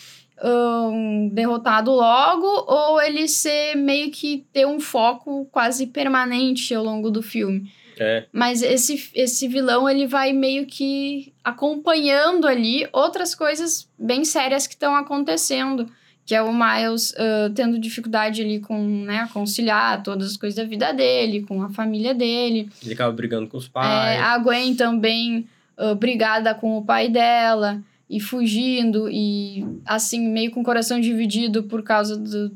ahn, 0.43 1.29
derrotado 1.31 1.91
logo, 1.91 2.45
ou 2.67 3.01
ele 3.01 3.27
ser 3.27 3.75
meio 3.75 4.11
que 4.11 4.45
ter 4.51 4.67
um 4.67 4.79
foco 4.79 5.47
quase 5.51 5.87
permanente 5.87 6.75
ao 6.75 6.83
longo 6.83 7.09
do 7.09 7.21
filme. 7.23 7.71
É. 7.97 8.25
Mas 8.33 8.61
esse, 8.61 9.09
esse 9.13 9.47
vilão, 9.47 9.87
ele 9.89 10.05
vai 10.07 10.33
meio 10.33 10.65
que 10.65 11.31
acompanhando 11.43 12.47
ali 12.47 12.87
outras 12.91 13.33
coisas 13.33 13.87
bem 13.97 14.25
sérias 14.25 14.67
que 14.67 14.73
estão 14.73 14.95
acontecendo. 14.95 15.87
Que 16.25 16.33
é 16.33 16.41
o 16.41 16.53
Miles 16.53 17.13
ah, 17.17 17.51
tendo 17.53 17.77
dificuldade 17.77 18.41
ali 18.41 18.59
com, 18.61 18.81
né, 18.81 19.27
conciliar 19.33 20.01
todas 20.03 20.31
as 20.31 20.37
coisas 20.37 20.55
da 20.55 20.63
vida 20.63 20.93
dele, 20.93 21.43
com 21.43 21.61
a 21.61 21.69
família 21.69 22.13
dele. 22.13 22.69
Ele 22.81 22.93
acaba 22.93 23.11
brigando 23.11 23.47
com 23.47 23.57
os 23.57 23.65
É, 23.65 23.69
pais. 23.69 24.21
a 24.21 24.37
Gwen 24.37 24.73
também 24.73 25.45
ah, 25.77 25.93
brigada 25.93 26.55
com 26.55 26.77
o 26.77 26.85
pai 26.85 27.09
dela 27.09 27.81
e 28.09 28.19
fugindo 28.19 29.09
e 29.09 29.65
assim 29.85 30.27
meio 30.27 30.51
com 30.51 30.61
o 30.61 30.63
coração 30.63 30.99
dividido 30.99 31.63
por 31.63 31.83
causa 31.83 32.17
do, 32.17 32.51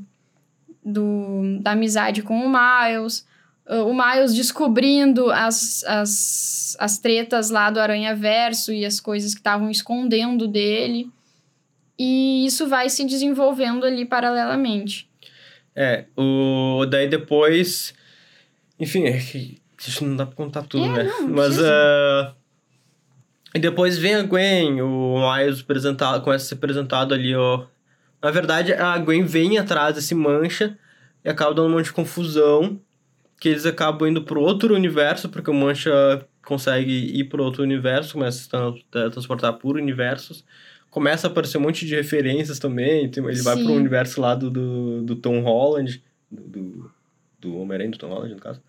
do 0.86 1.60
da 1.62 1.72
amizade 1.72 2.22
com 2.22 2.40
o 2.46 2.50
Miles. 2.50 3.26
Ah, 3.66 3.84
o 3.84 3.94
Miles 3.94 4.34
descobrindo 4.34 5.32
as, 5.32 5.84
as, 5.86 6.76
as 6.80 7.00
tretas 7.00 7.50
lá 7.50 7.70
do 7.70 7.80
Aranha 7.80 8.16
Verso 8.16 8.72
e 8.72 8.86
as 8.86 9.00
coisas 9.00 9.34
que 9.34 9.40
estavam 9.40 9.70
escondendo 9.70 10.48
dele. 10.48 11.10
E 12.00 12.46
isso 12.46 12.68
vai 12.68 12.90
se 12.90 13.04
desenvolvendo 13.06 13.84
ali 13.86 14.06
paralelamente. 14.06 15.10
É, 15.76 16.06
o... 16.16 16.86
daí 16.86 17.08
depois. 17.08 17.94
Enfim, 18.80 19.06
é 19.06 19.18
que 19.18 19.58
isso 19.80 20.06
não 20.06 20.16
dá 20.16 20.26
pra 20.26 20.36
contar 20.36 20.64
tudo, 20.64 20.86
É, 20.86 20.90
né? 20.90 21.04
não, 21.04 21.30
Mas. 21.30 21.48
precisa. 21.48 22.36
E 23.58 23.60
depois 23.60 23.98
vem 23.98 24.14
a 24.14 24.22
Gwen, 24.22 24.84
o 24.84 25.16
Miles 25.18 25.62
apresentado, 25.62 26.24
começa 26.24 26.46
a 26.46 26.48
ser 26.48 26.54
apresentado 26.54 27.12
ali, 27.12 27.34
ó. 27.34 27.66
Na 28.22 28.30
verdade, 28.30 28.72
a 28.72 28.96
Gwen 29.00 29.24
vem 29.24 29.58
atrás 29.58 29.96
desse 29.96 30.14
mancha 30.14 30.78
e 31.26 31.30
acaba 31.30 31.56
dando 31.56 31.70
um 31.70 31.72
monte 31.72 31.86
de 31.86 31.94
confusão. 31.94 32.80
Que 33.40 33.50
eles 33.50 33.66
acabam 33.66 34.08
indo 34.08 34.22
pro 34.22 34.42
outro 34.42 34.76
universo, 34.76 35.28
porque 35.30 35.50
o 35.50 35.56
mancha 35.56 36.24
consegue 36.46 36.92
ir 37.20 37.24
pro 37.24 37.44
outro 37.44 37.64
universo, 37.64 38.14
começa 38.14 38.48
a 38.54 39.10
transportar 39.10 39.54
por 39.54 39.76
universos. 39.76 40.46
Começa 40.92 41.26
a 41.26 41.32
aparecer 41.32 41.58
um 41.58 41.62
monte 41.62 41.84
de 41.84 41.96
referências 41.96 42.60
também. 42.60 43.06
Ele 43.06 43.42
vai 43.42 43.56
pro 43.56 43.66
Sim. 43.66 43.76
universo 43.76 44.22
lá 44.22 44.36
do, 44.36 44.52
do, 44.52 45.02
do 45.02 45.16
Tom 45.16 45.42
Holland, 45.42 46.04
do, 46.30 46.44
do, 46.44 46.92
do 47.40 47.58
Homem-Aranha, 47.58 47.90
do 47.90 47.98
Tom 47.98 48.10
Holland, 48.10 48.36
no 48.36 48.40
caso. 48.40 48.62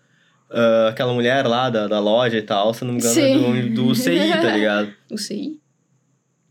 Ah, 0.51 0.87
aquela 0.89 1.13
mulher 1.13 1.45
lá 1.45 1.69
da, 1.69 1.87
da 1.87 1.99
loja 1.99 2.37
e 2.37 2.41
tal, 2.41 2.73
se 2.73 2.83
não 2.83 2.93
me 2.93 2.99
engano, 2.99 3.57
é 3.57 3.61
do, 3.63 3.87
do 3.87 3.95
CI, 3.95 4.29
tá 4.41 4.51
ligado? 4.55 4.93
O 5.11 5.17
CI? 5.17 5.59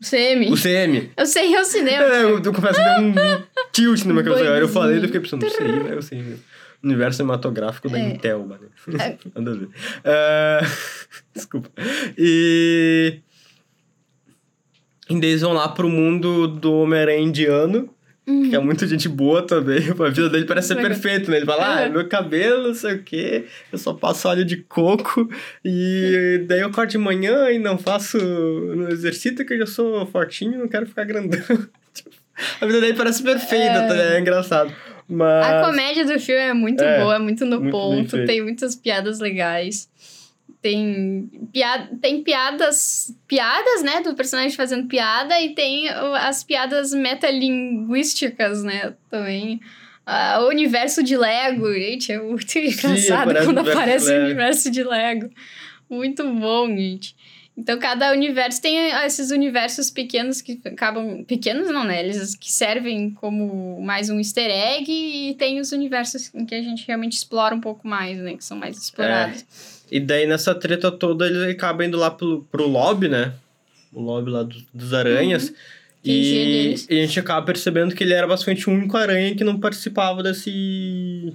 O 0.00 0.04
CM? 0.08 0.52
O 0.52 0.56
CM. 0.56 1.10
Eu 1.16 1.26
sei, 1.26 1.52
é 1.52 1.60
o 1.60 1.64
cinema. 1.64 2.04
É, 2.04 2.22
eu, 2.22 2.40
eu 2.40 2.52
confesso 2.52 2.78
que 2.78 2.84
deu 2.84 3.02
um 3.02 3.42
tilt 3.72 4.04
minha 4.04 4.22
cabeça. 4.22 4.44
Agora 4.44 4.60
eu 4.60 4.68
falei 4.68 4.94
e 4.96 4.98
eu 5.00 5.04
fiquei 5.06 5.20
pensando, 5.20 5.44
o 5.44 5.50
CI, 5.50 5.62
né? 5.64 5.90
Eu 5.94 6.02
sei. 6.02 6.22
né? 6.22 6.36
Universo 6.84 7.16
cinematográfico 7.16 7.88
da 7.88 7.98
É. 7.98 8.10
Intel, 8.10 8.46
mano. 8.46 8.70
É. 9.00 9.18
Nada 9.34 9.50
a 9.50 9.54
ver. 9.54 9.68
Ah, 10.04 10.60
desculpa. 11.34 11.68
E. 12.16 13.18
E 15.10 15.14
eles 15.16 15.40
vão 15.40 15.52
lá 15.52 15.68
pro 15.68 15.88
mundo 15.88 16.46
do 16.46 16.72
Homem-Aranha 16.74 17.18
indiano. 17.20 17.90
Que 18.48 18.54
é 18.54 18.58
muito 18.58 18.86
gente 18.86 19.08
boa 19.08 19.42
também. 19.46 19.78
A 19.98 20.08
vida 20.10 20.28
dele 20.28 20.44
parece 20.44 20.68
ser 20.68 20.76
perfeita, 20.76 21.30
né? 21.30 21.38
Ele 21.38 21.46
fala, 21.46 21.64
ah, 21.82 21.86
Uhum. 21.86 21.92
meu 21.92 22.08
cabelo, 22.08 22.68
não 22.68 22.74
sei 22.74 22.94
o 22.96 23.02
quê, 23.02 23.44
eu 23.72 23.78
só 23.78 23.94
passo 23.94 24.28
óleo 24.28 24.44
de 24.44 24.58
coco 24.58 25.28
e 25.64 26.44
daí 26.46 26.60
eu 26.60 26.68
acordo 26.68 26.90
de 26.90 26.98
manhã 26.98 27.50
e 27.50 27.58
não 27.58 27.78
faço, 27.78 28.18
não 28.18 28.88
exercito 28.88 29.44
que 29.44 29.54
eu 29.54 29.58
já 29.58 29.66
sou 29.66 30.06
fortinho, 30.06 30.58
não 30.58 30.68
quero 30.68 30.86
ficar 30.86 31.04
grandão. 31.04 31.40
Tipo, 31.94 32.10
a 32.60 32.66
vida 32.66 32.80
dele 32.80 32.94
parece 32.94 33.22
perfeita, 33.22 33.64
É. 33.64 33.88
tá? 33.88 33.94
é 34.14 34.20
engraçado. 34.20 34.72
Mas... 35.08 35.46
A 35.46 35.64
comédia 35.66 36.04
do 36.04 36.20
filme 36.20 36.40
é 36.42 36.52
muito 36.52 36.82
É, 36.84 37.00
boa, 37.00 37.16
é 37.16 37.18
muito 37.18 37.44
no 37.46 37.58
muito 37.58 37.72
ponto, 37.72 38.26
tem 38.26 38.42
muitas 38.42 38.76
piadas 38.76 39.18
legais. 39.20 39.88
Tem, 40.60 41.30
piada, 41.52 41.88
tem 42.02 42.22
piadas, 42.22 43.14
piadas, 43.28 43.82
né, 43.82 44.00
do 44.00 44.14
personagem 44.14 44.56
fazendo 44.56 44.88
piada 44.88 45.40
e 45.40 45.54
tem 45.54 45.88
as 45.88 46.42
piadas 46.42 46.92
metalinguísticas, 46.92 48.64
né, 48.64 48.94
também. 49.08 49.60
Ah, 50.04 50.40
o 50.42 50.48
universo 50.48 51.02
de 51.02 51.16
Lego, 51.16 51.72
gente, 51.74 52.10
é 52.10 52.18
muito 52.18 52.58
engraçado 52.58 53.26
parece 53.26 53.44
quando 53.46 53.58
aparece 53.58 54.12
o 54.12 54.24
universo 54.24 54.70
de 54.70 54.82
Lego. 54.82 55.30
Muito 55.88 56.28
bom, 56.34 56.66
gente. 56.68 57.14
Então, 57.60 57.76
cada 57.76 58.12
universo 58.12 58.62
tem 58.62 58.78
esses 59.04 59.32
universos 59.32 59.90
pequenos 59.90 60.40
que 60.40 60.60
acabam. 60.64 61.24
Pequenos 61.24 61.68
não, 61.70 61.82
né? 61.82 62.04
Eles 62.04 62.36
que 62.36 62.52
servem 62.52 63.10
como 63.10 63.80
mais 63.82 64.08
um 64.08 64.18
easter 64.18 64.48
egg 64.48 64.86
e 64.88 65.34
tem 65.34 65.58
os 65.58 65.72
universos 65.72 66.32
em 66.32 66.46
que 66.46 66.54
a 66.54 66.62
gente 66.62 66.86
realmente 66.86 67.14
explora 67.14 67.52
um 67.52 67.60
pouco 67.60 67.88
mais, 67.88 68.16
né? 68.18 68.36
Que 68.36 68.44
são 68.44 68.56
mais 68.56 68.78
explorados. 68.78 69.44
E 69.90 69.98
daí 69.98 70.24
nessa 70.24 70.54
treta 70.54 70.92
toda 70.92 71.26
ele 71.26 71.50
acaba 71.50 71.84
indo 71.84 71.96
lá 71.98 72.12
pro, 72.12 72.44
pro 72.50 72.68
lobby, 72.68 73.08
né? 73.08 73.32
O 73.92 74.00
lobby 74.00 74.30
lá 74.30 74.44
do- 74.44 74.64
dos 74.72 74.94
aranhas. 74.94 75.52
Fingir 76.04 76.76
E, 76.90 76.94
e 76.94 76.98
a 77.00 77.06
gente 77.06 77.18
acaba 77.18 77.44
percebendo 77.44 77.92
que 77.92 78.04
ele 78.04 78.12
era 78.14 78.26
basicamente 78.28 78.70
o 78.70 78.72
único 78.72 78.96
aranha 78.96 79.34
que 79.34 79.42
não 79.42 79.58
participava 79.58 80.22
desse. 80.22 81.34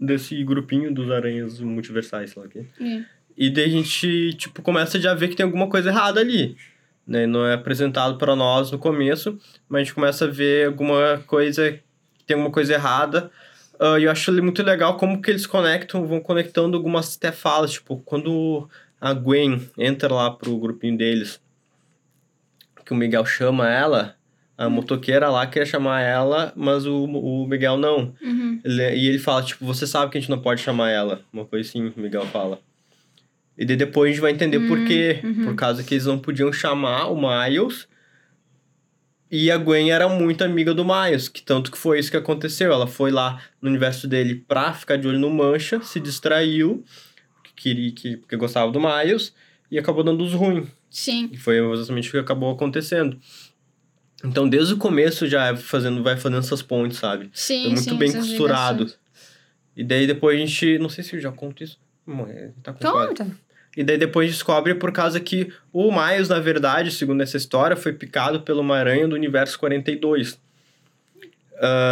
desse 0.00 0.42
grupinho 0.44 0.94
dos 0.94 1.10
aranhas 1.10 1.60
multiversais, 1.60 2.30
sei 2.30 2.42
lá. 2.42 2.48
É. 2.80 3.17
E 3.40 3.48
daí 3.50 3.66
a 3.66 3.68
gente, 3.68 4.34
tipo, 4.34 4.60
começa 4.62 5.00
já 5.00 5.12
a 5.12 5.14
ver 5.14 5.28
que 5.28 5.36
tem 5.36 5.44
alguma 5.44 5.68
coisa 5.68 5.90
errada 5.90 6.18
ali. 6.20 6.56
Né? 7.06 7.24
Não 7.26 7.46
é 7.46 7.54
apresentado 7.54 8.18
para 8.18 8.34
nós 8.34 8.70
no 8.72 8.78
começo, 8.78 9.38
mas 9.68 9.80
a 9.80 9.84
gente 9.84 9.94
começa 9.94 10.24
a 10.24 10.28
ver 10.28 10.66
alguma 10.66 11.22
coisa, 11.26 11.78
tem 12.26 12.34
alguma 12.34 12.50
coisa 12.52 12.74
errada. 12.74 13.30
E 13.98 14.02
eu 14.02 14.10
acho 14.10 14.28
ele 14.32 14.40
muito 14.40 14.60
legal 14.64 14.96
como 14.96 15.22
que 15.22 15.30
eles 15.30 15.46
conectam, 15.46 16.04
vão 16.04 16.20
conectando 16.20 16.76
algumas 16.76 17.16
até 17.16 17.30
falas, 17.30 17.70
tipo, 17.70 17.98
quando 18.04 18.68
a 19.00 19.14
Gwen 19.14 19.70
entra 19.78 20.12
lá 20.12 20.30
pro 20.32 20.58
grupinho 20.58 20.98
deles, 20.98 21.40
que 22.84 22.92
o 22.92 22.96
Miguel 22.96 23.24
chama 23.24 23.68
ela, 23.70 24.16
a 24.56 24.68
motoqueira 24.68 25.30
lá 25.30 25.46
quer 25.46 25.64
chamar 25.64 26.00
ela, 26.00 26.52
mas 26.56 26.84
o, 26.86 27.04
o 27.04 27.46
Miguel 27.46 27.76
não. 27.76 28.12
Uhum. 28.20 28.60
Ele- 28.64 28.96
e 28.96 29.06
ele 29.06 29.18
fala, 29.20 29.44
tipo, 29.44 29.64
você 29.64 29.86
sabe 29.86 30.10
que 30.10 30.18
a 30.18 30.20
gente 30.20 30.30
não 30.30 30.40
pode 30.40 30.60
chamar 30.60 30.90
ela. 30.90 31.20
Uma 31.32 31.44
coisa 31.44 31.68
assim, 31.68 31.86
o 31.96 32.00
Miguel 32.00 32.26
fala. 32.26 32.58
E 33.58 33.64
daí 33.64 33.76
depois 33.76 34.08
a 34.08 34.12
gente 34.12 34.20
vai 34.22 34.30
entender 34.32 34.60
por 34.68 34.78
Hum, 34.78 34.84
quê. 34.86 35.20
uhum. 35.24 35.44
Por 35.46 35.54
causa 35.56 35.82
que 35.82 35.94
eles 35.94 36.06
não 36.06 36.18
podiam 36.18 36.52
chamar 36.52 37.06
o 37.08 37.16
Miles. 37.16 37.88
E 39.30 39.50
a 39.50 39.58
Gwen 39.58 39.90
era 39.90 40.08
muito 40.08 40.42
amiga 40.42 40.72
do 40.72 40.84
Miles, 40.84 41.28
que 41.28 41.42
tanto 41.42 41.70
que 41.70 41.76
foi 41.76 41.98
isso 41.98 42.10
que 42.10 42.16
aconteceu. 42.16 42.72
Ela 42.72 42.86
foi 42.86 43.10
lá 43.10 43.42
no 43.60 43.68
universo 43.68 44.06
dele 44.08 44.36
pra 44.48 44.72
ficar 44.72 44.96
de 44.96 45.06
olho 45.06 45.18
no 45.18 45.28
Mancha, 45.28 45.82
se 45.82 46.00
distraiu, 46.00 46.82
que 47.44 47.52
queria, 47.54 47.92
que, 47.92 48.16
porque 48.16 48.36
gostava 48.36 48.72
do 48.72 48.80
Miles, 48.80 49.34
e 49.70 49.78
acabou 49.78 50.02
dando 50.02 50.24
os 50.24 50.32
ruins. 50.32 50.68
Sim. 50.88 51.28
E 51.30 51.36
foi 51.36 51.58
exatamente 51.72 52.08
o 52.08 52.12
que 52.12 52.18
acabou 52.18 52.50
acontecendo. 52.50 53.18
Então, 54.24 54.48
desde 54.48 54.72
o 54.72 54.78
começo 54.78 55.26
já 55.28 55.48
é 55.48 55.56
fazendo, 55.56 56.02
vai 56.02 56.16
fazendo 56.16 56.38
essas 56.38 56.62
pontes, 56.62 56.96
sabe? 56.98 57.28
Sim, 57.34 57.66
É 57.66 57.68
muito 57.68 57.82
sim, 57.82 57.98
bem 57.98 58.10
costurado. 58.12 58.84
ligações. 58.84 59.00
E 59.76 59.84
daí 59.84 60.06
depois 60.06 60.36
a 60.40 60.44
gente. 60.44 60.78
Não 60.78 60.88
sei 60.88 61.04
se 61.04 61.14
eu 61.14 61.20
já 61.20 61.30
conto 61.30 61.62
isso. 61.62 61.78
Tá 62.62 62.72
com. 62.72 62.80
Conta. 62.90 63.26
E 63.78 63.84
daí 63.84 63.96
depois 63.96 64.28
descobre 64.32 64.74
por 64.74 64.90
causa 64.90 65.20
que 65.20 65.52
o 65.72 65.92
Miles, 65.92 66.28
na 66.28 66.40
verdade, 66.40 66.90
segundo 66.90 67.22
essa 67.22 67.36
história, 67.36 67.76
foi 67.76 67.92
picado 67.92 68.40
pela 68.40 68.60
uma 68.60 68.76
aranha 68.76 69.06
do 69.06 69.14
universo 69.14 69.56
42. 69.56 70.36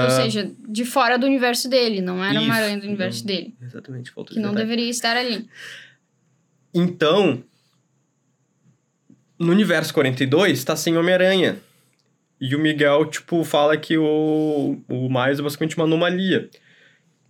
Ou 0.04 0.10
seja, 0.10 0.50
de 0.68 0.84
fora 0.84 1.16
do 1.16 1.26
universo 1.26 1.70
dele, 1.70 2.00
não 2.00 2.24
era 2.24 2.40
uma 2.40 2.54
aranha 2.56 2.78
do 2.80 2.86
universo 2.88 3.20
Não. 3.20 3.26
dele. 3.28 3.54
Exatamente, 3.62 4.10
faltou 4.10 4.34
Que 4.34 4.40
não 4.40 4.50
detalhe. 4.50 4.66
deveria 4.68 4.90
estar 4.90 5.16
ali. 5.16 5.48
Então, 6.74 7.40
no 9.38 9.52
universo 9.52 9.94
42, 9.94 10.64
tá 10.64 10.74
sem 10.74 10.96
Homem-Aranha. 10.96 11.56
E 12.40 12.56
o 12.56 12.58
Miguel, 12.58 13.06
tipo, 13.06 13.44
fala 13.44 13.76
que 13.76 13.96
o, 13.96 14.76
o 14.88 15.08
Miles 15.08 15.38
é 15.38 15.42
basicamente 15.42 15.76
uma 15.76 15.84
anomalia. 15.84 16.50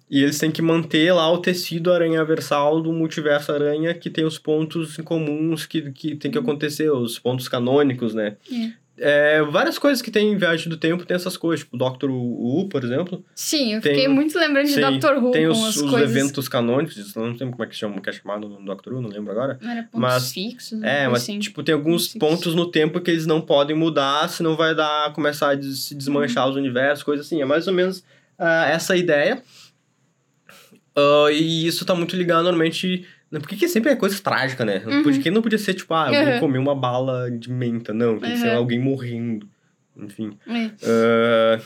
E 0.08 0.22
eles 0.22 0.38
têm 0.38 0.50
que 0.52 0.62
manter 0.62 1.12
lá 1.12 1.30
o 1.32 1.38
tecido 1.38 1.92
aranha-versal 1.92 2.80
do 2.80 2.92
multiverso 2.92 3.50
aranha, 3.52 3.92
que 3.92 4.08
tem 4.08 4.24
os 4.24 4.38
pontos 4.38 4.96
em 4.98 5.02
comuns 5.02 5.66
que, 5.66 5.90
que 5.90 6.14
tem 6.14 6.30
que 6.30 6.38
acontecer, 6.38 6.90
os 6.90 7.18
pontos 7.18 7.48
canônicos, 7.48 8.14
né? 8.14 8.36
É, 8.98 9.42
várias 9.42 9.78
coisas 9.78 10.00
que 10.00 10.10
tem 10.10 10.32
em 10.32 10.38
Viagem 10.38 10.70
do 10.70 10.76
Tempo 10.78 11.04
tem 11.04 11.14
essas 11.14 11.36
coisas, 11.36 11.64
tipo 11.64 11.76
Doctor 11.76 12.08
Who, 12.10 12.66
por 12.70 12.82
exemplo. 12.82 13.22
Sim, 13.34 13.74
eu 13.74 13.80
Tem- 13.82 13.92
fiquei 13.94 14.08
muito 14.08 14.38
lembrando 14.38 14.68
de 14.68 14.80
Doctor 14.80 15.22
Who 15.22 15.32
tem 15.32 15.44
com 15.46 15.52
os, 15.52 15.64
as 15.68 15.76
os 15.76 15.90
coisas. 15.90 16.10
eventos 16.16 16.48
canônicos, 16.48 17.14
não 17.14 17.24
lembro 17.24 17.50
como 17.50 17.64
é 17.64 17.66
que, 17.66 17.76
chama, 17.76 18.00
que 18.00 18.08
é 18.08 18.12
chamado 18.12 18.48
no 18.48 18.64
Doctor 18.64 18.94
Who, 18.94 19.02
não 19.02 19.10
lembro 19.10 19.32
agora. 19.32 19.58
Não 19.60 19.70
era 19.70 19.82
pontos 19.82 20.00
mas- 20.00 20.32
fixos? 20.32 20.82
É, 20.82 21.06
mas 21.08 21.22
assim. 21.24 21.38
tipo, 21.38 21.62
tem 21.62 21.74
alguns 21.74 22.04
Fixos. 22.12 22.18
pontos 22.20 22.54
no 22.54 22.70
tempo 22.70 22.98
que 23.02 23.10
eles 23.10 23.26
não 23.26 23.40
podem 23.42 23.76
mudar, 23.76 24.28
senão 24.30 24.56
vai 24.56 24.74
dar, 24.74 25.12
começar 25.12 25.54
a 25.54 25.60
se 25.62 25.94
desmanchar 25.94 26.48
os 26.48 26.56
universos, 26.56 27.02
coisa 27.02 27.22
assim. 27.22 27.42
É 27.42 27.44
mais 27.44 27.66
ou 27.68 27.74
menos 27.74 28.02
ah, 28.38 28.66
essa 28.68 28.94
a 28.94 28.96
ideia. 28.96 29.42
Ah, 30.96 31.30
e 31.30 31.66
isso 31.66 31.84
tá 31.84 31.94
muito 31.94 32.16
ligado 32.16 32.44
normalmente. 32.44 33.06
né, 33.30 33.38
Porque 33.40 33.56
que 33.56 33.68
sempre 33.68 33.90
é 33.92 33.96
coisa 33.96 34.18
trágica, 34.22 34.64
né? 34.64 34.82
Uhum. 34.86 35.02
Porque 35.02 35.30
não 35.30 35.42
podia 35.42 35.58
ser, 35.58 35.74
tipo, 35.74 35.92
ah, 35.92 36.06
alguém 36.06 36.34
Uhum. 36.34 36.40
comeu 36.40 36.62
uma 36.62 36.74
bala 36.74 37.30
de 37.30 37.50
menta. 37.50 37.92
Não, 37.92 38.18
tem 38.18 38.30
que 38.32 38.38
ser 38.38 38.48
Uhum. 38.50 38.56
alguém 38.56 38.78
morrendo. 38.78 39.48
Enfim. 39.96 40.36
Ah, 40.82 41.58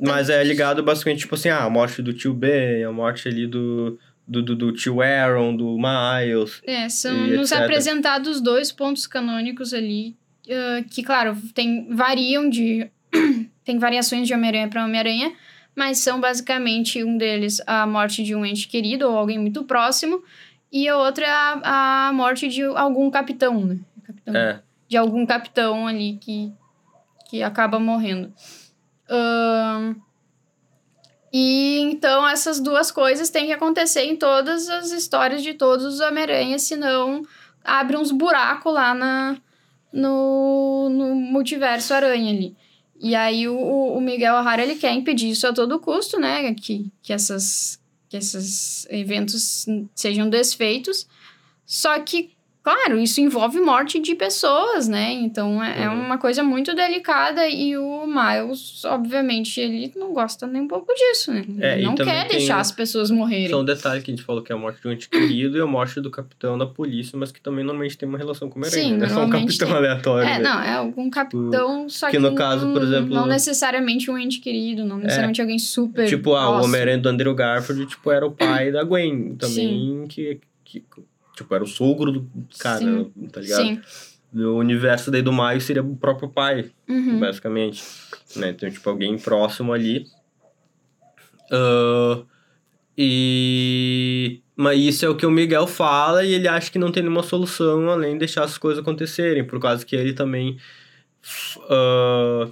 mas 0.00 0.28
é 0.30 0.42
ligado 0.44 0.82
basicamente, 0.82 1.20
tipo 1.20 1.34
assim, 1.34 1.48
ah, 1.48 1.64
a 1.64 1.70
morte 1.70 2.00
do 2.02 2.12
tio 2.12 2.32
Ben, 2.34 2.84
a 2.84 2.92
morte 2.92 3.26
ali 3.26 3.46
do, 3.46 3.98
do, 4.26 4.42
do, 4.42 4.54
do 4.54 4.72
tio 4.72 5.00
Aaron, 5.00 5.56
do 5.56 5.76
Miles. 5.76 6.60
É, 6.66 6.88
são 6.88 7.26
nos 7.26 7.50
etc. 7.50 7.64
apresentados 7.64 8.40
dois 8.40 8.70
pontos 8.70 9.06
canônicos 9.06 9.72
ali, 9.74 10.14
ah, 10.50 10.84
que, 10.90 11.02
claro, 11.02 11.36
tem, 11.54 11.88
variam 11.94 12.48
de. 12.48 12.88
tem 13.64 13.78
variações 13.78 14.26
de 14.28 14.34
Homem-Aranha 14.34 14.68
para 14.68 14.84
Homem-Aranha, 14.84 15.32
mas 15.78 15.98
são 15.98 16.20
basicamente 16.20 17.04
um 17.04 17.16
deles 17.16 17.62
a 17.64 17.86
morte 17.86 18.24
de 18.24 18.34
um 18.34 18.44
ente 18.44 18.66
querido 18.66 19.08
ou 19.08 19.16
alguém 19.16 19.38
muito 19.38 19.62
próximo, 19.62 20.20
e 20.72 20.88
a 20.88 20.98
outra 20.98 21.24
é 21.24 21.30
a, 21.30 22.08
a 22.08 22.12
morte 22.12 22.48
de 22.48 22.64
algum 22.64 23.08
capitão, 23.08 23.64
né? 23.64 23.78
Capitão. 24.04 24.34
É. 24.34 24.60
de 24.88 24.96
algum 24.96 25.24
capitão 25.24 25.86
ali 25.86 26.18
que, 26.20 26.52
que 27.30 27.44
acaba 27.44 27.78
morrendo. 27.78 28.32
E 31.32 31.78
então 31.82 32.26
essas 32.26 32.58
duas 32.58 32.90
coisas 32.90 33.30
têm 33.30 33.46
que 33.46 33.52
acontecer 33.52 34.02
em 34.02 34.16
todas 34.16 34.68
as 34.68 34.90
histórias 34.90 35.44
de 35.44 35.54
todos 35.54 35.84
os 35.84 36.00
Homem-Aranha, 36.00 36.58
senão 36.58 37.22
abre 37.62 37.96
uns 37.96 38.10
buracos 38.10 38.72
lá 38.72 38.94
na, 38.94 39.36
no, 39.92 40.88
no 40.90 41.14
multiverso 41.14 41.94
aranha 41.94 42.32
ali. 42.32 42.56
E 43.00 43.14
aí 43.14 43.48
o, 43.48 43.56
o 43.56 44.00
Miguel 44.00 44.34
O'Hara 44.34 44.62
ele 44.62 44.74
quer 44.74 44.92
impedir 44.92 45.30
isso 45.30 45.46
a 45.46 45.52
todo 45.52 45.78
custo, 45.78 46.18
né? 46.18 46.52
Que, 46.54 46.90
que, 47.02 47.12
essas, 47.12 47.80
que 48.08 48.16
esses 48.16 48.86
eventos 48.90 49.66
sejam 49.94 50.28
desfeitos. 50.28 51.06
Só 51.64 51.98
que, 52.00 52.30
claro, 52.68 52.98
isso 52.98 53.20
envolve 53.20 53.60
morte 53.60 53.98
de 54.00 54.14
pessoas, 54.14 54.88
né? 54.88 55.12
Então 55.12 55.62
é, 55.62 55.84
é 55.84 55.88
Uhum. 55.88 56.00
uma 56.00 56.18
coisa 56.18 56.42
muito 56.42 56.74
delicada 56.74 57.48
e 57.48 57.76
o 57.76 58.06
Miles, 58.06 58.84
obviamente, 58.84 59.60
ele 59.60 59.92
não 59.96 60.12
gosta 60.12 60.46
nem 60.46 60.62
um 60.62 60.68
pouco 60.68 60.92
disso, 60.94 61.32
né? 61.32 61.44
É, 61.60 61.74
ele 61.76 61.84
não 61.84 61.94
quer 61.94 62.26
deixar 62.28 62.58
as 62.60 62.70
pessoas 62.72 63.10
morrerem. 63.10 63.48
Só 63.48 63.60
um 63.60 63.64
detalhe 63.64 64.02
que 64.02 64.10
a 64.10 64.14
gente 64.14 64.24
falou 64.24 64.42
que 64.42 64.52
é 64.52 64.54
a 64.54 64.58
morte 64.58 64.80
de 64.82 64.88
um 64.88 64.92
ente 64.92 65.08
querido 65.08 65.56
e 65.56 65.60
a 65.60 65.66
morte 65.66 66.00
do 66.00 66.10
capitão 66.10 66.58
da 66.58 66.66
polícia, 66.66 67.18
mas 67.18 67.32
que 67.32 67.40
também 67.40 67.64
normalmente 67.64 67.96
tem 67.96 68.08
uma 68.08 68.18
relação 68.18 68.48
com 68.50 68.60
o. 68.60 68.64
Sim, 68.64 68.96
Não 68.98 69.06
é 69.06 69.08
só 69.10 69.24
um 69.24 69.30
capitão 69.30 69.68
tem. 69.68 69.76
aleatório. 69.76 70.28
É, 70.28 70.38
né? 70.38 70.44
não, 70.44 70.60
é 70.62 70.72
algum 70.74 71.08
capitão, 71.10 71.88
só 71.88 72.06
que 72.06 72.12
que, 72.12 72.18
no 72.18 72.34
caso, 72.34 72.66
por 72.72 72.80
não- 72.80 72.82
exemplo- 72.82 73.14
Não 73.14 73.26
necessariamente 73.26 74.10
um 74.10 74.18
ente 74.18 74.40
querido, 74.40 74.84
não 74.84 74.98
necessariamente 74.98 75.40
alguém 75.40 75.58
super. 75.58 76.06
Tipo, 76.08 76.34
ah, 76.34 76.50
o. 76.60 76.64
Homem-Aranha 76.64 76.98
do 76.98 77.08
Andrew 77.08 77.34
Garfield, 77.34 77.86
tipo, 77.86 78.10
era 78.10 78.26
o 78.26 78.30
pai 78.32 78.70
da 78.72 78.82
Gwen 78.84 79.36
também, 79.36 80.06
que, 80.08 80.40
que, 80.64 80.82
tipo, 81.38 81.54
era 81.54 81.64
o 81.64 81.66
sogro 81.66 82.12
do 82.12 82.28
cara, 82.58 82.78
Sim. 82.80 83.12
tá 83.32 83.40
ligado? 83.40 83.62
Sim. 83.62 83.80
O 84.34 84.56
universo 84.58 85.10
daí 85.10 85.22
do 85.22 85.32
Miles 85.32 85.64
seria 85.64 85.82
o 85.82 85.96
próprio 85.96 86.28
pai, 86.28 86.70
Uhum. 86.88 87.18
basicamente. 87.18 87.82
Né? 88.36 88.50
Então, 88.50 88.70
tipo, 88.70 88.88
alguém 88.90 89.16
próximo 89.18 89.72
ali. 89.72 90.04
Ah, 91.50 92.22
e... 92.96 94.40
Mas 94.56 94.78
isso 94.80 95.04
é 95.06 95.08
o 95.08 95.14
que 95.16 95.24
o 95.24 95.30
Miguel 95.30 95.66
fala 95.68 96.24
e 96.24 96.34
ele 96.34 96.48
acha 96.48 96.70
que 96.70 96.78
não 96.80 96.90
tem 96.90 97.02
nenhuma 97.02 97.22
solução 97.22 97.88
além 97.88 98.14
de 98.14 98.18
deixar 98.20 98.42
as 98.44 98.58
coisas 98.58 98.82
acontecerem, 98.82 99.44
por 99.44 99.60
causa 99.60 99.86
que 99.86 99.94
ele 99.94 100.12
também... 100.12 100.58
ah, 101.70 102.48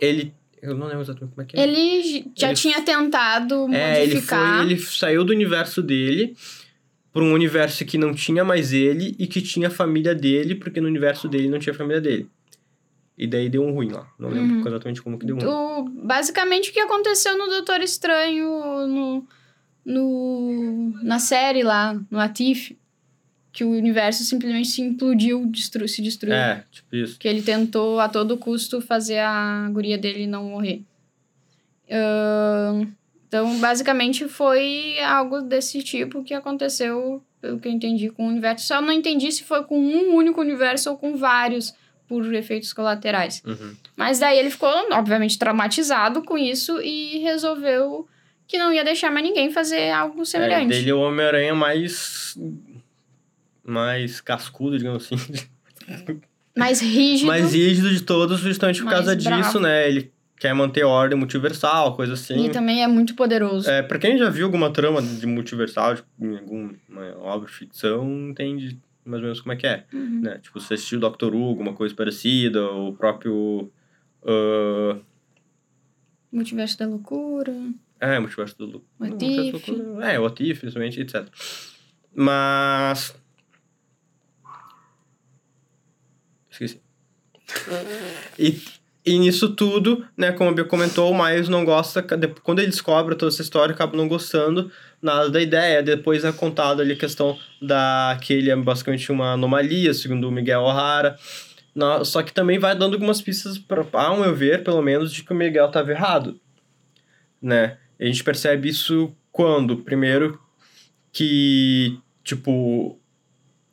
ele, 0.00 0.32
Eu 0.62 0.74
não 0.76 0.86
lembro 0.86 1.02
exatamente 1.02 1.34
como 1.34 1.42
é 1.42 1.44
que 1.44 1.58
é. 1.58 1.62
Ele 1.64 2.30
já 2.36 2.48
Ele- 2.48 2.56
tinha 2.56 2.80
tentado 2.82 3.68
É, 3.74 4.02
ele 4.02 4.14
modificar. 4.14 4.56
foi, 4.62 4.66
ele 4.66 4.78
saiu 4.80 5.24
do 5.24 5.32
universo 5.32 5.82
dele 5.82 6.36
para 7.12 7.22
um 7.22 7.32
universo 7.32 7.84
que 7.84 7.96
não 7.98 8.14
tinha 8.14 8.44
mais 8.44 8.72
ele 8.72 9.16
e 9.18 9.26
que 9.26 9.40
tinha 9.40 9.68
a 9.68 9.70
família 9.70 10.14
dele, 10.14 10.54
porque 10.54 10.80
no 10.80 10.86
universo 10.88 11.28
dele 11.28 11.48
não 11.48 11.58
tinha 11.58 11.72
a 11.72 11.76
família 11.76 12.00
dele. 12.00 12.28
E 13.16 13.26
daí 13.26 13.48
deu 13.48 13.64
um 13.64 13.72
ruim 13.72 13.90
lá. 13.90 14.06
Não 14.18 14.28
lembro 14.28 14.56
Uhum. 14.60 14.66
exatamente 14.68 15.02
como 15.02 15.18
que 15.18 15.26
deu 15.26 15.36
um 15.36 15.40
ruim. 15.40 16.00
Basicamente 16.04 16.70
o 16.70 16.72
que 16.72 16.78
aconteceu 16.80 17.36
no 17.36 17.46
Doutor 17.46 17.80
Estranho 17.80 18.46
no, 18.86 19.26
no, 19.84 20.92
na 21.02 21.18
série 21.18 21.62
lá, 21.64 22.00
no 22.10 22.20
Atif. 22.20 22.76
Que 23.50 23.64
o 23.64 23.70
universo 23.70 24.22
simplesmente 24.22 24.68
se 24.68 24.80
implodiu, 24.82 25.44
destru, 25.46 25.88
se 25.88 26.00
destruiu. 26.00 26.36
É, 26.36 26.64
tipo 26.70 26.94
isso. 26.94 27.18
Que 27.18 27.26
ele 27.26 27.42
tentou 27.42 27.98
a 27.98 28.08
todo 28.08 28.36
custo 28.36 28.80
fazer 28.80 29.18
a 29.18 29.68
guria 29.72 29.98
dele 29.98 30.26
não 30.28 30.44
morrer. 30.44 30.82
Ahn, 31.90 32.86
então, 33.28 33.58
basicamente, 33.60 34.26
foi 34.26 34.98
algo 35.00 35.42
desse 35.42 35.82
tipo 35.82 36.24
que 36.24 36.32
aconteceu, 36.34 37.22
pelo 37.40 37.60
que 37.60 37.68
eu 37.68 37.72
entendi, 37.72 38.08
com 38.10 38.24
o 38.26 38.30
universo. 38.30 38.66
Só 38.66 38.80
não 38.80 38.90
entendi 38.92 39.30
se 39.30 39.44
foi 39.44 39.62
com 39.64 39.78
um 39.78 40.14
único 40.14 40.40
universo 40.40 40.90
ou 40.90 40.96
com 40.96 41.16
vários, 41.16 41.74
por 42.08 42.24
efeitos 42.34 42.72
colaterais. 42.72 43.42
Uhum. 43.46 43.74
Mas 43.94 44.18
daí 44.18 44.38
ele 44.38 44.48
ficou, 44.50 44.70
obviamente, 44.92 45.38
traumatizado 45.38 46.22
com 46.22 46.38
isso 46.38 46.80
e 46.80 47.18
resolveu 47.18 48.08
que 48.46 48.56
não 48.56 48.72
ia 48.72 48.82
deixar 48.82 49.10
mais 49.10 49.26
ninguém 49.26 49.50
fazer 49.52 49.90
algo 49.90 50.22
É, 50.22 50.24
semelhante. 50.24 50.68
dele 50.68 50.88
é 50.88 50.94
o 50.94 51.00
Homem-Aranha 51.00 51.54
mais. 51.54 52.34
mais 53.62 54.20
cascudo, 54.22 54.78
digamos 54.78 55.04
assim. 55.04 55.16
Mais 56.56 56.80
rígido. 56.80 57.26
mais 57.28 57.52
rígido 57.52 57.90
de 57.90 58.00
todos, 58.02 58.40
justamente 58.40 58.78
por 58.80 58.86
Mais 58.86 58.96
causa 59.04 59.14
bravo. 59.16 59.42
disso, 59.42 59.60
né? 59.60 59.86
Ele 59.88 60.10
quer 60.38 60.54
manter 60.54 60.82
a 60.82 60.88
ordem 60.88 61.18
multiversal, 61.18 61.94
coisa 61.96 62.12
assim. 62.14 62.46
E 62.46 62.50
também 62.50 62.82
é 62.82 62.86
muito 62.88 63.14
poderoso. 63.14 63.68
É, 63.68 63.82
pra 63.82 63.98
quem 63.98 64.16
já 64.18 64.28
viu 64.30 64.46
alguma 64.46 64.70
trama 64.72 65.00
de 65.02 65.26
multiversal, 65.26 65.96
tipo, 65.96 66.08
em 66.20 66.36
alguma 66.38 66.74
obra 67.20 67.46
de 67.48 67.52
ficção, 67.54 68.08
entende 68.30 68.78
mais 69.04 69.20
ou 69.22 69.26
menos 69.28 69.40
como 69.40 69.52
é 69.52 69.56
que 69.56 69.66
é, 69.66 69.86
Uhum. 69.92 70.20
né? 70.20 70.38
Tipo, 70.38 70.60
você 70.60 70.74
assistiu 70.74 71.00
Doctor 71.00 71.34
Who, 71.34 71.48
alguma 71.48 71.72
coisa 71.72 71.94
parecida, 71.94 72.62
o 72.70 72.92
próprio... 72.94 73.70
ah, 74.24 74.98
Multiverso 76.30 76.78
da 76.78 76.86
loucura. 76.86 77.54
é, 77.98 78.18
Multiverso 78.18 78.56
do... 78.58 78.66
Lu- 78.66 78.84
What 79.00 79.10
não, 79.12 79.18
Multiverso 79.28 79.56
If. 79.56 79.66
do 79.66 79.72
Lu- 79.94 80.02
É, 80.02 80.18
o 80.18 80.22
What 80.24 80.42
If, 80.50 80.60
principalmente, 80.60 81.00
etc. 81.00 81.26
Mas... 82.14 83.14
Esqueci. 86.50 86.80
E, 88.38 88.60
e 89.08 89.18
nisso 89.18 89.50
tudo, 89.50 90.04
né, 90.16 90.32
como 90.32 90.50
a 90.50 90.52
Bia 90.52 90.64
comentou, 90.64 91.10
o 91.10 91.24
Miles 91.24 91.48
não 91.48 91.64
gosta, 91.64 92.04
quando 92.42 92.58
ele 92.58 92.68
descobre 92.68 93.14
toda 93.14 93.32
essa 93.32 93.42
história, 93.42 93.74
acaba 93.74 93.96
não 93.96 94.08
gostando 94.08 94.70
nada 95.00 95.30
da 95.30 95.40
ideia. 95.40 95.82
Depois 95.82 96.24
é 96.24 96.32
contado 96.32 96.82
ali 96.82 96.92
a 96.92 96.96
questão 96.96 97.38
da 97.60 98.18
que 98.20 98.32
ele 98.32 98.50
é 98.50 98.56
basicamente 98.56 99.10
uma 99.10 99.32
anomalia, 99.32 99.94
segundo 99.94 100.28
o 100.28 100.32
Miguel 100.32 100.62
O'Hara. 100.62 101.16
Só 102.04 102.22
que 102.22 102.32
também 102.32 102.58
vai 102.58 102.76
dando 102.76 102.94
algumas 102.94 103.22
pistas, 103.22 103.56
pra, 103.56 103.84
ao 103.92 104.20
meu 104.20 104.34
ver, 104.34 104.64
pelo 104.64 104.82
menos, 104.82 105.12
de 105.12 105.22
que 105.22 105.32
o 105.32 105.36
Miguel 105.36 105.66
estava 105.66 105.90
errado. 105.90 106.40
Né? 107.40 107.78
A 108.00 108.04
gente 108.04 108.24
percebe 108.24 108.68
isso 108.68 109.14
quando? 109.30 109.78
Primeiro, 109.78 110.40
que, 111.12 111.98
tipo, 112.24 112.98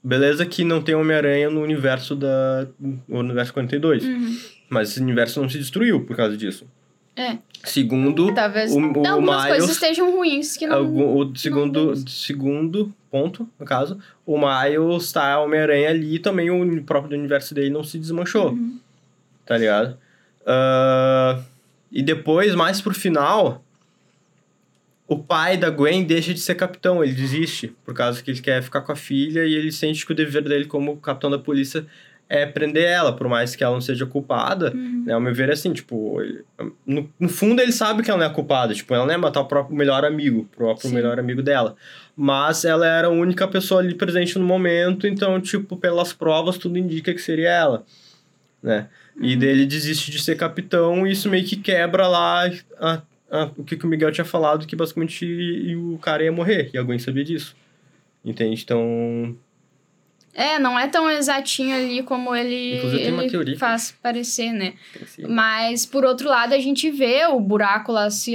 beleza 0.04 0.46
que 0.46 0.64
não 0.64 0.82
tem 0.82 0.94
Homem-Aranha 0.94 1.50
no 1.50 1.62
universo 1.62 2.16
da. 2.16 2.68
no 2.80 3.20
universo 3.20 3.54
42. 3.54 4.04
Uhum. 4.04 4.38
Mas 4.70 4.90
esse 4.92 5.00
universo 5.02 5.42
não 5.42 5.50
se 5.50 5.58
destruiu 5.58 6.02
por 6.06 6.16
causa 6.16 6.36
disso. 6.36 6.66
É. 7.16 7.38
Segundo, 7.64 8.34
Talvez 8.34 8.72
o, 8.74 8.78
o 8.80 9.08
algumas 9.08 9.44
Miles, 9.46 9.58
coisas 9.58 9.70
estejam 9.72 10.12
ruins 10.16 10.58
que 10.58 10.68
não. 10.68 10.78
algum- 10.78 11.18
o 11.32 11.36
segundo, 11.36 11.94
vemos. 11.94 12.22
segundo 12.26 12.94
ponto, 13.10 13.48
no 13.58 13.66
caso, 13.66 13.98
o 14.26 14.38
Miles 14.38 15.12
tá 15.14 15.40
Homem-Aranha 15.40 15.90
ali 15.90 16.16
e 16.16 16.20
também 16.20 16.52
o 16.52 16.84
próprio 16.84 17.18
universo 17.18 17.54
dele 17.56 17.70
não 17.70 17.84
se 17.84 17.98
desmanchou, 17.98 18.50
Uhum. 18.52 18.78
tá 19.46 19.58
ligado? 19.58 19.98
Ah, 20.46 21.42
e 21.92 22.02
depois, 22.04 22.54
mais 22.54 22.82
pro 22.82 22.94
final, 22.94 23.64
o 25.08 25.18
pai 25.18 25.56
da 25.56 25.70
Gwen 25.70 26.04
deixa 26.04 26.34
de 26.34 26.40
ser 26.42 26.56
capitão, 26.56 27.04
ele 27.04 27.14
desiste, 27.14 27.74
por 27.86 27.94
causa 27.94 28.22
que 28.22 28.30
ele 28.32 28.42
quer 28.42 28.62
ficar 28.62 28.82
com 28.82 28.92
a 28.92 28.96
filha 28.96 29.46
e 29.46 29.54
ele 29.54 29.72
sente 29.72 30.06
que 30.06 30.12
o 30.12 30.16
dever 30.16 30.44
dele 30.44 30.66
como 30.66 30.98
capitão 30.98 31.30
da 31.32 31.40
polícia 31.40 31.86
é 32.28 32.46
prender 32.46 32.86
ela, 32.86 33.14
por 33.16 33.28
mais 33.28 33.56
que 33.56 33.64
ela 33.64 33.74
não 33.74 33.82
seja 33.82 34.06
culpada, 34.06 34.72
Uhum. 34.76 35.04
né, 35.06 35.14
ao 35.14 35.22
meu 35.22 35.34
ver, 35.34 35.50
é 35.50 35.54
assim, 35.54 35.72
tipo, 35.74 36.18
no, 36.86 37.08
no 37.20 37.30
fundo 37.30 37.62
ele 37.62 37.72
sabe 37.72 38.02
que 38.02 38.10
ela 38.10 38.20
não 38.20 38.26
é 38.26 38.34
culpada, 38.34 38.74
tipo, 38.74 38.94
ela 38.96 39.06
não 39.06 39.14
é 39.14 39.18
matar 39.18 39.42
o 39.42 39.46
próprio 39.46 39.76
melhor 39.78 40.04
amigo, 40.04 40.40
o 40.42 40.46
próprio 40.46 40.90
Sim. 40.90 40.96
melhor 40.96 41.20
amigo 41.20 41.44
dela. 41.44 41.76
Mas 42.18 42.66
ela 42.66 42.88
era 42.88 43.08
a 43.08 43.12
única 43.12 43.48
pessoa 43.48 43.80
ali 43.82 43.94
presente 43.94 44.40
no 44.40 44.46
momento, 44.46 45.06
então, 45.06 45.40
tipo, 45.40 45.78
pelas 45.78 46.14
provas, 46.14 46.58
tudo 46.58 46.78
indica 46.80 47.14
que 47.14 47.22
seria 47.22 47.50
ela, 47.50 47.86
né? 48.64 48.88
E 49.22 49.34
Uhum. 49.34 49.40
dele 49.40 49.66
desiste 49.66 50.10
de 50.12 50.20
ser 50.22 50.36
capitão 50.36 51.06
e 51.06 51.12
isso 51.12 51.30
meio 51.30 51.46
que 51.46 51.56
quebra 51.56 52.08
lá 52.08 52.48
a- 52.80 53.02
a- 53.32 53.50
o 53.56 53.64
que, 53.64 53.78
que 53.78 53.86
o 53.86 53.88
Miguel 53.88 54.12
tinha 54.12 54.26
falado, 54.26 54.66
que 54.66 54.76
basicamente 54.76 55.76
o 55.76 55.98
cara 56.00 56.24
ia 56.24 56.32
morrer, 56.32 56.70
e 56.74 56.78
alguém 56.78 56.98
sabia 57.00 57.24
disso. 57.24 57.56
Entende? 58.24 58.62
Então, 58.64 59.36
É, 60.38 60.60
não 60.60 60.78
é 60.78 60.86
tão 60.86 61.10
exatinho 61.10 61.74
ali 61.74 62.04
como 62.04 62.36
ele, 62.36 62.74
ele 63.00 63.56
faz 63.56 63.96
parecer, 64.04 64.52
né? 64.52 64.74
Mas, 65.30 65.86
por 65.86 66.04
outro 66.04 66.28
lado, 66.28 66.54
a 66.54 66.60
gente 66.60 66.92
vê 66.92 67.26
o 67.26 67.40
buraco 67.40 67.94
lá 67.94 68.10
se, 68.10 68.34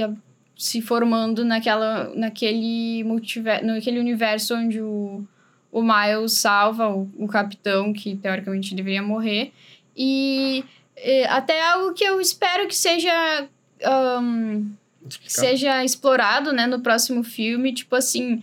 se 0.57 0.81
formando 0.81 1.45
naquela, 1.45 2.11
naquele, 2.15 3.03
multiver, 3.03 3.63
naquele 3.63 3.99
universo 3.99 4.55
onde 4.55 4.81
o, 4.81 5.23
o 5.71 5.83
Miles 5.83 6.39
salva 6.39 6.89
o, 6.89 7.07
o 7.19 7.27
capitão, 7.27 7.93
que 7.93 8.15
teoricamente 8.15 8.73
deveria 8.73 9.03
morrer. 9.03 9.53
E 9.95 10.65
eh, 10.97 11.27
até 11.27 11.61
algo 11.71 11.93
que 11.93 12.03
eu 12.03 12.19
espero 12.19 12.67
que 12.67 12.75
seja. 12.75 13.47
explicar. 15.07 15.29
seja 15.29 15.85
explorado, 15.85 16.51
né, 16.51 16.65
no 16.65 16.79
próximo 16.79 17.23
filme, 17.23 17.71
tipo 17.71 17.95
assim, 17.95 18.41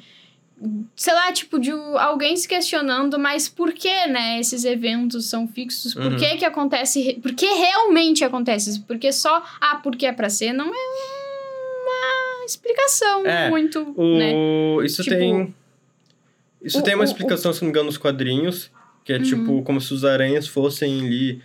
sei 0.97 1.15
lá, 1.15 1.33
tipo, 1.33 1.59
de 1.59 1.73
o- 1.73 1.97
alguém 1.99 2.37
se 2.37 2.49
questionando, 2.49 3.19
mas 3.19 3.49
por 3.49 3.73
que, 3.73 4.07
né, 4.09 4.41
esses 4.41 4.65
eventos 4.65 5.27
são 5.27 5.47
fixos? 5.47 5.95
Por 5.95 6.13
Uhum. 6.13 6.17
que 6.17 6.37
que 6.37 6.45
acontece? 6.45 7.19
Por 7.23 7.33
que 7.35 7.47
realmente 7.47 8.25
acontece? 8.25 8.81
Porque 8.81 9.13
só, 9.13 9.43
ah, 9.61 9.77
porque 9.83 10.07
é 10.07 10.13
pra 10.13 10.29
ser, 10.29 10.53
não 10.53 10.67
é 10.67 10.79
uma 11.83 12.45
explicação 12.45 13.27
É, 13.27 13.49
muito, 13.51 13.81
né? 14.19 14.33
O... 14.35 14.83
Isso 14.83 15.03
Tipo, 15.03 15.17
tem. 15.17 15.55
Isso 16.63 16.79
o- 16.79 16.83
tem 16.83 16.95
uma 16.95 17.03
o- 17.03 17.07
explicação, 17.07 17.53
se 17.53 17.61
não 17.61 17.67
me 17.67 17.71
engano, 17.71 17.87
nos 17.87 17.99
quadrinhos. 17.99 18.71
Que 19.05 19.13
é 19.15 19.17
Uhum. 19.17 19.23
tipo, 19.23 19.63
como 19.63 19.81
se 19.81 19.93
os 19.95 20.05
aranhas 20.05 20.47
fossem 20.47 21.01
ali. 21.01 21.41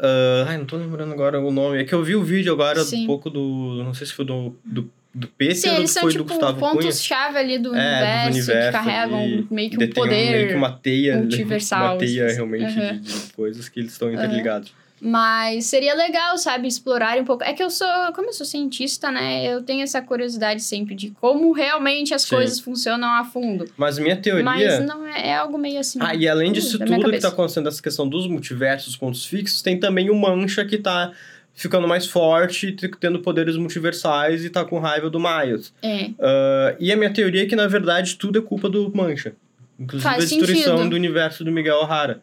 ah, 0.00 0.46
ai, 0.48 0.58
não 0.58 0.64
tô 0.64 0.76
lembrando 0.76 1.12
agora 1.12 1.40
o 1.40 1.50
nome. 1.50 1.78
É 1.80 1.84
que 1.84 1.92
eu 1.94 2.02
vi 2.04 2.14
o 2.16 2.22
vídeo 2.22 2.52
agora 2.52 2.82
Sim. 2.84 3.02
um 3.04 3.06
pouco 3.06 3.28
do. 3.28 3.82
Não 3.84 3.92
sei 3.94 4.06
se 4.06 4.12
foi 4.12 4.24
do, 4.24 4.54
do, 4.64 4.88
do 5.18 5.28
Peter 5.28 5.56
Sim, 5.56 5.76
eles 5.76 5.90
são, 5.90 6.02
foi 6.02 6.12
tipo, 6.12 6.24
do 6.24 6.30
Gustavo 6.30 6.58
pontos-chave 6.58 7.38
ali 7.38 7.58
do, 7.58 7.74
É, 7.74 7.80
universo, 7.80 8.28
dos 8.28 8.36
universos 8.36 8.66
que 8.66 8.86
carregam 8.86 9.46
meio 9.50 9.70
que 9.70 9.84
um 9.84 9.90
poder... 9.90 10.30
meio 10.30 10.48
que 10.48 10.54
uma 10.54 10.72
teia, 10.72 11.16
multiversal, 11.16 11.92
uma 11.92 11.98
teia 11.98 12.26
assim. 12.26 12.34
realmente 12.36 12.78
Aham. 12.78 13.00
de, 13.00 13.12
de 13.12 13.32
coisas 13.32 13.68
que 13.68 13.80
eles 13.80 13.92
estão 13.92 14.12
interligados. 14.12 14.72
Mas 15.00 15.66
seria 15.66 15.94
legal, 15.94 16.36
sabe, 16.38 16.66
explorar 16.66 17.18
um 17.18 17.24
pouco. 17.24 17.44
É 17.44 17.52
que 17.52 17.62
eu 17.62 17.70
sou, 17.70 17.86
como 18.14 18.28
eu 18.28 18.32
sou 18.32 18.44
cientista, 18.44 19.10
né, 19.12 19.46
eu 19.46 19.62
tenho 19.62 19.82
essa 19.82 20.02
curiosidade 20.02 20.60
sempre 20.60 20.94
de 20.94 21.10
como 21.10 21.52
realmente 21.52 22.12
as 22.12 22.22
Sim. 22.22 22.34
coisas 22.34 22.58
funcionam 22.58 23.08
a 23.08 23.24
fundo. 23.24 23.64
Mas 23.76 23.98
minha 23.98 24.16
teoria. 24.16 24.44
Mas 24.44 24.84
não 24.84 25.06
é, 25.06 25.28
é 25.28 25.36
algo 25.36 25.56
meio 25.56 25.78
assim. 25.78 25.98
Ah, 26.02 26.14
e 26.14 26.28
além 26.28 26.52
disso 26.52 26.78
tudo 26.78 27.10
que 27.10 27.18
tá 27.18 27.28
acontecendo, 27.28 27.68
essa 27.68 27.82
questão 27.82 28.08
dos 28.08 28.26
multiversos, 28.26 28.96
pontos 28.96 29.24
fixos, 29.24 29.62
tem 29.62 29.78
também 29.78 30.10
o 30.10 30.14
Mancha 30.16 30.64
que 30.64 30.78
tá 30.78 31.12
ficando 31.60 31.88
mais 31.88 32.06
forte, 32.06 32.72
tendo 33.00 33.18
poderes 33.18 33.56
multiversais 33.56 34.44
e 34.44 34.48
tá 34.50 34.64
com 34.64 34.78
raiva 34.78 35.10
do 35.10 35.18
Miles. 35.18 35.74
É. 35.82 36.10
Ah, 36.20 36.76
e 36.78 36.92
a 36.92 36.96
minha 36.96 37.12
teoria 37.12 37.42
é 37.42 37.46
que, 37.46 37.56
na 37.56 37.66
verdade, 37.66 38.14
tudo 38.16 38.38
é 38.38 38.42
culpa 38.42 38.68
do 38.70 38.90
Mancha. 38.94 39.32
Inclusive 39.78 40.02
Faz 40.10 40.24
a 40.24 40.26
destruição 40.26 40.76
sentido. 40.78 40.90
do 40.90 40.96
universo 40.96 41.44
do 41.44 41.50
Miguel 41.52 41.76
O'Hara. 41.78 42.20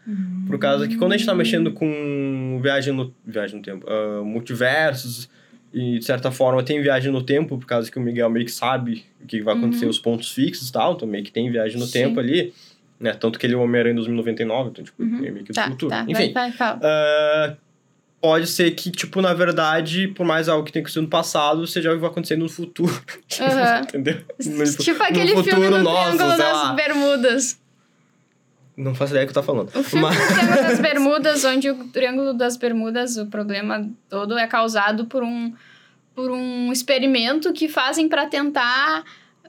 Por 0.48 0.58
causa 0.60 0.88
que 0.88 0.96
quando 0.98 1.14
a 1.14 1.18
gente 1.18 1.26
tá 1.26 1.34
mexendo 1.36 1.72
com 1.72 2.60
viagem 2.62 2.94
no, 2.94 3.14
viagem 3.26 3.58
no 3.58 3.62
tempo, 3.62 3.86
ah, 3.90 4.22
multiversos, 4.24 5.30
e 5.74 6.00
de 6.00 6.06
certa 6.06 6.32
forma 6.32 6.64
tem 6.64 6.82
viagem 6.82 7.12
no 7.12 7.22
tempo, 7.22 7.58
por 7.58 7.66
causa 7.66 7.92
que 7.92 7.98
o 7.98 8.02
Miguel 8.02 8.30
meio 8.30 8.46
que 8.46 8.52
sabe 8.52 9.04
o 9.22 9.28
que 9.28 9.42
vai 9.42 9.56
acontecer, 9.56 9.84
Uhum. 9.86 9.92
os 9.92 10.00
pontos 10.00 10.32
fixos 10.32 10.70
e 10.70 10.72
tal, 10.72 10.94
então 10.94 11.06
meio 11.08 11.24
que 11.24 11.32
tem 11.32 11.52
viagem 11.52 11.78
no 11.78 11.86
Sim. 11.86 11.92
tempo 11.92 12.20
ali, 12.22 12.54
né? 13.00 13.12
Tanto 13.14 13.38
que 13.38 13.46
ele 13.46 13.54
é 13.54 13.58
o 13.58 13.62
Homem-Aranha 13.62 13.92
em 13.92 13.96
2099, 13.96 14.70
então, 14.70 14.84
tipo, 14.86 15.04
Uhum. 15.04 15.10
meio 15.20 15.36
que 15.44 15.52
do 15.52 15.56
Tá, 15.56 15.68
futuro. 15.70 15.90
tá. 15.90 16.06
Enfim, 16.08 16.32
Vai, 16.34 16.52
vai. 16.52 16.78
Pode 18.22 18.48
ser 18.48 18.72
que, 18.72 18.90
tipo, 18.92 19.22
na 19.22 19.34
verdade, 19.34 20.08
por 20.10 20.26
mais 20.26 20.50
algo 20.50 20.66
que 20.66 20.72
tenha 20.72 20.82
acontecido 20.82 21.04
no 21.04 21.10
passado, 21.10 21.66
seja 21.68 21.90
algo 21.90 22.00
que 22.00 22.02
vai 22.02 22.10
acontecer 22.12 22.36
no 22.38 22.50
futuro. 22.50 22.94
Aham. 23.40 23.82
Entendeu? 23.82 24.22
No- 24.46 24.78
tipo 24.78 25.04
aquele 25.04 25.34
no 25.34 25.44
filme 25.44 25.60
do 25.68 25.76
futuro 25.76 25.84
nosso, 25.84 26.18
Triângulo 26.18 26.38
das. 26.38 26.76
Bermudas. 26.76 27.60
Não 28.78 28.94
faço 28.94 29.14
ideia 29.14 29.26
do 29.26 29.32
que 29.32 29.38
eu 29.38 29.42
tô 29.42 29.46
falando. 29.46 29.70
O 29.74 29.84
filme 29.84 30.06
Mas- 30.06 30.18
do 30.18 30.26
Triângulo 30.28 30.64
das 30.68 30.80
Bermudas, 30.82 31.46
onde 31.46 31.70
o 31.70 31.84
Triângulo 31.90 32.34
das 32.34 32.58
Bermudas, 32.58 33.18
o 33.18 33.26
problema 33.28 33.90
todo 34.10 34.38
é 34.38 34.46
causado 34.48 35.06
por 35.06 35.24
um, 35.24 35.54
por 36.14 36.30
um 36.32 36.72
experimento 36.74 37.54
que 37.54 37.70
fazem 37.70 38.10
para 38.10 38.26
tentar 38.26 39.04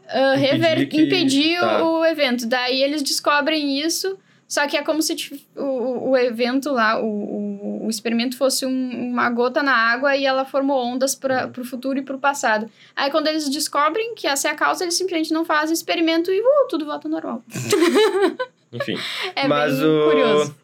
ah, 0.08 0.34
Impedir 0.36 0.50
rever, 0.52 0.88
que- 0.88 1.02
impedir 1.02 1.58
tá. 1.60 1.84
o 1.84 2.04
evento. 2.04 2.46
Daí 2.46 2.80
eles 2.82 3.02
descobrem 3.02 3.80
isso, 3.80 4.16
só 4.46 4.64
que 4.68 4.76
é 4.76 4.82
como 4.84 5.02
se 5.02 5.16
o- 5.56 6.10
o 6.10 6.16
evento 6.16 6.70
lá, 6.70 7.00
o, 7.00 7.04
o, 7.04 7.75
o 7.86 7.90
experimento 7.90 8.36
fosse 8.36 8.66
um- 8.66 9.10
uma 9.10 9.30
gota 9.30 9.62
na 9.62 9.72
água 9.74 10.16
e 10.16 10.26
ela 10.26 10.44
formou 10.44 10.84
ondas 10.84 11.14
para 11.14 11.50
o 11.58 11.64
futuro 11.64 11.98
e 11.98 12.02
para 12.02 12.16
o 12.16 12.18
passado. 12.18 12.68
Aí 12.94 13.10
quando 13.10 13.28
eles 13.28 13.48
descobrem 13.48 14.14
que 14.14 14.26
essa 14.26 14.48
é 14.48 14.50
a 14.50 14.54
causa, 14.54 14.84
eles 14.84 14.94
simplesmente 14.96 15.32
não 15.32 15.44
fazem 15.44 15.72
experimento 15.72 16.30
e 16.30 16.40
uh, 16.40 16.68
tudo 16.68 16.84
volta 16.84 17.06
ao 17.08 17.12
normal. 17.12 17.42
Enfim. 18.72 18.96
É 19.34 19.46
Mas 19.46 19.78
bem 19.78 19.86
o... 19.88 20.04
curioso. 20.10 20.56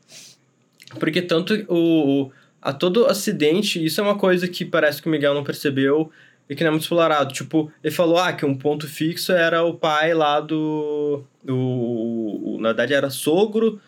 Porque 0.99 1.23
tanto 1.23 1.55
o, 1.69 2.25
o- 2.25 2.33
a 2.61 2.73
todo 2.73 3.07
acidente, 3.07 3.83
isso 3.85 4.01
é 4.01 4.05
uma 4.05 4.17
coisa 4.19 4.47
que 4.47 4.65
parece 4.65 5.01
que 5.03 5.09
o 5.09 5.11
Miguel 5.11 5.35
não 5.35 5.43
percebeu 5.43 6.11
e 6.49 6.55
que 6.55 6.63
não 6.63 6.69
é 6.69 6.71
muito 6.73 6.83
explorado. 6.83 7.33
Tipo, 7.33 7.73
ele 7.83 7.95
falou 7.95 8.19
ah, 8.19 8.33
que 8.33 8.45
um 8.45 8.55
ponto 8.55 8.87
fixo 8.87 9.33
era 9.33 9.65
o 9.65 9.75
pai 9.75 10.13
lá 10.15 10.39
do. 10.41 11.25
do 11.43 11.57
o- 11.57 12.59
na 12.61 12.69
verdade, 12.69 12.95
era 12.95 13.11
sogro 13.11 13.81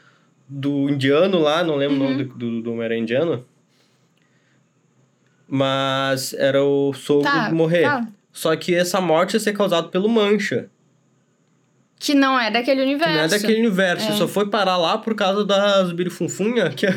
do 0.49 0.89
indiano 0.91 1.39
lá, 1.39 1.63
não 1.65 1.77
lembro 1.77 1.97
Uhum. 1.99 2.07
o 2.07 2.11
nome 2.11 2.25
do, 2.25 2.35
do, 2.35 2.63
do 2.63 2.73
Homem-Aranha 2.73 3.01
indiano. 3.03 3.45
Mas 5.47 6.33
era 6.35 6.63
o 6.63 6.93
sogro 6.93 7.25
Tá, 7.25 7.51
morrer. 7.53 7.83
fala. 7.83 8.09
Só 8.33 8.55
que 8.57 8.75
essa 8.75 9.01
morte 9.01 9.35
ia 9.35 9.41
ser 9.41 9.53
causada 9.53 9.89
pelo 9.89 10.09
Mancha. 10.09 10.69
Que 12.05 12.15
não 12.15 12.39
é 12.39 12.51
daquele 12.51 12.81
Que 12.81 12.87
universo. 12.87 13.15
não 13.15 13.21
é 13.25 13.29
daquele 13.29 13.59
universo. 13.61 14.13
É. 14.13 14.17
Só 14.17 14.29
foi 14.29 14.47
parar 14.49 14.77
lá 14.77 14.99
por 14.99 15.15
causa 15.15 15.45
das 15.45 15.91
birifunfunha, 15.93 16.69
que 16.77 16.87
a, 16.87 16.93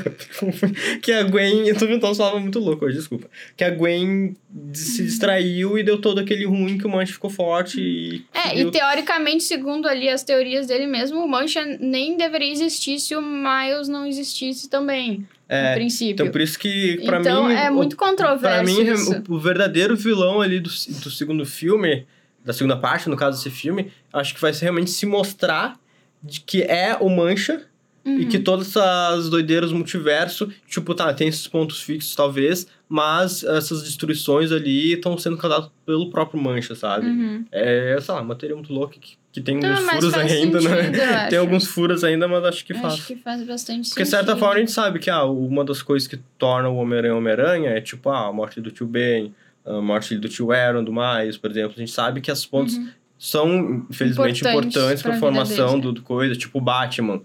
que 1.01 1.11
a 1.11 1.23
Gwen... 1.23 1.67
Eu 1.67 1.77
tô 1.77 1.85
inventando 1.85 2.39
muito 2.39 2.59
louco 2.59 2.85
hoje, 2.85 2.97
desculpa. 2.97 3.27
Que 3.55 3.63
a 3.63 3.69
Gwen 3.69 4.35
se 4.73 5.03
distraiu 5.03 5.77
e 5.77 5.83
deu 5.83 5.99
todo 5.99 6.19
aquele 6.19 6.45
ruim 6.45 6.77
que 6.77 6.85
o 6.85 6.89
Mancha 6.89 7.13
ficou 7.13 7.29
forte 7.29 7.79
e... 7.79 8.25
É, 8.33 8.41
conseguiu- 8.49 8.67
e 8.67 8.71
teoricamente, 8.71 9.43
segundo 9.43 9.87
ali 9.87 10.09
as 10.09 10.23
teorias 10.23 10.67
dele 10.67 10.87
mesmo, 10.87 11.19
o 11.23 11.27
Mancha 11.27 11.63
nem 11.79 12.17
deveria 12.17 12.51
existir 12.51 12.99
se 12.99 13.15
o 13.15 13.21
Miles 13.21 13.87
não 13.87 14.05
existisse 14.05 14.69
também, 14.69 15.25
É, 15.47 15.69
no 15.69 15.75
princípio. 15.75 16.13
Então, 16.13 16.29
por 16.29 16.41
isso 16.41 16.57
que, 16.59 17.01
pra 17.05 17.19
Então, 17.19 17.47
mim... 17.47 17.53
é 17.53 17.69
muito 17.69 17.95
Pra 17.95 18.07
controverso 18.09 18.65
mim, 18.65 18.81
isso. 18.91 19.23
o, 19.29 19.35
o 19.35 19.39
verdadeiro 19.39 19.95
vilão 19.95 20.41
ali 20.41 20.59
do, 20.59 20.69
do 20.69 21.09
segundo 21.11 21.45
filme, 21.45 22.05
da 22.47 22.53
segunda 22.53 22.77
parte, 22.77 23.09
no 23.09 23.17
caso 23.17 23.37
desse 23.37 23.49
filme, 23.53 23.91
acho 24.13 24.33
que 24.33 24.39
vai 24.39 24.53
realmente 24.53 24.89
se 24.89 25.05
mostrar 25.05 25.77
de 26.23 26.39
que 26.39 26.63
é 26.63 26.95
o 26.99 27.09
Mancha 27.09 27.65
e 28.05 28.09
Uhum. 28.23 28.29
que 28.29 28.39
todas 28.39 28.69
essas 28.69 29.29
doideiras 29.29 29.69
do 29.71 29.75
multiverso, 29.75 30.49
tipo, 30.65 30.95
tá, 30.95 31.13
tem 31.13 31.27
esses 31.27 31.45
pontos 31.45 31.81
fixos 31.81 32.15
talvez, 32.15 32.65
mas 32.87 33.43
essas 33.43 33.83
destruições 33.83 34.49
ali 34.49 34.93
estão 34.93 35.17
sendo 35.17 35.35
causadas 35.35 35.69
pelo 35.85 36.09
próprio 36.09 36.41
Mancha, 36.41 36.73
sabe? 36.73 37.05
Uhum. 37.05 37.45
É, 37.51 37.97
sei 37.99 38.15
lá, 38.15 38.21
uma 38.21 38.33
teoria 38.33 38.55
muito 38.55 38.71
louca 38.71 38.97
que, 38.97 39.17
que 39.29 39.41
tem 39.41 39.57
alguns 39.57 39.83
mas 39.83 39.95
furos 39.95 40.13
ainda, 40.13 40.61
sentido, 40.61 40.73
eu 40.73 40.91
né? 40.93 41.27
Tem 41.29 41.37
alguns 41.37 41.67
furos 41.67 42.01
ainda, 42.05 42.29
mas 42.29 42.45
acho 42.45 42.63
que 42.65 42.73
faz. 42.73 42.93
Acho 42.93 43.07
que 43.07 43.17
faz 43.17 43.43
bastante 43.43 43.89
Porque, 43.89 44.03
de 44.03 44.09
sentido. 44.09 44.25
certa 44.25 44.37
forma, 44.37 44.55
a 44.55 44.59
gente 44.59 44.71
sabe 44.71 44.99
que 44.99 45.09
ah, 45.09 45.25
uma 45.25 45.65
das 45.65 45.81
coisas 45.81 46.07
que 46.07 46.15
torna 46.37 46.69
o 46.69 46.77
Homem-Aranha 46.77 47.13
Homem-Aranha 47.13 47.71
é, 47.71 47.81
tipo, 47.81 48.09
ah, 48.09 48.27
a 48.27 48.31
morte 48.31 48.61
do 48.61 48.71
tio 48.71 48.87
Ben, 48.87 49.35
a 49.67 49.81
morte 49.81 50.15
do 50.17 50.29
tio 50.29 50.51
Aaron, 50.51 50.83
do 50.83 50.93
Miles, 50.93 51.37
por 51.37 51.51
exemplo. 51.51 51.73
A 51.75 51.79
gente 51.79 51.91
sabe 51.91 52.21
que 52.21 52.31
as 52.31 52.45
pontos 52.45 52.77
Uhum. 52.77 52.89
são, 53.17 53.85
infelizmente, 53.89 54.39
Importantes 54.47 55.01
para 55.01 55.15
a 55.15 55.19
formação 55.19 55.69
deles, 55.71 55.81
do, 55.81 55.91
do 55.93 56.01
coisa. 56.01 56.35
Tipo 56.35 56.57
o 56.59 56.61
Batman, 56.61 57.21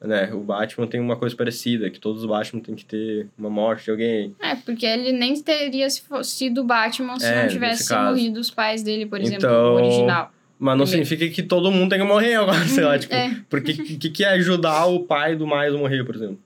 né? 0.00 0.32
O 0.32 0.40
Batman 0.40 0.86
tem 0.86 1.00
uma 1.00 1.16
coisa 1.16 1.36
parecida, 1.36 1.90
que 1.90 2.00
todos 2.00 2.22
os 2.22 2.28
Batman 2.28 2.60
têm 2.60 2.74
que 2.74 2.84
ter 2.84 3.28
uma 3.38 3.50
morte 3.50 3.84
de 3.84 3.90
alguém. 3.90 4.34
É, 4.40 4.54
porque 4.56 4.86
ele 4.86 5.12
nem 5.12 5.40
teria 5.40 5.88
sido 6.22 6.64
Batman 6.64 7.18
se 7.18 7.26
É, 7.26 7.42
não 7.42 7.48
tivesse 7.48 7.94
morrido 7.94 8.40
os 8.40 8.50
pais 8.50 8.82
dele, 8.82 9.06
por 9.06 9.20
exemplo, 9.20 9.46
Então, 9.46 9.74
o 9.74 9.76
original. 9.76 10.32
Mas 10.58 10.78
não 10.78 10.86
significa 10.86 11.28
que 11.28 11.42
todo 11.42 11.72
mundo 11.72 11.90
tem 11.90 11.98
que 11.98 12.04
morrer 12.06 12.34
agora, 12.36 12.64
sei 12.68 12.84
lá, 12.84 12.96
tipo... 12.96 13.12
é. 13.12 13.36
Porque 13.50 13.72
o 13.72 13.98
que, 13.98 14.10
que 14.10 14.24
é 14.24 14.28
ajudar 14.34 14.86
o 14.86 15.00
pai 15.00 15.34
do 15.34 15.44
Miles 15.44 15.74
a 15.74 15.78
morrer, 15.78 16.04
por 16.04 16.14
exemplo? 16.14 16.38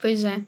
Pois 0.00 0.24
é. 0.24 0.40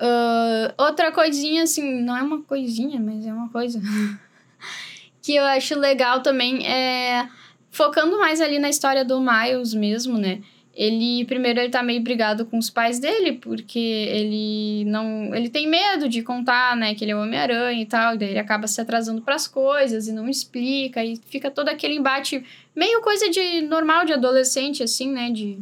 Ah, 0.00 0.74
outra 0.78 1.12
coisinha, 1.12 1.64
assim, 1.64 2.00
não 2.00 2.16
é 2.16 2.22
uma 2.22 2.40
coisinha, 2.40 2.98
mas 2.98 3.26
é 3.26 3.32
uma 3.32 3.50
coisa. 3.50 3.80
que 5.22 5.34
eu 5.34 5.44
acho 5.44 5.78
legal 5.78 6.22
também 6.22 6.66
é. 6.66 7.28
Focando 7.70 8.18
mais 8.18 8.40
ali 8.40 8.58
na 8.58 8.68
história 8.68 9.04
do 9.04 9.20
Miles 9.20 9.74
mesmo, 9.74 10.18
né? 10.18 10.40
Ele, 10.74 11.24
primeiro, 11.24 11.60
ele 11.60 11.68
tá 11.68 11.82
meio 11.82 12.00
brigado 12.00 12.46
com 12.46 12.56
os 12.58 12.70
pais 12.70 12.98
dele, 12.98 13.34
porque 13.34 13.78
ele 13.78 14.84
não. 14.86 15.34
Ele 15.34 15.48
tem 15.48 15.68
medo 15.68 16.08
de 16.08 16.22
contar, 16.22 16.74
né, 16.76 16.94
que 16.94 17.04
ele 17.04 17.12
é 17.12 17.16
o 17.16 17.20
Homem-Aranha 17.20 17.82
e 17.82 17.86
tal, 17.86 18.14
e 18.14 18.18
daí 18.18 18.30
ele 18.30 18.38
acaba 18.38 18.66
se 18.66 18.80
atrasando 18.80 19.20
pras 19.22 19.46
coisas 19.46 20.08
e 20.08 20.12
não 20.12 20.28
explica, 20.28 21.04
e 21.04 21.16
fica 21.16 21.50
todo 21.50 21.68
aquele 21.68 21.94
embate, 21.94 22.44
meio 22.74 23.00
coisa 23.02 23.28
de 23.28 23.62
normal 23.62 24.04
de 24.04 24.14
adolescente, 24.14 24.82
assim, 24.82 25.12
né? 25.12 25.30
De, 25.30 25.58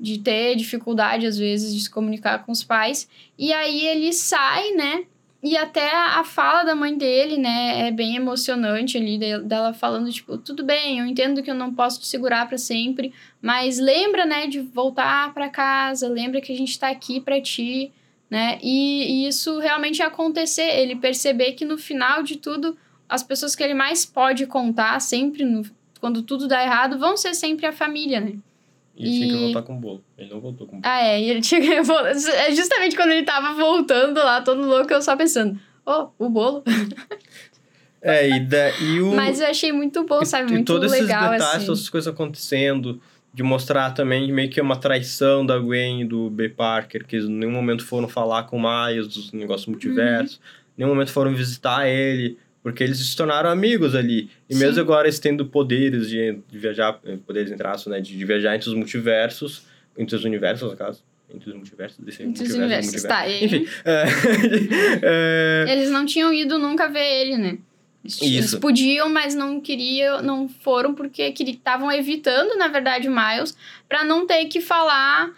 de 0.00 0.18
ter 0.18 0.56
dificuldade, 0.56 1.26
às 1.26 1.36
vezes, 1.36 1.74
de 1.74 1.80
se 1.82 1.90
comunicar 1.90 2.44
com 2.44 2.50
os 2.50 2.64
pais. 2.64 3.08
E 3.38 3.52
aí 3.52 3.86
ele 3.86 4.12
sai, 4.12 4.70
né? 4.72 5.04
E 5.42 5.56
até 5.56 5.90
a 5.90 6.22
fala 6.22 6.64
da 6.64 6.74
mãe 6.74 6.96
dele, 6.96 7.38
né, 7.38 7.88
é 7.88 7.90
bem 7.90 8.14
emocionante 8.14 8.98
ali, 8.98 9.16
de- 9.16 9.38
dela 9.38 9.72
falando, 9.72 10.12
tipo, 10.12 10.36
tudo 10.36 10.62
bem, 10.62 10.98
eu 10.98 11.06
entendo 11.06 11.42
que 11.42 11.50
eu 11.50 11.54
não 11.54 11.74
posso 11.74 11.98
te 11.98 12.06
segurar 12.06 12.46
para 12.46 12.58
sempre, 12.58 13.10
mas 13.40 13.78
lembra, 13.78 14.26
né, 14.26 14.46
de 14.46 14.60
voltar 14.60 15.32
para 15.32 15.48
casa, 15.48 16.08
lembra 16.08 16.42
que 16.42 16.52
a 16.52 16.56
gente 16.56 16.78
tá 16.78 16.90
aqui 16.90 17.20
para 17.22 17.40
ti, 17.40 17.90
né? 18.28 18.58
E, 18.62 19.24
e 19.24 19.28
isso 19.28 19.58
realmente 19.58 20.02
acontecer, 20.02 20.78
ele 20.78 20.94
perceber 20.96 21.52
que 21.52 21.64
no 21.64 21.78
final 21.78 22.22
de 22.22 22.36
tudo, 22.36 22.76
as 23.08 23.22
pessoas 23.22 23.56
que 23.56 23.62
ele 23.62 23.74
mais 23.74 24.04
pode 24.04 24.46
contar, 24.46 25.00
sempre, 25.00 25.44
no, 25.44 25.62
quando 26.00 26.22
tudo 26.22 26.46
dá 26.48 26.62
errado, 26.62 26.98
vão 26.98 27.16
ser 27.16 27.34
sempre 27.34 27.64
a 27.64 27.72
família, 27.72 28.20
né? 28.20 28.34
E, 29.06 29.18
tinha 29.18 29.26
que 29.32 29.36
voltar 29.44 29.62
com 29.62 29.76
o 29.76 29.80
bolo. 29.80 30.04
Ele 30.18 30.30
não 30.30 30.40
voltou 30.40 30.66
com 30.66 30.76
o 30.76 30.80
bolo. 30.80 30.92
Ah, 30.92 31.00
é, 31.02 31.20
e 31.20 31.30
ele 31.30 31.40
tinha 31.40 31.60
que 31.60 31.80
vol- 31.82 32.06
é 32.06 32.54
Justamente 32.54 32.96
quando 32.96 33.12
ele 33.12 33.24
tava 33.24 33.54
voltando 33.54 34.18
lá, 34.18 34.40
todo 34.42 34.62
louco, 34.66 34.92
eu 34.92 35.00
só 35.02 35.16
pensando, 35.16 35.58
oh, 35.86 36.08
o 36.18 36.28
bolo. 36.28 36.62
É, 38.02 38.26
e, 38.30 38.40
da, 38.40 38.70
e 38.78 38.98
o... 39.00 39.12
Mas 39.14 39.40
eu 39.42 39.46
achei 39.48 39.72
muito 39.72 40.04
bom, 40.04 40.24
sabe? 40.24 40.48
e 40.50 40.54
Muito 40.54 40.66
todos 40.66 40.90
esses 40.90 41.06
legal, 41.06 41.32
detalhes, 41.32 41.42
assim. 41.56 41.66
todas 41.66 41.80
essas 41.80 41.90
coisas 41.90 42.12
acontecendo, 42.12 42.98
de 43.32 43.42
mostrar 43.42 43.90
também 43.90 44.32
meio 44.32 44.48
que 44.48 44.58
uma 44.58 44.76
traição 44.76 45.44
da 45.44 45.58
Gwen 45.58 46.00
e 46.00 46.04
do 46.06 46.30
B. 46.30 46.48
Parker, 46.48 47.06
que 47.06 47.16
eles 47.16 47.26
em 47.28 47.32
nenhum 47.32 47.52
momento 47.52 47.84
foram 47.84 48.08
falar 48.08 48.44
com 48.44 48.56
o 48.56 48.62
Miles 48.62 49.06
dos 49.06 49.32
negócios 49.32 49.66
multiversos, 49.66 50.36
Uhum. 50.36 50.42
em 50.42 50.82
nenhum 50.82 50.94
momento 50.94 51.12
foram 51.12 51.34
visitar 51.34 51.86
ele, 51.86 52.38
porque 52.62 52.82
eles 52.82 52.98
se 52.98 53.16
tornaram 53.16 53.50
amigos 53.50 53.94
ali. 53.94 54.30
E 54.48 54.54
Sim. 54.54 54.60
mesmo 54.60 54.80
agora 54.80 55.06
eles 55.06 55.18
tendo 55.18 55.46
poderes 55.46 56.08
de, 56.08 56.38
de 56.48 56.58
viajar, 56.58 57.00
eh, 57.04 57.16
poderes 57.26 57.50
entre 57.50 57.66
aspas, 57.66 57.92
né, 57.92 58.00
de, 58.00 58.16
de 58.16 58.24
viajar 58.24 58.54
entre 58.54 58.68
os 58.68 58.74
multiversos, 58.74 59.62
entre 59.96 60.14
os 60.16 60.24
universos, 60.24 60.70
no 60.70 60.76
caso. 60.76 61.02
Entre 61.32 61.48
os 61.48 61.54
multiversos, 61.54 61.98
desse 62.04 62.22
Entre 62.22 62.42
os 62.42 62.48
multiverso, 62.50 62.88
universos, 62.88 63.02
tá, 63.08 63.18
aí? 63.18 63.44
Enfim. 63.44 63.66
é, 63.84 64.04
é, 65.68 65.72
Eles 65.72 65.90
não 65.90 66.04
tinham 66.04 66.32
ido 66.32 66.58
nunca 66.58 66.88
ver 66.88 67.04
ele, 67.04 67.36
né? 67.36 67.58
Eles, 68.04 68.22
eles 68.22 68.44
Isso. 68.46 68.60
podiam, 68.60 69.08
mas 69.08 69.34
não 69.34 69.60
queriam, 69.60 70.22
não 70.22 70.48
foram 70.48 70.94
porque 70.94 71.22
estavam 71.38 71.92
evitando, 71.92 72.56
na 72.58 72.66
verdade, 72.68 73.08
Miles, 73.08 73.56
pra 73.88 74.04
não 74.04 74.26
ter 74.26 74.46
que 74.46 74.60
falar 74.60 75.30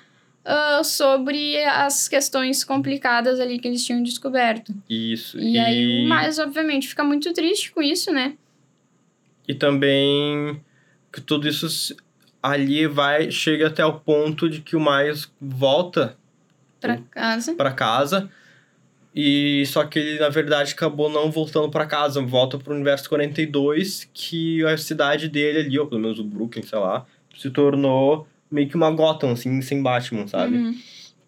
ah, 0.45 0.83
sobre 0.85 1.63
as 1.65 2.09
questões 2.09 2.65
complicadas 2.65 3.39
ali 3.41 3.59
que 3.59 3.69
eles 3.69 3.85
tinham 3.85 4.03
descoberto. 4.03 4.75
isso. 4.89 5.39
E, 5.39 5.59
aí 5.59 6.05
o 6.05 6.09
Miles, 6.09 6.39
obviamente, 6.39 6.89
fica 6.89 7.05
muito 7.05 7.33
triste 7.33 7.73
com 7.73 7.81
isso, 7.83 8.13
né? 8.13 8.35
E 9.47 9.55
também 9.55 10.61
que 11.13 11.21
tudo 11.21 11.49
isso 11.49 11.95
ali 12.43 12.87
vai 12.87 13.31
chega 13.31 13.69
até 13.69 13.85
o 13.85 14.01
ponto 14.01 14.49
de 14.49 14.61
que 14.61 14.75
o 14.75 14.81
Miles 14.81 15.31
volta 15.41 16.17
Pra 16.81 16.99
casa. 17.11 17.55
para 17.55 17.73
casa 17.73 18.31
e 19.15 19.65
só 19.67 19.85
que 19.85 19.99
ele 19.99 20.19
na 20.19 20.31
verdade 20.31 20.73
acabou 20.73 21.09
não 21.11 21.31
voltando 21.31 21.71
para 21.71 21.87
casa, 21.87 22.21
volta 22.23 22.59
pro 22.59 22.75
universo 22.75 23.09
42, 23.09 24.09
que 24.13 24.65
a 24.65 24.77
cidade 24.79 25.29
dele 25.29 25.59
ali, 25.61 25.79
ou 25.79 25.87
pelo 25.87 26.01
menos 26.01 26.19
o 26.19 26.25
Brooklyn, 26.25 26.63
sei 26.63 26.79
lá, 26.79 27.05
se 27.37 27.51
tornou 27.51 28.27
meio 28.53 28.69
que 28.69 28.77
uma 28.77 28.91
Gotham 28.91 29.33
assim, 29.33 29.61
sem 29.63 29.83
Batman, 29.83 30.27
sabe? 30.27 30.57
Uhum. 30.57 30.79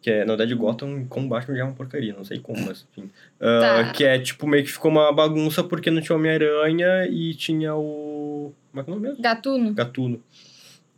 Que 0.01 0.11
é, 0.11 0.19
na 0.21 0.37
verdade, 0.37 0.55
Gotham 0.55 1.07
com 1.09 1.27
Batman 1.27 1.57
já 1.57 1.63
é 1.63 1.65
uma 1.65 1.73
porcaria, 1.73 2.13
não 2.13 2.25
sei 2.25 2.39
como, 2.39 2.65
mas 2.67 2.87
enfim. 2.93 3.11
Ah, 3.41 3.61
Tá. 3.61 3.93
Que 3.93 4.05
é, 4.05 4.19
tipo, 4.19 4.47
meio 4.47 4.63
que 4.63 4.71
ficou 4.71 4.91
uma 4.91 5.11
bagunça 5.13 5.65
porque 5.65 5.91
não 5.91 6.03
tinha 6.03 6.15
Homem-Aranha 6.15 7.07
e 7.09 7.35
tinha 7.35 7.75
o... 7.75 8.53
Como 8.71 8.81
é 8.81 8.85
que 8.85 8.91
é 8.91 8.93
o 8.93 8.97
nome 8.97 9.09
mesmo? 9.09 9.23
Gatuno. 9.23 9.73
Gatuno. 9.73 10.23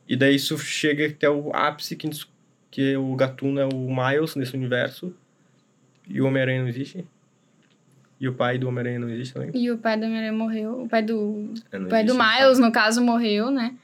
E 0.09 0.17
daí 0.17 0.35
isso 0.35 0.59
chega 0.59 1.07
até 1.07 1.31
o 1.31 1.51
ápice, 1.55 1.95
que, 1.95 2.11
que 2.71 2.97
o 2.97 3.15
Gatuno 3.15 3.61
é 3.61 3.67
o 3.67 3.89
Miles 3.89 4.35
nesse 4.35 4.57
universo. 4.57 5.15
E 6.09 6.21
o 6.21 6.27
Homem-Aranha 6.27 6.63
não 6.63 6.69
existe. 6.69 7.05
E 8.19 8.29
o 8.29 8.35
pai 8.35 8.59
do 8.59 8.67
Homem-Aranha 8.69 8.99
não 8.99 9.11
existe 9.11 9.35
também. 9.35 9.51
E 9.55 9.71
o 9.71 9.79
pai 9.79 9.97
do 9.99 10.07
Homem-Aranha 10.07 10.33
morreu. 10.33 10.83
O 10.83 10.89
pai 10.89 11.03
do, 11.03 11.53
É, 11.71 11.79
o 11.79 11.87
pai 11.87 12.03
do 12.03 12.15
Miles, 12.15 12.59
no 12.59 12.73
caso, 12.73 13.03
morreu, 13.03 13.51
né? 13.51 13.75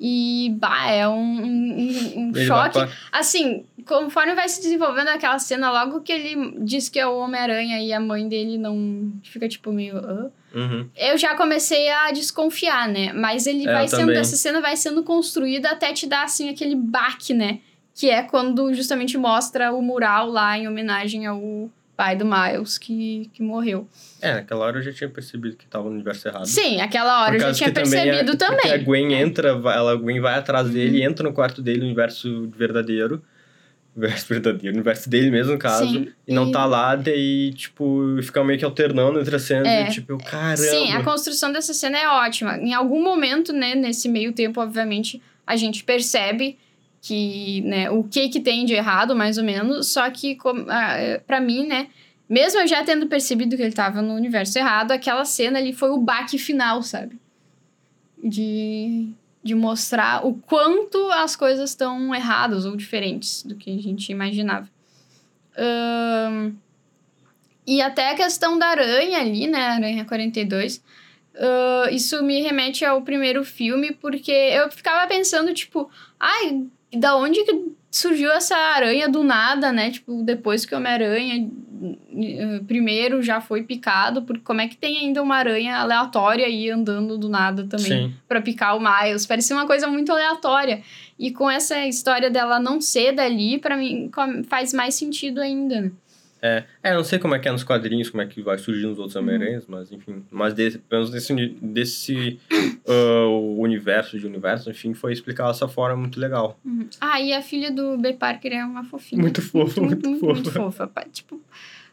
E, 0.00 0.54
bah, 0.60 0.90
é 0.90 1.08
um, 1.08 1.42
um, 1.44 2.28
um 2.28 2.34
choque. 2.34 2.78
Assim, 3.10 3.64
conforme 3.84 4.34
vai 4.34 4.48
se 4.48 4.62
desenvolvendo 4.62 5.08
aquela 5.08 5.38
cena, 5.38 5.70
logo 5.70 6.00
que 6.02 6.12
ele 6.12 6.54
diz 6.60 6.88
que 6.88 7.00
é 7.00 7.06
o 7.06 7.18
Homem-Aranha 7.18 7.80
e 7.82 7.92
a 7.92 7.98
mãe 7.98 8.28
dele 8.28 8.58
não 8.58 9.12
fica 9.24 9.48
tipo 9.48 9.72
meio. 9.72 9.96
"Hã?" 9.96 10.30
Uhum. 10.54 10.88
Eu 10.96 11.18
já 11.18 11.34
comecei 11.34 11.88
a 11.90 12.10
desconfiar, 12.12 12.88
né? 12.88 13.12
Mas 13.12 13.46
ele 13.46 13.68
É, 13.68 13.72
vai 13.72 13.88
sendo. 13.88 14.00
também. 14.00 14.18
Essa 14.18 14.36
cena 14.36 14.60
vai 14.60 14.76
sendo 14.76 15.02
construída 15.02 15.70
até 15.70 15.92
te 15.92 16.06
dar, 16.06 16.24
assim, 16.24 16.48
aquele 16.48 16.74
baque, 16.74 17.34
né? 17.34 17.58
Que 17.94 18.08
é 18.08 18.22
quando 18.22 18.72
justamente 18.72 19.18
mostra 19.18 19.72
o 19.72 19.82
mural 19.82 20.28
lá 20.30 20.56
em 20.56 20.68
homenagem 20.68 21.26
ao 21.26 21.68
pai 21.98 22.14
do 22.14 22.24
Miles 22.24 22.78
que, 22.78 23.28
que 23.34 23.42
morreu. 23.42 23.88
É, 24.22 24.34
naquela 24.34 24.64
hora 24.64 24.78
eu 24.78 24.82
já 24.82 24.92
tinha 24.92 25.10
percebido 25.10 25.56
que 25.56 25.66
tava 25.66 25.86
no 25.86 25.90
universo 25.96 26.28
errado. 26.28 26.46
Sim, 26.46 26.80
aquela 26.80 27.24
hora 27.24 27.34
eu 27.34 27.40
já 27.40 27.52
tinha 27.52 27.72
também 27.72 27.98
é- 27.98 28.04
percebido 28.04 28.30
Porque 28.38 28.44
a 28.44 28.48
também. 28.48 28.70
É. 28.70 28.76
Uhum. 28.76 28.84
Gwen 28.84 29.12
entra, 29.14 29.48
ela, 29.48 29.92
a 29.92 29.96
Gwen 29.96 30.20
vai 30.20 30.38
atrás 30.38 30.70
dele, 30.70 31.02
entra 31.02 31.28
no 31.28 31.34
quarto 31.34 31.60
dele, 31.60 31.80
no 31.80 31.86
universo 31.86 32.48
verdadeiro. 32.56 33.20
Universo 33.98 34.28
verdadeiro, 34.28 34.76
universo 34.76 35.10
dele 35.10 35.28
mesmo, 35.28 35.54
no 35.54 35.58
caso. 35.58 35.88
Sim, 35.88 36.12
e 36.24 36.32
não 36.32 36.50
e- 36.50 36.52
tá 36.52 36.64
lá, 36.64 36.94
daí, 36.94 37.52
tipo, 37.52 38.00
fica 38.22 38.44
meio 38.44 38.56
que 38.56 38.64
alternando 38.64 39.18
entre 39.18 39.34
as 39.34 39.42
cenas. 39.42 39.66
É. 39.66 39.88
E, 39.88 39.90
tipo, 39.90 40.12
eu, 40.12 40.18
caramba. 40.18 40.56
Sim, 40.56 40.92
a 40.92 41.02
construção 41.02 41.50
dessa 41.50 41.74
cena 41.74 41.98
é 41.98 42.06
ótima. 42.06 42.58
Em 42.58 42.72
algum 42.72 43.02
momento, 43.02 43.52
né, 43.52 43.74
nesse 43.74 44.08
meio 44.08 44.32
tempo, 44.32 44.60
obviamente, 44.60 45.20
a 45.44 45.56
gente 45.56 45.82
percebe 45.82 46.56
que, 47.00 47.60
né, 47.62 47.90
o 47.90 48.04
que 48.04 48.28
que 48.28 48.40
tem 48.40 48.64
de 48.64 48.74
errado, 48.74 49.14
mais 49.14 49.38
ou 49.38 49.44
menos, 49.44 49.88
só 49.88 50.10
que, 50.10 50.36
ah, 50.68 51.20
pra 51.26 51.40
mim, 51.40 51.66
né, 51.66 51.88
mesmo 52.28 52.60
eu 52.60 52.66
já 52.66 52.84
tendo 52.84 53.06
percebido 53.06 53.56
que 53.56 53.62
ele 53.62 53.72
tava 53.72 54.02
no 54.02 54.14
universo 54.14 54.58
errado, 54.58 54.92
aquela 54.92 55.24
cena 55.24 55.58
ali 55.58 55.72
foi 55.72 55.90
o 55.90 55.98
baque 55.98 56.38
final, 56.38 56.82
sabe? 56.82 57.18
De, 58.22 59.08
de 59.42 59.54
mostrar 59.54 60.26
o 60.26 60.34
quanto 60.34 61.10
as 61.12 61.34
coisas 61.34 61.70
estão 61.70 62.14
erradas 62.14 62.66
ou 62.66 62.76
diferentes 62.76 63.42
do 63.44 63.54
que 63.54 63.70
a 63.70 63.80
gente 63.80 64.12
imaginava. 64.12 64.68
Ahn, 65.56 66.52
e 67.66 67.82
até 67.82 68.10
a 68.10 68.14
questão 68.14 68.58
da 68.58 68.66
aranha 68.68 69.20
ali, 69.20 69.46
né? 69.46 69.60
Aranha 69.60 70.04
42. 70.04 70.82
ah, 71.36 71.88
isso 71.90 72.22
me 72.22 72.40
remete 72.40 72.84
ao 72.84 73.02
primeiro 73.02 73.44
filme, 73.44 73.92
porque 73.92 74.32
eu 74.32 74.70
ficava 74.70 75.06
pensando, 75.06 75.52
tipo, 75.54 75.90
ai, 76.18 76.66
da 76.96 77.16
onde 77.16 77.44
que 77.44 77.72
surgiu 77.90 78.30
essa 78.30 78.56
aranha 78.56 79.08
do 79.08 79.22
nada, 79.22 79.72
né? 79.72 79.90
Tipo, 79.90 80.22
depois 80.22 80.64
que 80.64 80.74
o 80.74 80.78
Homem-Aranha 80.78 81.48
eh, 82.16 82.60
primeiro 82.66 83.22
já 83.22 83.40
foi 83.40 83.62
picado, 83.62 84.22
porque 84.22 84.42
como 84.42 84.60
é 84.60 84.68
que 84.68 84.76
tem 84.76 84.98
ainda 84.98 85.22
uma 85.22 85.36
aranha 85.36 85.78
aleatória 85.78 86.46
aí 86.46 86.70
andando 86.70 87.16
do 87.16 87.28
nada 87.28 87.64
também 87.64 88.14
pra 88.26 88.40
picar 88.40 88.76
o 88.76 88.80
Miles? 88.80 89.26
Parecia 89.26 89.56
uma 89.56 89.66
coisa 89.66 89.86
muito 89.86 90.12
aleatória. 90.12 90.82
E 91.18 91.30
com 91.30 91.50
essa 91.50 91.86
história 91.86 92.30
dela 92.30 92.60
não 92.60 92.80
ser 92.80 93.12
dali, 93.12 93.58
pra 93.58 93.76
mim 93.76 94.10
faz 94.48 94.72
mais 94.72 94.94
sentido 94.94 95.40
ainda, 95.40 95.80
né? 95.80 95.92
É, 96.40 96.64
é, 96.84 96.90
eu 96.92 96.96
não 96.96 97.04
sei 97.04 97.18
como 97.18 97.34
é 97.34 97.38
que 97.40 97.48
é 97.48 97.52
nos 97.52 97.64
quadrinhos, 97.64 98.10
como 98.10 98.22
é 98.22 98.26
que 98.26 98.40
vai 98.42 98.56
surgir 98.58 98.86
nos 98.86 98.96
Uhum. 98.96 99.02
outros 99.02 99.16
Homem-Aranhas, 99.16 99.66
mas 99.66 99.90
enfim. 99.90 100.24
Mas 100.30 100.54
desse, 100.54 100.78
pelo 100.78 101.02
menos 101.02 101.10
desse, 101.10 101.34
desse 101.60 102.40
ah, 102.86 103.26
universo 103.56 104.18
de 104.18 104.24
universo, 104.26 104.70
enfim, 104.70 104.94
foi 104.94 105.12
explicado 105.12 105.50
dessa 105.50 105.66
forma 105.66 105.96
muito 105.96 106.20
legal. 106.20 106.56
Uhum. 106.64 106.88
Ah, 107.00 107.20
e 107.20 107.32
a 107.32 107.42
filha 107.42 107.72
do 107.72 107.98
B. 107.98 108.12
Parker 108.14 108.52
é 108.52 108.64
uma 108.64 108.84
fofinha. 108.84 109.20
Muito 109.20 109.42
fofa, 109.42 109.80
muito, 109.80 110.08
muito, 110.08 110.20
fofa. 110.20 110.34
muito 110.34 110.50
fofa. 110.52 110.90
Tipo, 111.10 111.40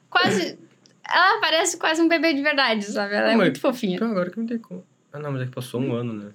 quase. 0.09 0.59
Ela 1.07 1.39
parece 1.41 1.77
quase 1.77 2.01
um 2.01 2.07
bebê 2.07 2.33
de 2.33 2.41
verdade, 2.43 2.83
sabe? 2.85 3.15
Ela 3.15 3.31
é 3.31 3.35
mas- 3.35 3.45
muito 3.47 3.59
fofinha. 3.59 3.95
Então 3.95 4.11
agora 4.11 4.29
que 4.29 4.37
não 4.39 4.45
tem 4.45 4.57
como. 4.59 4.83
Ah, 5.11 5.17
não, 5.19 5.31
mas 5.31 5.41
é 5.41 5.45
que 5.45 5.51
passou 5.51 5.81
um 5.81 5.93
ano, 5.93 6.13
né? 6.13 6.31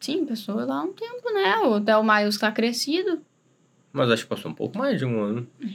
Sim, 0.00 0.24
passou 0.24 0.56
lá 0.56 0.82
um 0.82 0.92
tempo, 0.92 1.30
né? 1.32 1.56
O 1.58 1.78
Del 1.78 2.02
Miles 2.02 2.38
tá 2.38 2.50
crescido. 2.50 3.20
Mas 3.92 4.10
acho 4.10 4.22
que 4.22 4.28
passou 4.28 4.50
um 4.50 4.54
pouco 4.54 4.78
mais 4.78 4.98
de 4.98 5.04
um 5.04 5.20
ano. 5.22 5.46
Sim. 5.60 5.74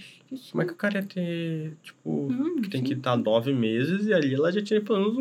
Como 0.52 0.62
é 0.64 0.66
que 0.66 0.74
o 0.74 0.76
cara 0.76 1.00
ia 1.00 1.04
ter, 1.04 1.74
tipo, 1.84 2.28
Hum, 2.32 2.62
que 2.62 2.70
tem 2.70 2.82
sim. 2.82 2.88
que 2.88 2.94
estar 2.94 3.16
nove 3.18 3.54
meses 3.54 4.06
e 4.08 4.14
ali 4.14 4.34
ela 4.34 4.52
já 4.52 4.62
tinha 4.62 4.82
pelo 4.82 5.14
menos 5.14 5.18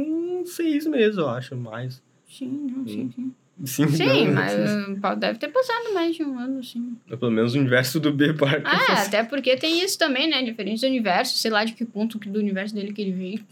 uns 0.48 0.50
seis 0.54 0.86
meses, 0.86 1.18
eu 1.18 1.28
acho, 1.28 1.56
mais. 1.56 2.02
Sim, 2.28 2.66
não, 2.74 2.86
sim, 2.86 3.10
sim. 3.14 3.32
Sim, 3.64 3.86
Sim, 3.86 4.24
não, 4.26 4.32
mas 4.34 4.98
pode- 5.00 5.20
deve 5.20 5.38
ter 5.38 5.46
passado 5.48 5.94
mais 5.94 6.16
de 6.16 6.24
um 6.24 6.36
ano, 6.36 6.62
sim. 6.64 6.96
Pelo 7.06 7.30
menos 7.30 7.54
o 7.54 7.58
universo 7.58 8.00
do 8.00 8.12
B 8.12 8.32
Parker. 8.34 8.62
Ah, 8.66 9.02
até 9.02 9.22
porque 9.22 9.56
tem 9.56 9.80
isso 9.84 9.96
também, 9.96 10.28
né? 10.28 10.42
Diferentes 10.42 10.82
universos, 10.82 11.40
sei 11.40 11.52
lá 11.52 11.64
de 11.64 11.72
que 11.72 11.84
ponto 11.84 12.18
do 12.18 12.38
universo 12.40 12.74
dele 12.74 12.92
que 12.92 13.00
ele 13.00 13.12
veio. 13.12 13.44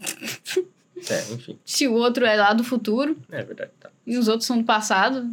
É, 1.09 1.33
enfim. 1.33 1.57
Se 1.65 1.87
o 1.87 1.93
outro 1.93 2.25
é 2.25 2.35
lá 2.35 2.51
do 2.53 2.63
futuro 2.63 3.17
É 3.31 3.43
verdade, 3.43 3.71
tá. 3.79 3.89
e 4.05 4.17
os 4.17 4.27
outros 4.27 4.45
são 4.45 4.57
do 4.57 4.63
passado. 4.65 5.25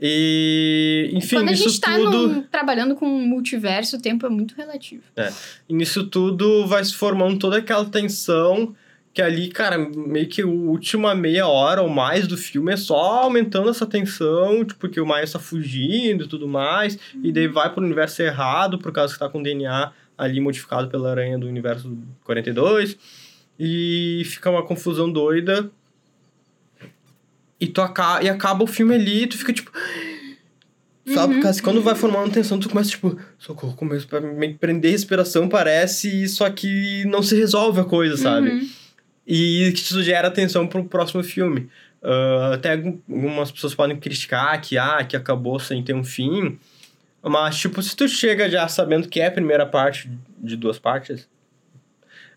E, 0.00 1.10
enfim, 1.12 1.36
Quando 1.36 1.50
a 1.50 1.52
gente 1.52 1.78
tá 1.78 1.94
tudo. 1.96 2.42
trabalhando 2.50 2.94
com 2.94 3.06
um 3.06 3.26
multiverso, 3.26 3.96
o 3.96 4.00
tempo 4.00 4.24
é 4.24 4.30
muito 4.30 4.54
relativo. 4.54 5.02
E 5.68 5.74
nisso 5.74 6.04
tudo 6.04 6.66
vai 6.66 6.82
se 6.82 6.94
formando 6.94 7.38
toda 7.38 7.58
aquela 7.58 7.84
tensão 7.84 8.74
que 9.12 9.20
ali, 9.20 9.48
cara, 9.48 9.76
meio 9.76 10.28
que 10.28 10.40
a 10.40 10.46
última 10.46 11.14
meia 11.14 11.46
hora 11.46 11.82
ou 11.82 11.88
mais 11.88 12.28
do 12.28 12.36
filme 12.36 12.72
é 12.72 12.76
só 12.76 13.24
aumentando 13.24 13.68
essa 13.68 13.84
tensão, 13.84 14.64
tipo, 14.64 14.88
que 14.88 15.00
o 15.00 15.06
Miles 15.06 15.32
tá 15.32 15.38
fugindo 15.38 16.24
e 16.24 16.28
tudo 16.28 16.46
mais, 16.46 16.98
e 17.22 17.32
daí 17.32 17.48
vai 17.48 17.72
pro 17.72 17.82
universo 17.82 18.22
errado, 18.22 18.78
por 18.78 18.92
causa 18.92 19.12
que 19.12 19.18
tá 19.18 19.28
com 19.28 19.40
o 19.40 19.42
DNA 19.42 19.92
ali 20.16 20.40
modificado 20.40 20.88
pela 20.88 21.10
aranha 21.10 21.38
do 21.38 21.48
universo 21.48 21.98
42, 22.24 22.96
e 23.58 24.22
fica 24.26 24.48
uma 24.48 24.64
confusão 24.64 25.10
doida. 25.10 25.70
E, 27.60 27.66
tu 27.66 27.82
aca 27.82 28.22
e 28.22 28.28
acaba 28.28 28.64
o 28.64 28.66
filme 28.66 28.94
ali, 28.94 29.22
e 29.24 29.26
tu 29.26 29.36
fica 29.38 29.52
tipo. 29.52 29.70
Sabe? 31.12 31.34
Uhum. 31.34 31.40
Porque 31.40 31.60
quando 31.62 31.82
vai 31.82 31.94
formando 31.94 32.30
tensão, 32.32 32.58
tu 32.58 32.68
começa, 32.68 32.90
tipo, 32.90 33.18
socorro, 33.38 33.74
começa 33.74 34.06
pra 34.06 34.20
meio 34.20 34.52
que 34.52 34.58
prender 34.58 34.92
respiração, 34.92 35.48
parece, 35.48 36.28
só 36.28 36.48
que 36.50 37.04
não 37.06 37.22
se 37.22 37.34
resolve 37.36 37.80
a 37.80 37.84
coisa, 37.84 38.16
sabe? 38.16 38.50
Uhum. 38.50 38.68
E 39.26 39.72
que 39.74 39.80
isso 39.80 40.02
gera 40.02 40.28
atenção 40.28 40.66
pro 40.66 40.84
próximo 40.84 41.22
filme. 41.22 41.68
Ah, 42.02 42.52
até 42.54 42.72
algum- 42.72 42.98
algumas 43.08 43.50
pessoas 43.50 43.74
podem 43.74 43.96
criticar 43.98 44.60
que, 44.60 44.78
ah, 44.78 45.04
que 45.04 45.16
acabou 45.16 45.58
sem 45.58 45.82
ter 45.82 45.94
um 45.94 46.04
fim. 46.04 46.58
Mas, 47.22 47.58
tipo, 47.58 47.82
se 47.82 47.94
tu 47.94 48.08
chega 48.08 48.48
já 48.48 48.66
sabendo 48.68 49.08
que 49.08 49.20
é 49.20 49.26
a 49.26 49.30
primeira 49.30 49.66
parte 49.66 50.10
de 50.38 50.56
duas 50.56 50.78
partes, 50.78 51.28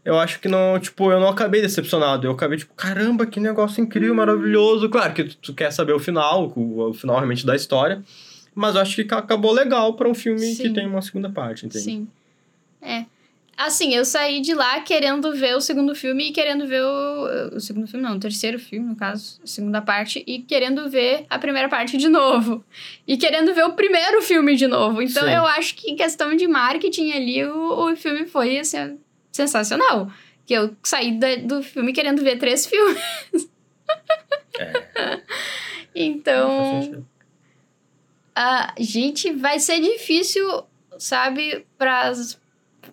eu 0.06 0.20
acho 0.20 0.40
que 0.40 0.48
não, 0.50 0.78
tipo, 0.80 1.12
eu 1.12 1.20
não 1.20 1.30
acabei 1.30 1.62
decepcionado. 1.62 2.28
Eu 2.28 2.32
acabei, 2.32 2.58
tipo, 2.58 2.74
caramba, 2.74 3.26
que 3.26 3.40
negócio 3.40 3.82
incrível, 3.82 4.14
maravilhoso. 4.14 4.90
Claro 4.90 5.14
que 5.14 5.24
tu, 5.24 5.38
tu 5.38 5.54
quer 5.54 5.72
saber 5.72 5.94
o 5.94 6.00
final, 6.00 6.52
o, 6.56 6.90
o 6.90 6.94
final 6.94 7.16
realmente 7.16 7.46
da 7.46 7.56
história. 7.56 8.04
Mas 8.54 8.76
eu 8.76 8.82
acho 8.82 9.04
que 9.04 9.14
acabou 9.14 9.52
legal 9.52 9.94
pra 9.94 10.08
um 10.08 10.14
filme 10.14 10.42
que 10.42 10.68
Sim. 10.68 10.74
tem 10.74 10.86
uma 10.86 11.02
segunda 11.02 11.30
parte, 11.30 11.66
entende? 11.66 11.84
Sim. 11.84 12.08
É. 12.82 13.06
Assim, 13.56 13.94
eu 13.94 14.04
saí 14.04 14.42
de 14.42 14.54
lá 14.54 14.82
querendo 14.82 15.32
ver 15.32 15.56
o 15.56 15.62
segundo 15.62 15.94
filme 15.96 16.30
e 16.30 16.32
querendo 16.32 16.68
ver 16.68 16.82
o. 16.84 17.56
O 17.56 17.60
segundo 17.60 17.88
filme, 17.88 18.04
não, 18.06 18.16
o 18.16 18.20
terceiro 18.20 18.60
filme, 18.60 18.88
no 18.88 18.96
caso, 18.96 19.40
a 19.44 19.48
segunda 19.48 19.82
parte, 19.82 20.24
e 20.26 20.40
querendo 20.40 20.90
ver 20.90 21.26
a 21.30 21.38
primeira 21.38 21.70
parte 21.70 21.96
de 21.96 22.10
novo. 22.10 22.64
E 23.08 23.16
querendo 23.16 23.54
ver 23.54 23.64
o 23.66 23.74
primeiro 23.74 24.22
filme 24.22 24.56
de 24.56 24.68
novo. 24.68 25.02
Então 25.02 25.24
Sim. 25.24 25.34
eu 25.34 25.46
acho 25.46 25.76
que 25.76 25.92
em 25.92 25.96
questão 25.96 26.36
de 26.36 26.48
marketing 26.48 27.12
ali, 27.12 27.46
o, 27.46 27.92
o 27.92 27.96
filme 27.96 28.26
foi 28.26 28.58
assim, 28.58 28.98
sensacional. 29.34 30.10
Que 30.46 30.54
eu 30.54 30.76
saí 30.84 31.18
da- 31.20 31.36
do 31.38 31.62
filme 31.64 31.92
querendo 31.92 32.22
ver 32.24 32.38
três 32.38 32.66
filmes. 32.66 33.02
É, 34.60 35.22
Então. 35.96 37.06
a 38.36 38.74
gente 38.80 39.32
vai 39.34 39.60
ser 39.60 39.80
difícil, 39.80 40.64
sabe, 40.98 41.66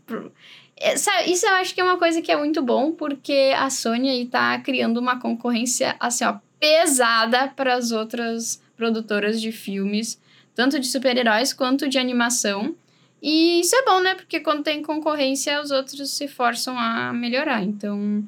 pro- 0.07 0.33
é, 0.77 0.95
isso 1.31 1.47
eu 1.47 1.55
acho 1.55 1.75
que 1.75 1.81
é 1.81 1.85
uma 1.85 1.99
coisa 1.99 2.21
que 2.23 2.31
é 2.31 2.37
muito 2.37 2.63
bom, 2.63 2.93
porque 2.93 3.53
a 3.57 3.69
Sony 3.71 4.11
aí 4.11 4.27
tá 4.27 4.59
criando 4.61 4.99
uma 4.99 5.19
concorrência, 5.21 5.97
assim, 5.99 6.25
ó, 6.25 6.39
pesada 6.59 7.49
para 7.49 7.75
as 7.75 7.91
outras 7.91 8.63
produtoras 8.77 9.41
de 9.41 9.51
filmes, 9.53 10.21
tanto 10.55 10.79
de 10.79 10.87
super-heróis 10.87 11.53
quanto 11.53 11.89
de 11.89 11.99
animação. 11.99 12.75
E 13.23 13.61
isso 13.61 13.77
é 13.77 13.85
bom, 13.85 14.01
né? 14.01 14.15
Porque 14.15 14.41
quando 14.41 14.63
tem 14.63 14.83
concorrência, 14.83 15.61
os 15.61 15.71
outros 15.71 16.11
se 16.11 16.27
forçam 16.27 16.79
a 16.79 17.13
melhorar. 17.13 17.63
Então, 17.63 18.25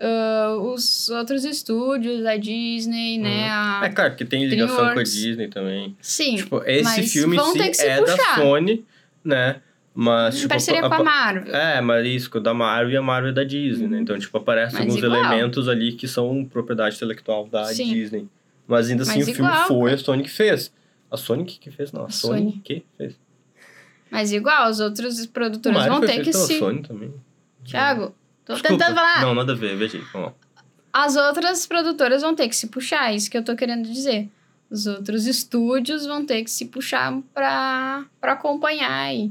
ah, 0.00 0.56
os 0.60 1.08
outros 1.08 1.44
estúdios, 1.44 2.24
a 2.24 2.36
Disney, 2.36 3.18
né? 3.18 3.48
A... 3.50 3.80
É 3.84 3.88
claro 3.90 4.14
que 4.16 4.24
tem 4.24 4.46
ligação 4.46 4.76
com 4.76 4.82
a 4.82 4.84
DreamWorks. 4.86 5.12
Disney 5.14 5.48
também. 5.48 5.96
Sim, 6.00 6.36
Tipo, 6.36 6.62
esse 6.64 7.02
filme 7.04 7.36
sim 7.38 7.60
é 7.82 8.00
da 8.00 8.16
puxar. 8.16 8.34
Sony, 8.36 8.84
né? 9.24 9.60
Mas, 9.92 10.34
em 10.36 10.38
tipo, 10.38 10.48
parceria 10.50 10.86
a- 10.86 10.88
com 10.88 10.94
a 10.94 11.02
Marvel. 11.02 11.54
É, 11.54 11.80
mas 11.80 12.06
isso, 12.06 12.40
da 12.40 12.54
Marvel 12.54 12.92
e 12.92 12.96
a 12.96 13.02
Marvel 13.02 13.30
é 13.30 13.34
da 13.34 13.42
Disney, 13.44 13.88
né? 13.88 13.98
Então, 14.00 14.16
tipo, 14.18 14.38
aparecem 14.38 14.78
Mas 14.78 14.88
alguns 14.88 15.02
igual. 15.04 15.24
elementos 15.24 15.68
ali 15.68 15.92
que 15.92 16.06
são 16.06 16.44
propriedade 16.44 16.94
intelectual 16.94 17.46
da 17.48 17.64
Sim. 17.66 17.92
Disney. 17.92 18.28
Mas 18.68 18.88
ainda 18.88 19.02
assim, 19.02 19.18
Mas 19.18 19.28
o 19.28 19.34
filme 19.34 19.50
igual, 19.50 19.66
foi 19.66 19.90
cara. 19.90 19.94
a 20.00 20.04
Sony 20.04 20.22
que 20.22 20.30
fez. 20.30 20.72
A 21.10 21.16
Sony 21.16 21.44
que 21.44 21.58
que 21.58 21.70
fez? 21.72 21.90
Não, 21.90 22.02
a, 22.02 22.06
A 22.06 22.10
Sony, 22.10 22.38
Sony. 22.52 22.60
que 22.64 22.84
fez. 22.96 23.18
Mas 24.10 24.32
igual, 24.32 24.68
os 24.68 24.80
outros 24.80 25.24
produtores 25.26 25.86
vão 25.86 26.00
ter 26.00 26.22
que 26.22 26.32
se. 26.32 26.58
Sony 26.58 26.82
também. 26.82 27.14
Thiago, 27.64 28.14
tô 28.44 28.54
Desculpa. 28.54 28.76
tentando 28.78 28.96
falar. 28.96 29.22
Não, 29.22 29.34
nada 29.34 29.52
a 29.52 29.56
ver, 29.56 29.76
veja 29.76 29.98
aí. 29.98 30.04
Vamos 30.12 30.28
lá. 30.28 30.34
as 30.92 31.16
outras 31.16 31.66
produtoras 31.66 32.22
vão 32.22 32.34
ter 32.34 32.48
que 32.48 32.56
se 32.56 32.66
puxar, 32.66 33.12
é 33.12 33.16
isso 33.16 33.30
que 33.30 33.38
eu 33.38 33.44
tô 33.44 33.54
querendo 33.54 33.88
dizer. 33.88 34.28
Os 34.70 34.86
outros 34.86 35.26
estúdios 35.26 36.06
vão 36.06 36.24
ter 36.24 36.42
que 36.44 36.50
se 36.50 36.66
puxar 36.66 37.16
para 37.34 38.06
acompanhar 38.22 38.90
aí. 38.90 39.30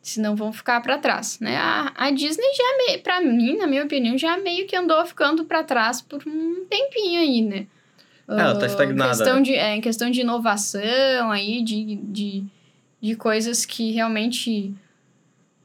Senão 0.00 0.34
vão 0.34 0.52
ficar 0.52 0.80
para 0.80 0.98
trás, 0.98 1.38
né? 1.38 1.56
A, 1.56 1.92
a 1.94 2.10
Disney 2.10 2.52
já, 2.56 2.92
me, 2.92 2.98
pra 2.98 3.20
mim, 3.20 3.56
na 3.56 3.66
minha 3.68 3.84
opinião, 3.84 4.18
já 4.18 4.36
meio 4.36 4.66
que 4.66 4.74
andou 4.74 5.04
ficando 5.06 5.44
para 5.44 5.62
trás 5.62 6.00
por 6.02 6.22
um 6.26 6.64
tempinho 6.68 7.20
aí, 7.20 7.40
né? 7.42 7.66
Ela 8.26 8.54
tá 8.54 8.64
Uh, 8.64 8.66
estagnada, 8.66 9.10
Questão 9.10 9.36
né? 9.36 9.42
de, 9.42 9.54
é, 9.54 9.76
em 9.76 9.80
questão 9.80 10.10
de 10.10 10.20
inovação 10.22 11.30
aí, 11.30 11.62
de, 11.62 11.96
de, 11.96 12.44
de 13.02 13.16
coisas 13.16 13.66
que 13.66 13.90
realmente 13.90 14.72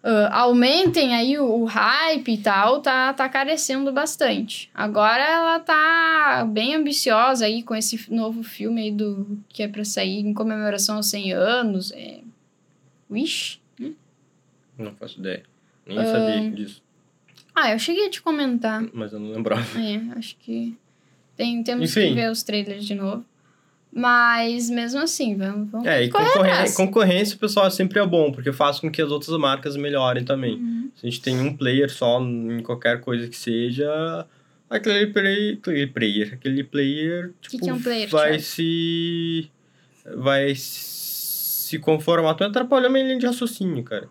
uh, 0.04 0.28
aumentem 0.32 1.14
aí 1.16 1.38
o, 1.38 1.46
o 1.62 1.66
hype 1.66 2.34
e 2.34 2.38
tal, 2.40 2.82
tá, 2.82 3.14
tá 3.14 3.30
carecendo 3.30 3.92
bastante. 3.92 4.70
Agora 4.74 5.24
ela 5.24 5.60
tá 5.60 6.48
bem 6.52 6.74
ambiciosa 6.76 7.46
aí 7.46 7.62
com 7.62 7.76
esse 7.76 8.12
novo 8.12 8.42
filme 8.44 8.82
aí 8.82 8.92
do, 8.92 9.38
que 9.50 9.62
é 9.62 9.68
pra 9.68 9.86
sair 9.86 10.20
em 10.20 10.34
comemoração 10.34 10.96
aos 10.96 11.06
100 11.12 11.34
anos. 11.34 11.92
É... 11.92 12.22
Wish? 13.10 13.62
Não 14.78 14.94
faço 14.96 15.20
ideia. 15.20 15.44
Nem 15.86 16.00
Ah. 16.00 16.06
sabia 16.06 16.52
disso. 16.52 16.84
Ah, 17.56 17.72
eu 17.72 17.80
cheguei 17.80 18.06
a 18.08 18.10
te 18.10 18.22
comentar. 18.22 18.84
Mas 18.94 19.14
eu 19.14 19.20
não 19.20 19.32
lembrava. 19.32 19.64
É, 19.80 20.18
acho 20.18 20.36
que 20.38 20.78
tem, 21.36 21.64
temos 21.64 21.90
Enfim. 21.90 22.10
que 22.10 22.14
ver 22.16 22.30
os 22.32 22.44
trailers 22.44 22.86
de 22.86 22.94
novo. 22.94 23.26
Mas 23.98 24.70
mesmo 24.70 25.00
assim, 25.00 25.36
vamos, 25.36 25.72
vamos 25.72 25.88
É, 25.88 26.04
e 26.04 26.10
concorrência, 26.10 26.76
concorrência, 26.76 27.36
pessoal, 27.36 27.72
sempre 27.72 28.00
é 28.00 28.06
bom, 28.06 28.32
porque 28.32 28.52
faz 28.52 28.80
com 28.80 28.92
que 28.92 29.02
as 29.02 29.10
outras 29.10 29.36
marcas 29.40 29.76
melhorem 29.76 30.24
também. 30.24 30.54
Uhum. 30.54 30.92
Se 30.96 31.08
a 31.08 31.10
gente 31.10 31.20
tem 31.20 31.40
um 31.40 31.58
player 31.58 31.90
só 31.90 32.22
em 32.22 32.62
qualquer 32.62 33.02
coisa 33.02 33.28
que 33.28 33.36
seja, 33.36 34.24
aquele 34.70 35.08
player, 35.08 35.58
aquele 35.58 35.88
player, 35.88 36.34
aquele 36.36 36.64
player, 36.64 37.32
tipo, 37.42 37.64
que 37.64 37.70
é 37.72 37.74
um 37.74 37.82
player, 37.82 38.08
vai 38.08 38.30
Thiago? 38.30 38.44
se 38.44 39.52
vai 40.16 40.54
se 40.56 41.80
conformar. 41.80 42.36
Tu 42.36 42.44
atrapalhou 42.44 42.92
minha 42.92 43.04
linha 43.04 43.18
de 43.18 43.26
raciocínio, 43.26 43.84
cara. 43.84 44.08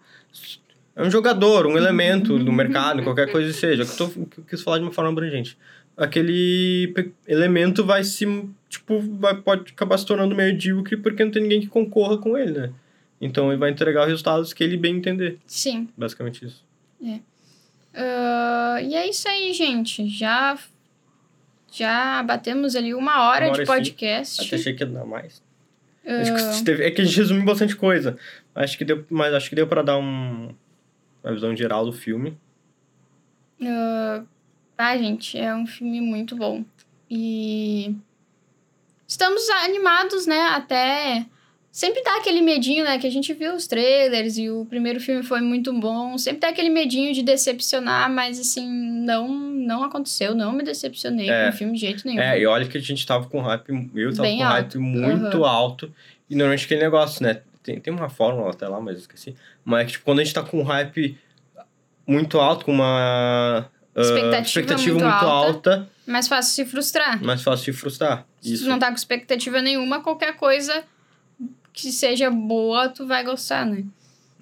É 0.97 1.03
um 1.05 1.11
jogador, 1.11 1.65
um 1.65 1.77
elemento 1.77 2.39
do 2.41 2.51
mercado, 2.51 3.05
qualquer 3.05 3.31
coisa 3.31 3.53
que 3.53 3.59
seja. 3.59 3.85
Que 3.85 3.93
eu, 3.93 3.97
tô, 3.97 4.09
que 4.09 4.41
eu 4.41 4.45
quis 4.45 4.63
falar 4.63 4.79
de 4.79 4.83
uma 4.83 4.93
forma 4.93 5.11
abrangente. 5.11 5.57
Aquele 5.97 6.93
elemento 7.27 7.85
vai 7.85 8.05
se, 8.05 8.27
tipo, 8.69 9.01
vai, 9.01 9.35
pode 9.35 9.73
acabar 9.73 9.97
se 9.97 10.05
tornando 10.05 10.35
medíocre 10.35 10.97
porque 10.97 11.25
não 11.25 11.31
tem 11.31 11.43
ninguém 11.43 11.61
que 11.61 11.69
concorra 11.69 12.19
com 12.19 12.37
ele, 12.37 12.53
né? 12.53 12.71
Então 13.21 13.51
ele 13.51 13.59
vai 13.59 13.71
entregar 13.71 14.03
os 14.03 14.09
resultados 14.09 14.53
que 14.53 14.63
ele 14.63 14.77
bem 14.77 14.97
entender. 14.97 15.39
Sim. 15.47 15.89
Basicamente 15.97 16.45
isso. 16.45 16.65
Ah, 17.95 18.79
e 18.83 18.95
é 18.95 19.09
isso 19.09 19.27
aí, 19.27 19.55
gente. 19.55 20.07
Já, 20.09 20.59
já 21.73 22.23
batemos 22.23 22.77
ali 22.77 22.95
uma 22.95 23.29
hora, 23.29 23.47
Uma 23.47 23.53
hora 23.53 23.65
de 23.65 23.67
podcast. 23.67 24.45
Até 24.47 24.57
achei 24.57 24.75
que 24.75 24.83
ia 24.83 24.87
dar 24.87 25.07
mais. 25.07 25.43
Acho 26.07 26.63
que 26.63 26.71
é 26.71 26.91
que 26.91 27.01
a 27.01 27.05
gente 27.05 27.17
resumiu 27.17 27.45
bastante 27.45 27.75
coisa. 27.75 28.17
Acho 28.55 28.79
que 28.79 28.85
deu, 28.85 29.05
mas 29.11 29.35
acho 29.35 29.49
que 29.49 29.57
deu 29.57 29.67
pra 29.67 29.83
dar 29.83 29.97
um, 29.99 30.55
uma 31.25 31.33
visão 31.33 31.57
geral 31.57 31.85
do 31.85 31.93
filme. 31.93 32.39
Ah, 34.79 34.97
gente, 34.97 35.39
é 35.39 35.55
um 35.55 35.67
filme 35.67 36.01
muito 36.01 36.37
bom. 36.37 36.65
E 37.11 37.95
estamos 39.07 39.49
animados, 39.51 40.27
né? 40.27 40.39
Até 40.55 41.25
sempre 41.71 42.03
dá 42.03 42.17
aquele 42.17 42.41
medinho, 42.43 42.85
né? 42.85 42.99
Que 42.99 43.07
a 43.07 43.11
gente 43.11 43.33
viu 43.33 43.55
os 43.55 43.67
trailers 43.67 44.37
e 44.37 44.51
o 44.51 44.65
primeiro 44.67 45.01
filme 45.01 45.23
foi 45.23 45.41
muito 45.41 45.73
bom. 45.73 46.19
Sempre 46.19 46.41
dá 46.41 46.49
aquele 46.49 46.69
medinho 46.71 47.13
de 47.15 47.23
decepcionar, 47.23 48.11
mas 48.13 48.39
assim, 48.39 48.69
não, 48.69 49.29
não 49.29 49.83
aconteceu. 49.85 50.35
Não 50.35 50.53
me 50.53 50.63
decepcionei 50.63 51.31
É. 51.31 51.45
com 51.45 51.55
o 51.55 51.59
filme 51.59 51.73
de 51.75 51.81
jeito 51.81 52.07
nenhum. 52.07 52.21
É, 52.21 52.39
e 52.41 52.47
olha 52.47 52.67
que 52.67 52.77
a 52.77 52.81
gente 52.81 53.07
tava 53.07 53.29
com 53.29 53.41
hype, 53.41 53.91
eu 53.95 54.11
tava 54.11 54.23
Bem 54.23 54.39
com 54.39 54.45
hype 54.45 54.65
alto. 54.65 54.81
muito 54.81 55.45
alto. 55.45 55.95
E 56.29 56.35
normalmente 56.35 56.65
aquele 56.67 56.81
negócio, 56.83 57.23
né? 57.23 57.41
Tem, 57.63 57.81
tem 57.81 57.93
uma 57.93 58.09
fórmula 58.09 58.51
até 58.51 58.69
lá, 58.69 58.81
mas 58.81 58.95
eu 58.95 59.01
esqueci. 59.01 59.35
Mas 59.65 59.91
tipo, 59.93 60.05
quando 60.05 60.21
a 60.21 60.25
gente 60.25 60.35
tá 60.35 60.43
com 60.43 60.63
hype 60.63 61.17
muito 62.07 62.39
alto, 62.39 62.65
com 62.65 62.73
uma 62.73 63.69
ah, 63.97 64.41
Expectativa 64.41 64.95
muito 64.99 65.05
muito 65.05 65.05
alta. 65.05 65.71
alta, 65.75 65.91
Mais 66.07 66.29
fácil 66.29 66.55
se 66.55 66.71
frustrar. 66.71 67.23
mais 67.25 67.43
fácil 67.43 67.73
se 67.73 67.81
frustrar. 67.81 68.27
Se 68.41 68.55
Isso. 68.55 68.65
tu 68.65 68.69
não 68.69 68.79
tá 68.79 68.89
com 68.89 68.95
expectativa 68.97 69.61
nenhuma, 69.63 70.01
qualquer 70.01 70.37
coisa 70.37 70.85
que 71.73 71.91
seja 71.93 72.31
boa, 72.31 72.89
tu 72.89 73.07
vai 73.07 73.25
gostar, 73.25 73.67
né? 73.67 73.85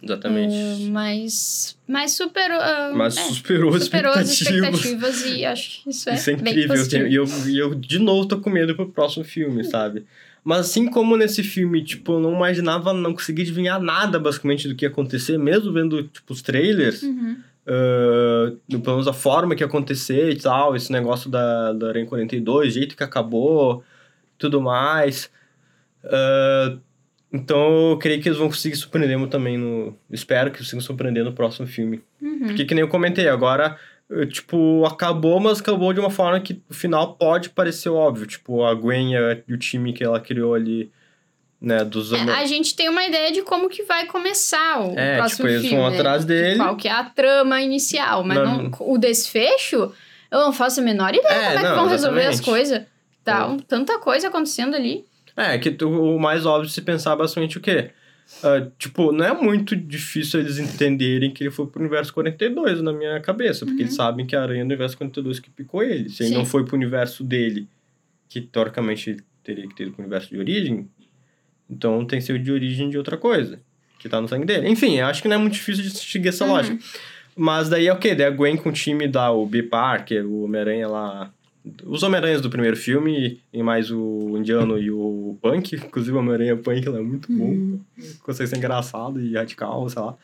Exatamente. 0.03 0.55
Ah, 0.55 0.91
mas, 0.91 1.79
mas 1.89 2.13
superou. 2.13 2.61
ah, 2.61 2.93
Mas 2.95 3.17
é, 3.17 3.23
superou 3.23 3.75
as 3.75 3.85
superou 3.85 4.13
as 4.13 4.29
expectativas. 4.31 4.85
expectativas 4.85 5.27
e 5.39 5.45
acho 5.47 5.83
que 5.83 5.91
isso 5.91 6.11
é, 6.11 6.15
Isso 6.15 6.31
é 6.31 6.33
incrível. 6.35 6.77
Eu 6.77 7.07
E 7.09 7.15
eu, 7.15 7.25
e 7.49 7.59
eu, 7.59 7.75
de 7.75 7.99
novo, 7.99 8.27
tô 8.29 8.39
com 8.39 8.51
medo 8.51 8.75
pro 8.77 8.89
próximo 8.91 9.25
filme, 9.25 9.65
sabe? 9.65 10.05
Mas 10.45 10.59
assim 10.61 10.87
como 10.91 11.17
nesse 11.17 11.43
filme, 11.43 11.83
tipo, 11.83 12.13
eu 12.13 12.21
não 12.21 12.35
imaginava, 12.35 12.93
não 12.93 13.15
conseguia 13.15 13.43
adivinhar 13.45 13.81
nada, 13.81 14.19
basicamente, 14.21 14.69
do 14.69 14.75
que 14.75 14.85
ia 14.85 14.91
acontecer, 14.91 15.39
mesmo 15.39 15.73
vendo, 15.73 16.03
tipo, 16.05 16.35
os 16.35 16.43
trailers, 16.43 17.03
Uhum. 17.03 17.39
Ah, 17.67 18.53
pelo 18.69 18.83
menos 18.97 19.09
a 19.09 19.13
forma 19.13 19.55
que 19.55 19.65
acontecer 19.65 20.31
e 20.31 20.37
tal, 20.37 20.77
esse 20.77 20.93
negócio 20.93 21.31
da, 21.31 21.73
da 21.73 21.89
Aranha 21.89 22.07
42, 22.07 22.69
o 22.69 22.71
jeito 22.71 22.97
que 22.97 23.05
acabou, 23.05 23.83
tudo 24.39 24.61
mais. 24.61 25.31
Ah, 26.05 26.77
então, 27.33 27.91
eu 27.91 27.99
creio 27.99 28.23
que 28.23 28.29
eles 28.29 28.39
vão 28.39 28.47
conseguir 28.47 28.77
surpreender 28.77 29.29
também 29.29 29.59
no... 29.59 29.97
Espero 30.09 30.53
que 30.53 30.59
eles 30.59 30.67
consigam 30.67 30.81
surpreender 30.81 31.25
no 31.25 31.33
próximo 31.33 31.67
filme. 31.67 32.01
Uhum. 32.23 32.47
Porque 32.47 32.65
que 32.65 32.75
nem 32.75 32.83
eu 32.83 32.89
comentei, 32.89 33.29
agora, 33.29 33.77
tipo, 34.29 34.85
acabou, 34.87 35.41
mas 35.41 35.61
acabou 35.61 35.93
de 35.93 35.99
uma 35.99 36.11
forma 36.11 36.39
que 36.39 36.63
o 36.71 36.75
final 36.75 37.17
pode 37.17 37.51
parecer 37.51 37.89
óbvio. 37.89 38.25
Tipo, 38.25 38.65
a 38.65 38.73
Gwen 38.73 39.15
e 39.49 39.53
o 39.53 39.59
time 39.59 39.93
que 39.93 40.05
ela 40.05 40.21
criou 40.21 40.55
ali, 40.55 40.93
né, 41.65 41.85
dos... 41.85 42.13
É, 42.13 42.17
a 42.21 42.47
gente 42.47 42.75
tem 42.77 42.89
uma 42.89 43.05
ideia 43.05 43.33
de 43.33 43.43
como 43.43 43.69
que 43.69 43.83
vai 43.85 44.07
começar 44.07 44.81
o 44.81 44.99
É, 44.99 45.17
próximo 45.17 45.37
tipo, 45.37 45.49
eles 45.49 45.63
filme. 45.63 45.77
vão 45.77 45.91
né? 45.91 45.97
atrás 45.99 46.25
dele. 46.25 46.57
Qual 46.57 46.77
que 46.77 46.89
é 46.89 46.93
a 46.93 47.05
trama 47.05 47.61
inicial, 47.63 48.23
mas 48.25 48.39
Não- 48.39 48.63
não- 48.65 48.71
o 48.81 48.99
desfecho, 48.99 49.93
eu 50.31 50.39
não 50.41 50.53
faço 50.53 50.81
a 50.81 50.83
menor 50.83 51.15
ideia 51.15 51.33
É, 51.35 51.55
como 51.55 51.67
é 51.67 51.71
que 51.71 51.75
vão 51.77 51.87
resolver 51.87 52.21
as 52.27 52.35
exatamente. 52.35 52.45
coisas. 52.45 52.83
Tá, 53.25 53.47
um- 53.47 53.59
tanta 53.59 53.99
coisa 53.99 54.29
acontecendo 54.29 54.75
ali. 54.77 55.05
É, 55.37 55.57
que 55.59 55.71
tu- 55.71 55.89
o 55.89 56.19
mais 56.21 56.45
óbvio 56.47 56.69
se 56.71 56.81
pensar 56.83 57.17
basicamente 57.17 57.59
o 57.59 57.61
quê? 57.61 57.91
Ah, 58.43 58.67
tipo, 58.79 59.13
não 59.13 59.25
é 59.25 59.35
muito 59.35 59.77
difícil 59.77 60.41
eles 60.41 60.59
entenderem 60.59 61.31
que 61.31 61.43
ele 61.45 61.51
foi 61.51 61.67
pro 61.67 61.81
universo 61.81 62.13
42 62.13 62.81
na 62.83 62.93
minha 62.93 63.21
cabeça, 63.21 63.67
porque 63.67 63.83
eles 63.83 63.95
sabem 63.95 64.27
que 64.27 64.35
a 64.35 64.43
aranha 64.43 64.61
é 64.61 64.65
do 64.65 64.69
universo 64.69 64.97
42 64.97 65.39
que 65.41 65.51
picou 65.51 65.83
ele. 65.83 66.09
Se 66.09 66.23
ele 66.23 66.31
Sim. 66.31 66.37
não 66.37 66.45
foi 66.47 66.65
pro 66.65 66.75
universo 66.77 67.23
dele, 67.23 67.69
que 68.29 68.41
teoricamente 68.41 69.17
teria 69.43 69.69
que 69.69 69.75
ter 69.75 69.85
ido 69.85 69.93
pro 69.93 70.01
universo 70.03 70.31
de 70.31 70.39
origem, 70.39 70.89
então 71.69 72.05
tem 72.05 72.19
que 72.19 72.25
ser 72.25 72.39
de 72.39 72.51
origem 72.53 72.89
de 72.91 72.99
outra 72.99 73.17
coisa, 73.17 73.59
que 73.99 74.09
tá 74.09 74.21
no 74.21 74.29
sangue 74.29 74.45
dele. 74.47 74.69
Enfim, 74.69 75.01
acho 75.01 75.23
que 75.23 75.29
não 75.29 75.37
é 75.37 75.39
muito 75.39 75.55
difícil 75.55 75.83
de 75.85 75.91
seguir 75.91 76.29
essa 76.29 76.45
Uhum. 76.45 76.53
lógica. 76.53 76.79
Mas 77.37 77.69
daí 77.69 77.87
é 77.89 77.93
o 77.93 77.99
quê? 77.99 78.15
Daí 78.15 78.27
a 78.27 78.31
Gwen 78.31 78.57
com 78.57 78.69
o 78.69 78.73
time 78.73 79.09
da 79.09 79.31
o 79.33 79.45
B. 79.45 79.63
Parker, 79.65 80.25
o 80.25 80.45
Homem-Aranha 80.45 80.87
lá. 80.89 81.33
Os 81.85 82.03
Homem-Aranhas 82.03 82.41
do 82.43 82.51
primeiro 82.51 82.77
filme, 82.77 83.41
e 83.53 83.63
mais 83.63 83.91
o 83.91 84.37
Indiano 84.37 84.79
e 84.79 84.91
o 84.91 85.37
Punk. 85.43 85.75
Inclusive 85.77 86.15
o 86.15 86.21
Homem-Aranha 86.21 86.57
Punk 86.57 86.87
lá 86.89 86.99
é 86.99 87.03
muito 87.03 87.33
bom. 87.33 87.79
Consegue 88.23 88.49
ser 88.51 88.57
engraçado 88.59 89.21
e 89.21 89.35
radical, 89.35 89.89
sei 89.89 90.03
lá. 90.03 90.15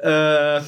Ah, 0.00 0.64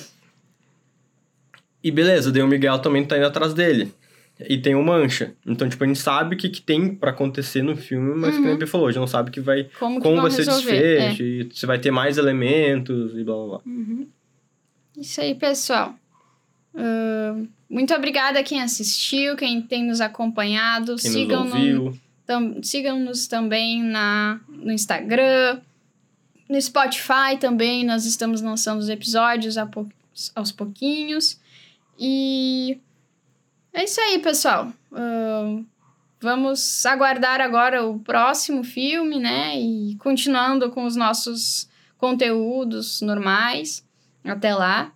E 1.82 1.90
beleza, 1.92 2.32
daí 2.32 2.42
o 2.42 2.48
Miguel 2.48 2.78
também 2.80 3.04
tá 3.04 3.16
indo 3.16 3.26
atrás 3.26 3.54
dele. 3.54 3.92
E 4.38 4.58
tem 4.58 4.74
o 4.74 4.82
Mancha. 4.82 5.32
Então, 5.46 5.66
tipo, 5.68 5.82
a 5.82 5.86
gente 5.86 5.98
sabe 5.98 6.34
o 6.34 6.38
que, 6.38 6.48
que 6.50 6.60
tem 6.60 6.94
pra 6.94 7.10
acontecer 7.10 7.62
no 7.62 7.74
filme, 7.76 8.14
mas 8.14 8.34
que 8.36 8.42
nem 8.42 8.52
a 8.52 8.56
Bia 8.56 8.66
falou, 8.66 8.86
a 8.86 8.90
gente 8.90 9.00
não 9.00 9.06
sabe 9.06 9.30
que 9.30 9.40
vai, 9.40 9.64
Como, 9.78 9.96
que 9.96 10.02
como 10.02 10.20
vai 10.20 10.30
ser 10.30 10.44
desfecho, 10.44 11.22
e 11.22 11.48
se 11.54 11.64
vai 11.64 11.78
ter 11.78 11.90
mais 11.90 12.18
elementos 12.18 13.16
e 13.16 13.24
blá 13.24 13.34
blá 13.34 13.46
blá. 13.46 13.60
É. 13.66 15.00
Isso 15.00 15.20
aí, 15.22 15.34
pessoal. 15.34 15.94
Ahn, 16.74 17.46
muito 17.68 17.94
obrigada 17.94 18.38
a 18.38 18.42
quem 18.42 18.60
assistiu, 18.60 19.36
quem 19.36 19.62
tem 19.62 19.84
nos 19.86 20.00
acompanhado. 20.00 20.96
Quem 20.96 21.10
sigam 21.10 21.44
nos 21.44 21.52
no- 21.54 21.58
ouviu. 21.58 22.00
tam- 22.26 22.62
Sigam-nos 22.62 23.26
também 23.26 23.82
na, 23.82 24.38
no 24.48 24.70
Instagram, 24.72 25.60
no 26.48 26.60
Spotify 26.60 27.38
também. 27.40 27.84
Nós 27.84 28.04
estamos 28.04 28.42
lançando 28.42 28.80
os 28.80 28.88
episódios 28.90 29.56
aos 30.34 30.52
pouquinhos. 30.52 31.40
E 31.98 32.78
é 33.76 33.84
isso 33.84 34.00
aí, 34.00 34.18
pessoal. 34.18 34.72
Ahn, 34.90 35.64
vamos 36.20 36.84
aguardar 36.86 37.42
agora 37.42 37.86
o 37.86 38.00
próximo 38.00 38.64
filme, 38.64 39.18
né? 39.18 39.60
E 39.60 39.96
continuando 39.96 40.70
com 40.70 40.84
os 40.86 40.96
nossos 40.96 41.68
conteúdos 41.98 43.02
normais. 43.02 43.86
Até 44.24 44.54
lá. 44.54 44.92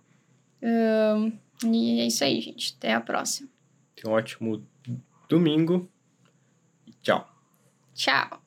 Ahn, 0.63 1.31
e 1.63 2.01
é 2.01 2.07
isso 2.07 2.23
aí, 2.23 2.41
gente. 2.41 2.75
Até 2.77 2.93
a 2.93 3.01
próxima. 3.01 3.47
Tenha 3.95 4.11
um 4.11 4.17
ótimo 4.17 4.65
domingo. 5.29 5.87
Tchau. 7.03 7.29
Tchau. 7.93 8.40